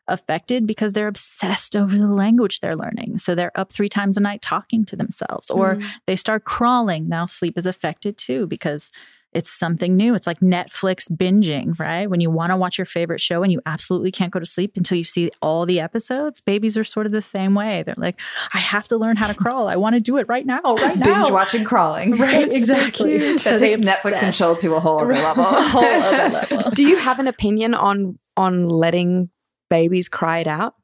affected 0.08 0.66
because 0.66 0.92
they're 0.92 1.06
obsessed 1.08 1.76
over 1.76 1.96
the 1.96 2.06
language 2.08 2.60
they're 2.60 2.74
learning. 2.76 3.18
So 3.18 3.34
they're 3.34 3.52
up 3.58 3.72
three 3.72 3.88
times 3.88 4.16
a 4.16 4.20
night 4.20 4.42
talking 4.42 4.84
to 4.86 4.96
themselves, 4.96 5.50
or 5.50 5.76
Mm. 5.76 5.84
they 6.06 6.16
start 6.16 6.44
crawling. 6.44 7.08
Now, 7.08 7.26
sleep 7.26 7.56
is 7.56 7.66
affected 7.66 8.16
too 8.16 8.46
because 8.46 8.90
it's 9.32 9.50
something 9.50 9.96
new. 9.96 10.14
It's 10.14 10.26
like 10.26 10.40
Netflix 10.40 11.10
binging, 11.10 11.78
right? 11.78 12.10
When 12.10 12.20
you 12.20 12.30
want 12.30 12.50
to 12.50 12.56
watch 12.56 12.78
your 12.78 12.84
favorite 12.84 13.20
show 13.20 13.42
and 13.42 13.52
you 13.52 13.60
absolutely 13.64 14.10
can't 14.10 14.32
go 14.32 14.40
to 14.40 14.46
sleep 14.46 14.72
until 14.76 14.98
you 14.98 15.04
see 15.04 15.30
all 15.40 15.66
the 15.66 15.78
episodes. 15.78 16.40
Babies 16.40 16.76
are 16.76 16.82
sort 16.82 17.06
of 17.06 17.12
the 17.12 17.22
same 17.22 17.54
way. 17.54 17.84
They're 17.84 17.94
like, 17.96 18.20
I 18.52 18.58
have 18.58 18.88
to 18.88 18.96
learn 18.96 19.16
how 19.16 19.28
to 19.28 19.34
crawl. 19.34 19.68
I 19.68 19.76
want 19.76 19.94
to 19.94 20.00
do 20.00 20.16
it 20.16 20.26
right 20.28 20.44
now, 20.44 20.60
right 20.64 20.96
now. 21.04 21.22
Binge 21.22 21.30
watching 21.30 21.64
crawling. 21.64 22.16
Right, 22.16 22.42
It's 22.42 22.56
exactly. 22.56 23.38
So 23.38 23.50
that 23.50 23.60
takes 23.60 23.80
Netflix 23.80 24.22
and 24.22 24.34
chill 24.34 24.56
to 24.56 24.74
a 24.74 24.80
whole 24.80 25.00
other 25.00 25.14
level. 25.14 25.44
Whole 25.70 25.84
other 25.84 26.28
level. 26.28 26.70
Do 26.72 26.86
you 26.86 26.96
have 26.96 27.18
an 27.18 27.28
opinion 27.28 27.74
on 27.74 28.18
on 28.36 28.68
letting 28.68 29.30
babies 29.68 30.08
cry 30.08 30.40
it 30.40 30.46
out? 30.48 30.74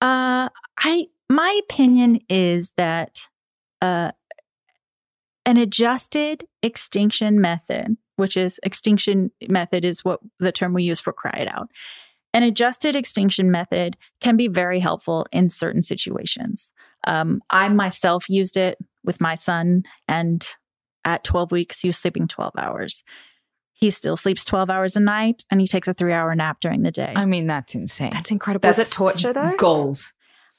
Uh, 0.00 0.48
I 0.78 1.06
my 1.30 1.60
opinion 1.68 2.20
is 2.28 2.72
that 2.76 3.26
uh, 3.80 4.10
an 5.46 5.56
adjusted 5.56 6.46
extinction 6.62 7.40
method, 7.40 7.96
which 8.16 8.36
is 8.36 8.60
extinction 8.64 9.30
method, 9.48 9.84
is 9.84 10.04
what 10.04 10.20
the 10.40 10.52
term 10.52 10.74
we 10.74 10.82
use 10.82 11.00
for 11.00 11.12
cry 11.12 11.38
it 11.40 11.48
out. 11.48 11.70
An 12.34 12.42
adjusted 12.42 12.94
extinction 12.94 13.50
method 13.50 13.96
can 14.20 14.36
be 14.36 14.48
very 14.48 14.80
helpful 14.80 15.26
in 15.32 15.48
certain 15.48 15.80
situations. 15.80 16.70
Um, 17.06 17.40
I 17.48 17.68
myself 17.68 18.28
used 18.28 18.56
it 18.56 18.76
with 19.04 19.20
my 19.20 19.36
son, 19.36 19.84
and 20.08 20.46
at 21.04 21.24
12 21.24 21.52
weeks, 21.52 21.80
he 21.80 21.88
was 21.88 21.96
sleeping 21.96 22.26
12 22.26 22.52
hours. 22.58 23.04
He 23.72 23.90
still 23.90 24.16
sleeps 24.16 24.44
12 24.44 24.68
hours 24.68 24.96
a 24.96 25.00
night 25.00 25.44
and 25.50 25.60
he 25.60 25.66
takes 25.66 25.86
a 25.86 25.92
three 25.92 26.12
hour 26.12 26.34
nap 26.34 26.60
during 26.60 26.82
the 26.82 26.90
day. 26.90 27.12
I 27.14 27.26
mean, 27.26 27.46
that's 27.46 27.74
insane. 27.74 28.10
That's 28.10 28.30
incredible. 28.30 28.66
Was 28.66 28.78
it 28.78 28.90
torture 28.90 29.34
though? 29.34 29.54
Goals. 29.58 30.12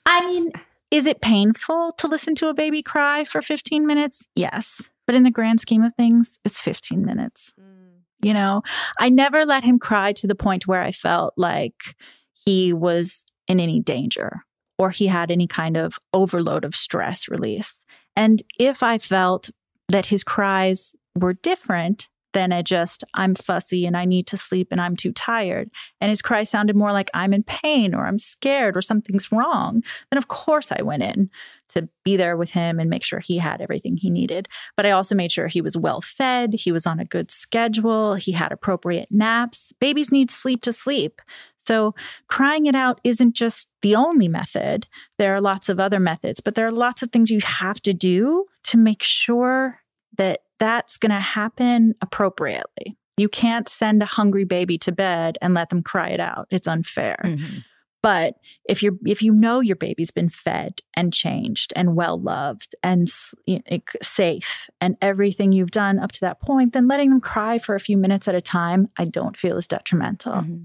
I 0.06 0.24
mean, 0.26 0.54
is 0.92 1.06
it 1.06 1.22
painful 1.22 1.94
to 1.98 2.08
listen 2.08 2.36
to 2.36 2.48
a 2.48 2.54
baby 2.54 2.82
cry 2.82 3.24
for 3.24 3.42
15 3.42 3.86
minutes? 3.86 4.28
Yes. 4.36 4.90
But 5.06 5.16
in 5.16 5.24
the 5.24 5.32
grand 5.32 5.60
scheme 5.60 5.84
of 5.84 5.94
things, 5.94 6.40
it's 6.46 6.62
15 6.62 7.04
minutes. 7.06 7.54
Mm. 7.60 8.02
You 8.22 8.34
know, 8.34 8.62
I 9.00 9.10
never 9.10 9.46
let 9.46 9.64
him 9.64 9.80
cry 9.80 10.14
to 10.14 10.28
the 10.28 10.36
point 10.36 10.68
where 10.68 10.82
I 10.82 10.92
felt 10.92 11.34
like 11.38 11.96
he 12.34 12.74
was 12.74 13.24
in 13.48 13.60
any 13.60 13.80
danger 13.80 14.44
or 14.78 14.90
he 14.90 15.08
had 15.08 15.32
any 15.32 15.48
kind 15.48 15.78
of 15.78 16.00
overload 16.14 16.66
of 16.66 16.76
stress 16.76 17.28
release. 17.28 17.84
And 18.16 18.42
if 18.60 18.82
I 18.84 18.98
felt 18.98 19.50
that 19.90 20.08
his 20.08 20.24
cries 20.24 20.96
were 21.16 21.34
different 21.34 22.10
than 22.34 22.52
a 22.52 22.62
just, 22.62 23.04
I'm 23.14 23.36
fussy 23.36 23.86
and 23.86 23.96
I 23.96 24.06
need 24.06 24.28
to 24.28 24.38
sleep 24.38 24.68
and 24.72 24.82
I'm 24.82 24.96
too 24.96 25.12
tired, 25.12 25.70
and 26.02 26.10
his 26.10 26.22
cry 26.22 26.44
sounded 26.44 26.76
more 26.76 26.92
like 26.92 27.10
I'm 27.14 27.34
in 27.34 27.44
pain 27.44 27.96
or 27.96 28.06
I'm 28.06 28.20
scared 28.20 28.78
or 28.78 28.82
something's 28.82 29.32
wrong, 29.32 29.82
then 30.12 30.18
of 30.18 30.28
course 30.28 30.72
I 30.72 30.82
went 30.82 31.04
in 31.04 31.30
to 31.70 31.90
be 32.06 32.16
there 32.16 32.38
with 32.38 32.52
him 32.52 32.80
and 32.80 32.90
make 32.90 33.04
sure 33.04 33.20
he 33.20 33.38
had 33.38 33.62
everything 33.62 33.98
he 33.98 34.10
needed. 34.10 34.48
But 34.76 34.86
I 34.86 34.92
also 34.92 35.16
made 35.16 35.32
sure 35.32 35.48
he 35.48 35.62
was 35.62 35.78
well 35.78 36.02
fed, 36.02 36.54
he 36.54 36.72
was 36.72 36.86
on 36.86 37.00
a 37.00 37.06
good 37.06 37.32
schedule, 37.32 38.16
he 38.16 38.32
had 38.32 38.52
appropriate 38.52 39.10
naps. 39.12 39.72
Babies 39.80 40.12
need 40.12 40.32
sleep 40.32 40.62
to 40.64 40.74
sleep. 40.74 41.22
So 41.60 41.96
crying 42.28 42.66
it 42.66 42.76
out 42.76 43.02
isn't 43.04 43.36
just 43.36 43.68
the 43.82 43.96
only 43.96 44.30
method. 44.30 44.88
There 45.18 45.36
are 45.36 45.42
lots 45.42 45.68
of 45.68 45.80
other 45.80 46.00
methods, 46.00 46.40
but 46.40 46.56
there 46.56 46.68
are 46.68 46.72
lots 46.72 47.04
of 47.04 47.12
things 47.12 47.30
you 47.30 47.42
have 47.42 47.82
to 47.82 47.94
do 47.94 48.46
to 48.66 48.78
make 48.78 49.04
sure 49.04 49.82
that 50.18 50.42
that's 50.60 50.98
going 50.98 51.12
to 51.12 51.20
happen 51.20 51.94
appropriately. 52.02 52.98
You 53.18 53.30
can't 53.30 53.68
send 53.68 54.04
a 54.04 54.06
hungry 54.06 54.44
baby 54.44 54.78
to 54.80 54.92
bed 54.92 55.38
and 55.42 55.54
let 55.54 55.70
them 55.70 55.82
cry 55.82 56.10
it 56.10 56.20
out. 56.20 56.48
It's 56.52 56.68
unfair. 56.68 57.20
Mm-hmm. 57.24 57.60
But 58.04 58.36
if 58.70 58.84
you 58.84 59.00
if 59.08 59.24
you 59.24 59.34
know 59.34 59.60
your 59.60 59.76
baby's 59.76 60.12
been 60.12 60.30
fed 60.30 60.82
and 60.96 61.12
changed 61.12 61.74
and 61.76 61.96
well 61.96 62.22
loved 62.22 62.76
and 62.84 63.08
s- 63.08 63.34
y- 63.48 63.64
it- 63.66 63.84
safe 64.04 64.70
and 64.80 64.96
everything 65.02 65.52
you've 65.52 65.72
done 65.72 65.98
up 65.98 66.12
to 66.14 66.20
that 66.22 66.40
point, 66.40 66.74
then 66.74 66.88
letting 66.88 67.10
them 67.10 67.20
cry 67.20 67.58
for 67.58 67.74
a 67.74 67.80
few 67.80 67.98
minutes 67.98 68.28
at 68.28 68.36
a 68.36 68.42
time, 68.42 68.88
I 68.98 69.06
don't 69.06 69.36
feel 69.36 69.58
is 69.58 69.68
detrimental. 69.68 70.34
Mm-hmm. 70.34 70.64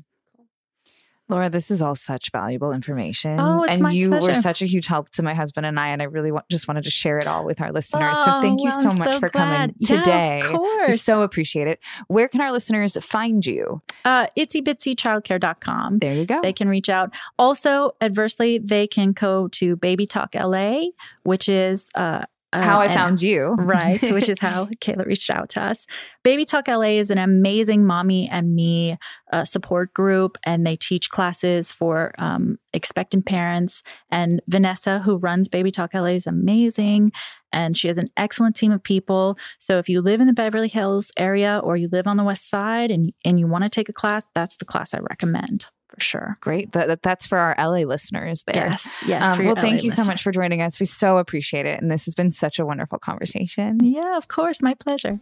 Laura, 1.28 1.48
this 1.48 1.70
is 1.70 1.80
all 1.80 1.94
such 1.94 2.30
valuable 2.30 2.72
information. 2.72 3.38
Oh, 3.40 3.62
it's 3.62 3.76
and 3.78 3.92
you 3.94 4.10
were 4.10 4.34
such 4.34 4.60
a 4.60 4.66
huge 4.66 4.86
help 4.86 5.08
to 5.10 5.22
my 5.22 5.32
husband 5.34 5.64
and 5.64 5.78
I, 5.80 5.88
and 5.88 6.02
I 6.02 6.06
really 6.06 6.30
wa- 6.32 6.42
just 6.50 6.68
wanted 6.68 6.84
to 6.84 6.90
share 6.90 7.16
it 7.16 7.26
all 7.26 7.44
with 7.44 7.60
our 7.60 7.72
listeners. 7.72 8.18
so 8.18 8.24
Oh, 8.26 8.42
thank 8.42 8.60
you 8.60 8.68
well, 8.68 8.82
so 8.82 8.88
I'm 8.90 8.98
much 8.98 9.12
so 9.14 9.20
for 9.20 9.28
glad. 9.30 9.42
coming 9.70 9.74
Yeah, 9.78 9.96
of 9.96 10.02
today. 10.04 10.42
We 10.44 10.48
course. 10.58 11.02
so 11.02 11.22
appreciate 11.22 11.68
it. 11.68 11.78
Where 12.08 12.28
can 12.28 12.40
our 12.40 12.52
listeners 12.52 12.98
find 13.00 13.46
you? 13.46 13.80
Uh, 14.04 14.26
itsybitsychildcare.com. 14.36 15.98
There 16.00 16.14
you 16.14 16.26
go. 16.26 16.40
They 16.42 16.52
can 16.52 16.68
reach 16.68 16.88
out. 16.88 17.14
Also, 17.38 17.92
adversely, 18.00 18.58
they 18.58 18.86
can 18.86 19.12
go 19.12 19.48
to 19.48 19.76
Baby 19.76 20.06
Talk 20.06 20.34
LA, 20.34 20.86
which 21.22 21.48
is 21.48 21.88
uh, 21.94 22.24
uh, 22.52 22.62
How 22.62 22.80
I 22.80 22.88
found 22.88 23.22
you. 23.22 23.54
right, 23.58 24.00
which 24.12 24.28
is 24.28 24.38
how 24.38 24.66
Kayla 24.80 25.06
reached 25.06 25.30
out 25.30 25.48
to 25.50 25.62
us. 25.62 25.86
Baby 26.22 26.44
Talk 26.44 26.68
LA 26.68 26.98
is 26.98 27.10
an 27.10 27.18
amazing 27.18 27.86
mommy 27.86 28.28
and 28.28 28.54
me 28.54 28.98
uh, 29.32 29.44
support 29.44 29.94
group, 29.94 30.36
and 30.44 30.66
they 30.66 30.76
teach 30.76 31.08
classes 31.10 31.72
for 31.72 32.14
um, 32.18 32.58
expectant 32.74 33.24
parents. 33.24 33.82
And 34.10 34.42
Vanessa, 34.48 34.98
who 35.00 35.16
runs 35.16 35.48
Baby 35.48 35.70
Talk 35.70 35.94
LA, 35.94 36.06
is 36.06 36.26
amazing, 36.26 37.12
and 37.52 37.76
she 37.76 37.88
has 37.88 37.98
an 37.98 38.08
excellent 38.16 38.54
team 38.54 38.72
of 38.72 38.82
people. 38.82 39.38
So 39.58 39.78
if 39.78 39.88
you 39.88 40.02
live 40.02 40.20
in 40.20 40.26
the 40.26 40.32
Beverly 40.32 40.68
Hills 40.68 41.10
area 41.16 41.60
or 41.64 41.76
you 41.76 41.88
live 41.90 42.06
on 42.06 42.16
the 42.18 42.24
West 42.24 42.50
Side 42.50 42.90
and 42.90 43.12
and 43.24 43.40
you 43.40 43.46
want 43.46 43.64
to 43.64 43.70
take 43.70 43.88
a 43.88 43.94
class, 43.94 44.24
that's 44.34 44.56
the 44.56 44.64
class 44.64 44.92
I 44.92 44.98
recommend 45.00 45.66
for 45.92 46.00
sure. 46.00 46.38
Great. 46.40 46.72
That, 46.72 46.88
that, 46.88 47.02
that's 47.02 47.26
for 47.26 47.38
our 47.38 47.54
LA 47.58 47.84
listeners 47.86 48.44
there. 48.44 48.68
Yes. 48.70 49.04
Yes. 49.06 49.38
Um, 49.38 49.44
well, 49.44 49.54
LA 49.56 49.60
thank 49.60 49.82
you 49.82 49.90
so 49.90 50.04
much 50.04 50.22
for 50.22 50.32
joining 50.32 50.62
us. 50.62 50.80
We 50.80 50.86
so 50.86 51.18
appreciate 51.18 51.66
it. 51.66 51.80
And 51.82 51.90
this 51.90 52.04
has 52.06 52.14
been 52.14 52.30
such 52.30 52.58
a 52.58 52.64
wonderful 52.64 52.98
conversation. 52.98 53.78
Yeah, 53.82 54.16
of 54.16 54.28
course. 54.28 54.62
My 54.62 54.74
pleasure. 54.74 55.20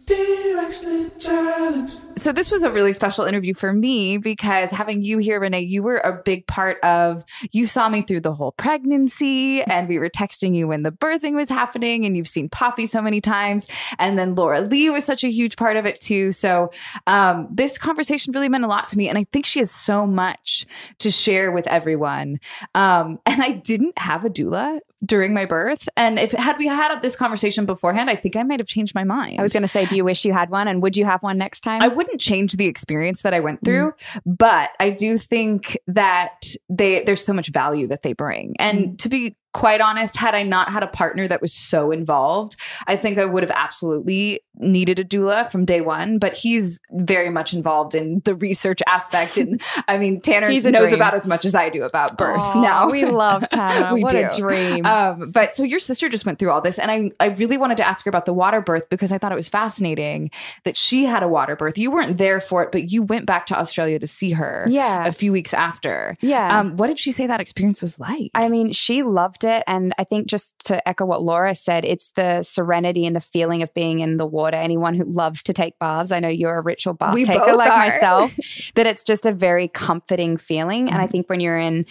So 2.17 2.31
this 2.31 2.51
was 2.51 2.63
a 2.63 2.71
really 2.71 2.93
special 2.93 3.25
interview 3.25 3.53
for 3.53 3.73
me 3.73 4.17
because 4.17 4.71
having 4.71 5.01
you 5.01 5.17
here, 5.17 5.39
Renee, 5.39 5.61
you 5.61 5.83
were 5.83 5.97
a 5.97 6.13
big 6.23 6.47
part 6.47 6.79
of 6.83 7.25
you 7.51 7.67
saw 7.67 7.89
me 7.89 8.01
through 8.03 8.21
the 8.21 8.33
whole 8.33 8.53
pregnancy 8.53 9.63
and 9.63 9.87
we 9.87 9.99
were 9.99 10.09
texting 10.09 10.55
you 10.55 10.67
when 10.67 10.83
the 10.83 10.91
birthing 10.91 11.33
was 11.33 11.49
happening 11.49 12.05
and 12.05 12.15
you've 12.15 12.27
seen 12.27 12.47
Poppy 12.49 12.85
so 12.85 13.01
many 13.01 13.19
times. 13.19 13.67
And 13.99 14.17
then 14.17 14.35
Laura 14.35 14.61
Lee 14.61 14.89
was 14.89 15.03
such 15.03 15.23
a 15.23 15.29
huge 15.29 15.57
part 15.57 15.77
of 15.77 15.85
it 15.85 15.99
too. 15.99 16.31
So 16.31 16.71
um, 17.07 17.47
this 17.51 17.77
conversation 17.77 18.33
really 18.33 18.49
meant 18.49 18.63
a 18.63 18.67
lot 18.67 18.87
to 18.89 18.97
me. 18.97 19.09
And 19.09 19.17
I 19.17 19.25
think 19.31 19.45
she 19.45 19.59
has 19.59 19.71
so 19.71 20.05
much 20.05 20.60
to 20.99 21.11
share 21.11 21.51
with 21.51 21.67
everyone. 21.67 22.39
Um, 22.75 23.19
and 23.25 23.41
I 23.41 23.51
didn't 23.51 23.97
have 23.97 24.25
a 24.25 24.29
doula 24.29 24.79
during 25.05 25.33
my 25.33 25.45
birth. 25.45 25.89
And 25.97 26.19
if 26.19 26.31
had 26.31 26.57
we 26.57 26.67
had 26.67 27.01
this 27.01 27.15
conversation 27.15 27.65
beforehand, 27.65 28.09
I 28.09 28.15
think 28.15 28.35
I 28.35 28.43
might 28.43 28.59
have 28.59 28.67
changed 28.67 28.93
my 28.93 29.03
mind. 29.03 29.39
I 29.39 29.41
was 29.41 29.53
going 29.53 29.63
to 29.63 29.67
say, 29.67 29.85
do 29.85 29.95
you 29.95 30.03
wish 30.03 30.25
you 30.25 30.33
had 30.33 30.49
one? 30.49 30.67
And 30.67 30.81
would 30.81 30.95
you 30.95 31.05
have 31.05 31.23
one 31.23 31.37
next 31.37 31.61
time? 31.61 31.81
I 31.81 31.87
wouldn't 31.87 32.21
change 32.21 32.53
the 32.53 32.65
experience 32.65 33.23
that 33.23 33.33
I 33.33 33.39
went 33.39 33.63
through, 33.63 33.91
mm. 33.91 34.21
but 34.25 34.71
I 34.79 34.91
do 34.91 35.17
think 35.17 35.77
that 35.87 36.53
they 36.69 37.03
there's 37.03 37.23
so 37.23 37.33
much 37.33 37.49
value 37.49 37.87
that 37.87 38.03
they 38.03 38.13
bring. 38.13 38.55
And 38.59 38.89
mm. 38.89 38.97
to 38.99 39.09
be 39.09 39.35
quite 39.53 39.81
honest, 39.81 40.15
had 40.15 40.33
I 40.33 40.43
not 40.43 40.71
had 40.71 40.83
a 40.83 40.87
partner 40.87 41.27
that 41.27 41.41
was 41.41 41.53
so 41.53 41.91
involved, 41.91 42.55
I 42.87 42.95
think 42.95 43.17
I 43.17 43.25
would 43.25 43.43
have 43.43 43.51
absolutely 43.51 44.41
needed 44.55 44.99
a 44.99 45.03
doula 45.03 45.49
from 45.51 45.65
day 45.65 45.81
one. 45.81 46.19
But 46.19 46.33
he's 46.33 46.79
very 46.91 47.29
much 47.29 47.53
involved 47.53 47.93
in 47.93 48.21
the 48.23 48.35
research 48.35 48.79
aspect. 48.87 49.37
And 49.37 49.61
I 49.87 49.97
mean, 49.97 50.21
Tanner 50.21 50.49
knows 50.49 50.63
dream. 50.63 50.93
about 50.93 51.13
as 51.13 51.27
much 51.27 51.45
as 51.45 51.55
I 51.55 51.69
do 51.69 51.83
about 51.83 52.17
birth 52.17 52.39
Aw, 52.39 52.61
now. 52.61 52.89
we 52.89 53.05
love 53.05 53.47
Tanner. 53.51 53.93
we 53.93 54.03
What 54.03 54.11
do. 54.11 54.27
a 54.27 54.37
dream. 54.37 54.85
Um, 54.91 55.31
but 55.31 55.55
so 55.55 55.63
your 55.63 55.79
sister 55.79 56.09
just 56.09 56.25
went 56.25 56.39
through 56.39 56.51
all 56.51 56.61
this, 56.61 56.77
and 56.79 56.91
I 56.91 57.11
I 57.19 57.27
really 57.27 57.57
wanted 57.57 57.77
to 57.77 57.87
ask 57.87 58.05
her 58.05 58.09
about 58.09 58.25
the 58.25 58.33
water 58.33 58.61
birth 58.61 58.89
because 58.89 59.11
I 59.11 59.17
thought 59.17 59.31
it 59.31 59.35
was 59.35 59.47
fascinating 59.47 60.31
that 60.65 60.75
she 60.77 61.05
had 61.05 61.23
a 61.23 61.27
water 61.27 61.55
birth. 61.55 61.77
You 61.77 61.91
weren't 61.91 62.17
there 62.17 62.41
for 62.41 62.63
it, 62.63 62.71
but 62.71 62.91
you 62.91 63.03
went 63.03 63.25
back 63.25 63.45
to 63.47 63.57
Australia 63.57 63.99
to 63.99 64.07
see 64.07 64.31
her. 64.31 64.65
Yeah. 64.69 65.05
a 65.05 65.11
few 65.11 65.31
weeks 65.31 65.53
after. 65.53 66.17
Yeah. 66.21 66.59
Um, 66.59 66.75
what 66.77 66.87
did 66.87 66.99
she 66.99 67.11
say 67.11 67.27
that 67.27 67.39
experience 67.39 67.81
was 67.81 67.97
like? 67.99 68.31
I 68.33 68.49
mean, 68.49 68.71
she 68.73 69.03
loved 69.03 69.43
it. 69.43 69.63
And 69.67 69.93
I 69.97 70.03
think 70.03 70.27
just 70.27 70.57
to 70.65 70.87
echo 70.87 71.05
what 71.05 71.21
Laura 71.21 71.55
said, 71.55 71.85
it's 71.85 72.11
the 72.11 72.43
serenity 72.43 73.05
and 73.05 73.15
the 73.15 73.21
feeling 73.21 73.61
of 73.63 73.73
being 73.73 73.99
in 73.99 74.17
the 74.17 74.25
water. 74.25 74.57
Anyone 74.57 74.93
who 74.95 75.03
loves 75.05 75.43
to 75.43 75.53
take 75.53 75.77
baths, 75.79 76.11
I 76.11 76.19
know 76.19 76.27
you're 76.29 76.57
a 76.57 76.61
ritual 76.61 76.93
bath 76.93 77.13
We 77.13 77.25
taker 77.25 77.53
like 77.55 77.71
are. 77.71 77.77
myself, 77.77 78.35
that 78.75 78.87
it's 78.87 79.03
just 79.03 79.25
a 79.25 79.31
very 79.31 79.67
comforting 79.67 80.37
feeling. 80.37 80.87
And 80.89 80.97
I 80.97 81.01
Mm-hmm. 81.05 81.11
think 81.11 81.29
when 81.29 81.39
you're 81.39 81.57
in 81.57 81.85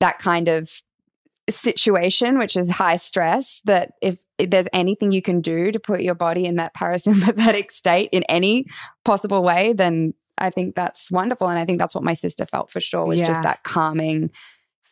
that 0.00 0.18
kind 0.18 0.48
of 0.48 0.70
situation, 1.48 2.38
which 2.38 2.56
is 2.56 2.70
high 2.70 2.96
stress, 2.96 3.60
that 3.64 3.92
if, 4.02 4.18
if 4.38 4.50
there's 4.50 4.68
anything 4.72 5.12
you 5.12 5.22
can 5.22 5.40
do 5.40 5.70
to 5.70 5.78
put 5.78 6.00
your 6.02 6.14
body 6.14 6.44
in 6.46 6.56
that 6.56 6.74
parasympathetic 6.74 7.70
state 7.70 8.08
in 8.12 8.22
any 8.24 8.66
possible 9.04 9.42
way, 9.42 9.72
then 9.72 10.14
I 10.38 10.50
think 10.50 10.74
that's 10.74 11.10
wonderful. 11.10 11.48
And 11.48 11.58
I 11.58 11.64
think 11.64 11.78
that's 11.78 11.94
what 11.94 12.04
my 12.04 12.14
sister 12.14 12.46
felt 12.46 12.70
for 12.70 12.80
sure 12.80 13.06
was 13.06 13.18
Yeah. 13.18 13.26
just 13.26 13.42
that 13.42 13.62
calming 13.62 14.30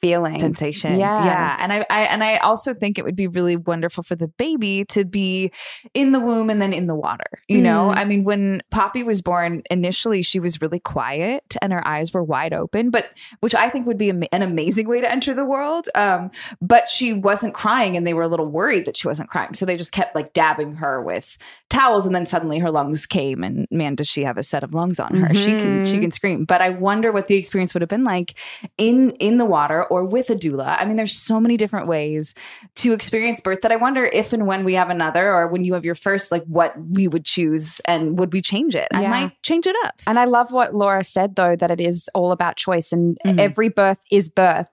feeling. 0.09 0.40
sensation. 0.40 0.98
Yeah. 0.98 1.24
Yeah. 1.24 1.57
And 1.59 1.72
I, 1.72 1.86
I 1.90 2.00
and 2.05 2.22
I 2.22 2.36
also 2.38 2.74
think 2.74 2.98
it 2.98 3.05
would 3.05 3.16
be 3.16 3.26
really 3.26 3.57
wonderful 3.57 4.02
for 4.05 4.14
the 4.16 4.28
baby 4.28 4.84
to 4.90 5.05
be 5.05 5.50
in 5.94 6.12
the 6.12 6.20
womb 6.20 6.50
and 6.50 6.61
then 6.61 6.72
in 6.72 6.86
the 6.86 6.94
water. 6.94 7.24
You 7.48 7.61
know? 7.61 7.92
Mm. 7.92 7.96
I 7.96 8.05
mean, 8.05 8.24
when 8.24 8.62
Poppy 8.70 9.02
was 9.02 9.22
born, 9.22 9.62
initially 9.70 10.22
she 10.22 10.40
was 10.40 10.61
really 10.61 10.80
quiet 10.80 11.57
and 11.62 11.72
her 11.72 11.86
eyes 11.86 12.12
were 12.12 12.22
wide 12.22 12.52
open, 12.52 12.90
but 12.90 13.07
which 13.40 13.55
I 13.55 13.70
think 13.70 13.86
would 13.86 13.98
be 13.98 14.11
an 14.11 14.42
amazing 14.42 14.88
way 14.88 15.00
to 15.00 15.11
enter 15.11 15.34
the 15.34 15.44
world. 15.44 15.88
Um, 15.94 16.30
but 16.61 16.88
she 16.88 17.12
wasn't 17.12 17.55
crying 17.55 17.96
and 17.96 18.07
they 18.07 18.14
were 18.14 18.22
a 18.22 18.28
little 18.28 18.46
worried 18.46 18.86
that 18.86 18.96
she 18.96 19.09
wasn't 19.09 19.30
crying. 19.30 19.55
So 19.55 19.64
they 19.66 19.76
just 19.76 19.92
kept 19.92 20.14
like 20.14 20.32
dabbing 20.32 20.74
her 20.76 21.02
with 21.02 21.36
towels 21.70 22.07
and 22.07 22.14
then 22.14 22.26
suddenly 22.26 22.59
her 22.59 22.70
lungs 22.70 23.07
came 23.07 23.42
and 23.42 23.66
man, 23.70 23.94
does 23.94 24.09
she 24.09 24.24
have 24.24 24.38
a 24.38 24.42
set 24.42 24.62
of 24.62 24.74
lungs 24.74 25.00
on 25.00 25.14
her. 25.14 25.34
She 25.34 25.46
can 25.59 25.84
she 25.84 25.96
Mhm. 25.96 26.00
can 26.02 26.11
scream. 26.12 26.44
But 26.44 26.61
I 26.61 26.70
wonder 26.70 27.12
what 27.12 27.28
the 27.28 27.36
experience 27.36 27.74
would 27.74 27.82
have 27.82 27.88
been 27.88 28.05
like 28.05 28.34
in 28.78 29.11
in 29.20 29.38
the 29.38 29.44
water 29.44 29.84
or 29.95 30.05
with 30.05 30.28
a 30.28 30.34
doula. 30.34 30.76
I 30.78 30.84
mean, 30.84 30.97
there's 30.97 31.16
so 31.16 31.38
many 31.38 31.57
different 31.57 31.86
ways 31.86 32.34
to 32.76 32.92
experience 32.92 33.40
birth 33.40 33.61
that 33.62 33.70
I 33.70 33.76
wonder 33.76 34.05
if 34.05 34.32
and 34.32 34.47
when 34.47 34.64
we 34.64 34.74
have 34.74 34.90
another 34.90 35.32
or 35.32 35.47
when 35.49 35.64
you 35.64 35.74
have 35.74 35.84
your 35.84 35.95
first, 35.95 36.32
like 36.32 36.45
what 36.47 36.74
we 36.90 37.07
would 37.07 37.24
choose 37.24 37.80
and 37.84 38.18
would 38.18 38.32
we 38.32 38.42
change 38.42 38.74
it? 38.74 38.88
I 38.92 39.07
might 39.07 39.42
change 39.42 39.66
it 39.66 39.76
up. 39.84 39.95
And 40.07 40.18
I 40.18 40.24
love 40.24 40.51
what 40.51 40.74
Laura 40.74 41.05
said, 41.05 41.36
though, 41.36 41.55
that 41.57 41.70
it 41.70 41.80
is 41.80 42.11
all 42.14 42.32
about 42.32 42.57
choice 42.57 42.92
and 42.92 43.16
Mhm. 43.24 43.38
every 43.38 43.68
birth 43.68 43.99
is 44.11 44.28
birth. 44.28 44.66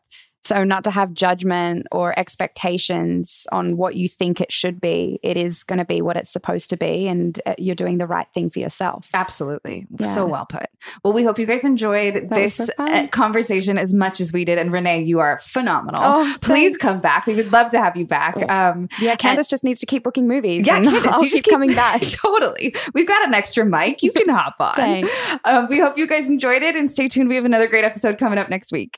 So, 0.44 0.64
not 0.64 0.84
to 0.86 0.92
have 0.92 1.14
judgment 1.14 1.88
or 1.92 2.18
expectations 2.18 3.46
on 3.52 3.78
what 3.78 3.96
you 3.96 4.08
think 4.10 4.42
it 4.42 4.52
should 4.52 4.82
be, 4.82 5.20
it 5.24 5.38
is 5.38 5.64
going 5.64 5.80
to 5.80 5.86
be 5.86 6.02
what 6.02 6.18
it's 6.18 6.32
supposed 6.32 6.70
to 6.72 6.78
be. 6.78 7.08
And 7.08 7.40
uh, 7.46 7.56
you're 7.58 7.76
doing 7.76 7.98
the 8.00 8.08
right 8.08 8.28
thing 8.34 8.50
for 8.50 8.60
yourself. 8.60 9.08
Absolutely. 9.14 9.86
Yeah. 10.00 10.08
So 10.08 10.26
well 10.26 10.46
put. 10.46 10.68
Well, 11.04 11.14
we 11.14 11.24
hope 11.24 11.38
you 11.40 11.46
guys 11.46 11.64
enjoyed 11.64 12.16
That 12.16 12.30
this 12.30 12.56
so 12.56 12.66
uh, 12.78 13.08
conversation 13.08 13.78
as 13.78 13.94
much 13.94 14.20
as 14.20 14.34
we 14.34 14.46
did. 14.46 14.58
And 14.58 14.72
Renee, 14.72 15.02
you 15.04 15.20
are 15.20 15.40
phenomenal. 15.40 16.02
Oh, 16.04 16.38
Please 16.42 16.72
thanks. 16.72 16.78
come 16.78 17.02
back. 17.02 17.28
We 17.28 17.36
would 17.36 17.52
love 17.52 17.70
to 17.72 17.80
have 17.80 17.96
you 17.96 18.08
back. 18.08 18.50
Um, 18.50 18.90
Yeah, 19.00 19.16
Candace 19.16 19.48
just 19.48 19.64
needs 19.64 19.80
to 19.82 19.86
keep 19.86 20.04
booking 20.04 20.28
movies. 20.28 20.66
Yeah, 20.66 20.78
and 20.78 20.86
Candace, 20.90 21.14
I'll 21.14 21.24
you 21.24 21.30
just 21.30 21.44
keep 21.44 21.52
coming 21.54 21.74
back. 21.74 22.02
totally. 22.10 22.76
We've 22.94 23.08
got 23.08 23.28
an 23.28 23.34
extra 23.34 23.66
mic. 23.66 24.02
You 24.04 24.12
can 24.12 24.30
hop 24.30 24.56
on. 24.60 24.76
Thanks. 24.76 25.12
Um, 25.46 25.68
we 25.70 25.80
hope 25.80 25.98
you 25.98 26.08
guys 26.08 26.30
enjoyed 26.30 26.64
it 26.64 26.76
and 26.76 26.90
stay 26.90 27.08
tuned. 27.08 27.30
We 27.30 27.36
have 27.36 27.46
another 27.46 27.68
great 27.68 27.84
episode 27.84 28.18
coming 28.18 28.40
up 28.40 28.50
next 28.50 28.72
week. 28.72 28.98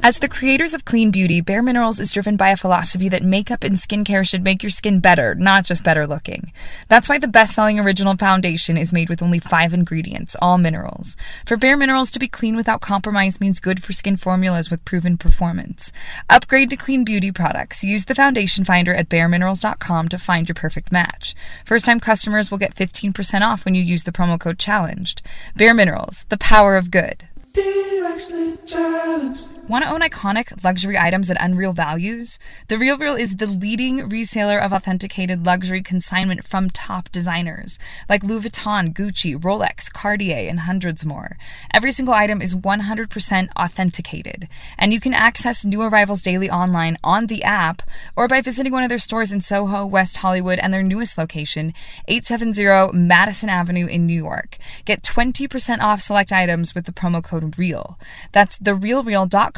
As 0.00 0.18
the 0.18 0.28
creators 0.28 0.74
of 0.74 0.84
Clean 0.84 1.10
Beauty, 1.10 1.40
Bare 1.40 1.62
Minerals 1.62 2.00
is 2.00 2.12
driven 2.12 2.36
by 2.36 2.48
a 2.48 2.56
philosophy 2.56 3.08
that 3.10 3.22
makeup 3.22 3.62
and 3.62 3.76
skincare 3.76 4.26
should 4.26 4.42
make 4.42 4.62
your 4.62 4.70
skin 4.70 5.00
better, 5.00 5.34
not 5.34 5.64
just 5.64 5.84
better 5.84 6.06
looking. 6.06 6.52
That's 6.88 7.08
why 7.08 7.18
the 7.18 7.28
best 7.28 7.54
selling 7.54 7.78
original 7.78 8.16
foundation 8.16 8.76
is 8.76 8.92
made 8.92 9.08
with 9.08 9.22
only 9.22 9.38
five 9.38 9.74
ingredients, 9.74 10.34
all 10.40 10.58
minerals. 10.58 11.16
For 11.46 11.56
Bare 11.56 11.76
Minerals 11.76 12.10
to 12.12 12.18
be 12.18 12.26
clean 12.26 12.56
without 12.56 12.80
compromise 12.80 13.40
means 13.40 13.60
good 13.60 13.82
for 13.82 13.92
skin 13.92 14.16
formulas 14.16 14.70
with 14.70 14.84
proven 14.84 15.16
performance. 15.16 15.92
Upgrade 16.30 16.70
to 16.70 16.76
Clean 16.76 17.04
Beauty 17.04 17.30
products. 17.30 17.84
Use 17.84 18.06
the 18.06 18.14
foundation 18.14 18.64
finder 18.64 18.94
at 18.94 19.08
bareminerals.com 19.08 20.08
to 20.08 20.18
find 20.18 20.48
your 20.48 20.54
perfect 20.54 20.90
match. 20.90 21.34
First 21.64 21.84
time 21.84 22.00
customers 22.00 22.50
will 22.50 22.58
get 22.58 22.74
15% 22.74 23.42
off 23.42 23.64
when 23.64 23.74
you 23.74 23.82
use 23.82 24.04
the 24.04 24.12
promo 24.12 24.40
code 24.40 24.58
CHALLENGED. 24.58 25.22
Bare 25.56 25.74
Minerals, 25.74 26.24
the 26.30 26.38
power 26.38 26.76
of 26.76 26.90
good. 26.90 27.28
He 27.58 28.00
actually 28.04 28.56
challenged. 28.64 29.57
Want 29.68 29.84
to 29.84 29.90
own 29.90 30.00
iconic 30.00 30.64
luxury 30.64 30.96
items 30.96 31.30
at 31.30 31.36
unreal 31.38 31.74
values? 31.74 32.38
The 32.68 32.78
Real 32.78 32.96
Real 32.96 33.14
is 33.14 33.36
the 33.36 33.46
leading 33.46 34.08
reseller 34.08 34.58
of 34.58 34.72
authenticated 34.72 35.44
luxury 35.44 35.82
consignment 35.82 36.42
from 36.42 36.70
top 36.70 37.12
designers 37.12 37.78
like 38.08 38.22
Louis 38.22 38.48
Vuitton, 38.48 38.94
Gucci, 38.94 39.36
Rolex, 39.36 39.92
Cartier, 39.92 40.48
and 40.48 40.60
hundreds 40.60 41.04
more. 41.04 41.36
Every 41.74 41.92
single 41.92 42.14
item 42.14 42.40
is 42.40 42.54
100% 42.54 43.48
authenticated, 43.58 44.48
and 44.78 44.94
you 44.94 45.00
can 45.00 45.12
access 45.12 45.66
new 45.66 45.82
arrivals 45.82 46.22
daily 46.22 46.48
online 46.48 46.96
on 47.04 47.26
the 47.26 47.42
app 47.42 47.82
or 48.16 48.26
by 48.26 48.40
visiting 48.40 48.72
one 48.72 48.84
of 48.84 48.88
their 48.88 48.98
stores 48.98 49.32
in 49.32 49.42
Soho, 49.42 49.84
West 49.84 50.16
Hollywood, 50.16 50.58
and 50.60 50.72
their 50.72 50.82
newest 50.82 51.18
location, 51.18 51.74
870 52.08 52.96
Madison 52.96 53.50
Avenue 53.50 53.84
in 53.84 54.06
New 54.06 54.16
York. 54.16 54.56
Get 54.86 55.02
20% 55.02 55.80
off 55.80 56.00
select 56.00 56.32
items 56.32 56.74
with 56.74 56.86
the 56.86 56.92
promo 56.92 57.22
code 57.22 57.58
REAL. 57.58 57.98
That's 58.32 58.58
therealreal.com, 58.58 59.57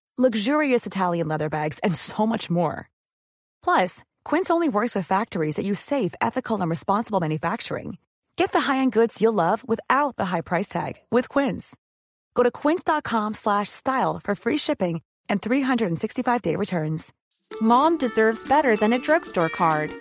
luxurious 0.17 0.85
Italian 0.85 1.29
leather 1.29 1.49
bags, 1.49 1.79
and 1.79 1.95
so 1.95 2.27
much 2.27 2.49
more. 2.49 2.89
Plus, 3.63 4.03
Quince 4.25 4.49
only 4.49 4.67
works 4.67 4.93
with 4.93 5.07
factories 5.07 5.55
that 5.55 5.65
use 5.65 5.79
safe, 5.79 6.13
ethical, 6.19 6.59
and 6.59 6.69
responsible 6.69 7.21
manufacturing. 7.21 7.97
Get 8.35 8.51
the 8.51 8.61
high-end 8.61 8.91
goods 8.91 9.21
you'll 9.21 9.33
love 9.33 9.65
without 9.67 10.17
the 10.17 10.25
high 10.25 10.41
price 10.41 10.67
tag 10.67 10.95
with 11.09 11.29
Quince. 11.29 11.77
Go 12.35 12.43
to 12.43 12.51
quince.com/style 12.51 14.19
for 14.19 14.35
free 14.35 14.57
shipping 14.57 15.01
and 15.29 15.41
365-day 15.41 16.57
returns. 16.57 17.13
Mom 17.61 17.97
deserves 17.97 18.47
better 18.47 18.75
than 18.75 18.93
a 18.93 18.99
drugstore 18.99 19.49
card. 19.49 19.93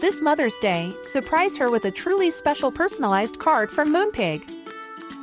This 0.00 0.20
Mother's 0.20 0.58
Day, 0.58 0.92
surprise 1.04 1.56
her 1.56 1.70
with 1.70 1.84
a 1.86 1.90
truly 1.90 2.30
special 2.30 2.70
personalized 2.70 3.38
card 3.38 3.70
from 3.70 3.92
Moonpig. 3.92 4.65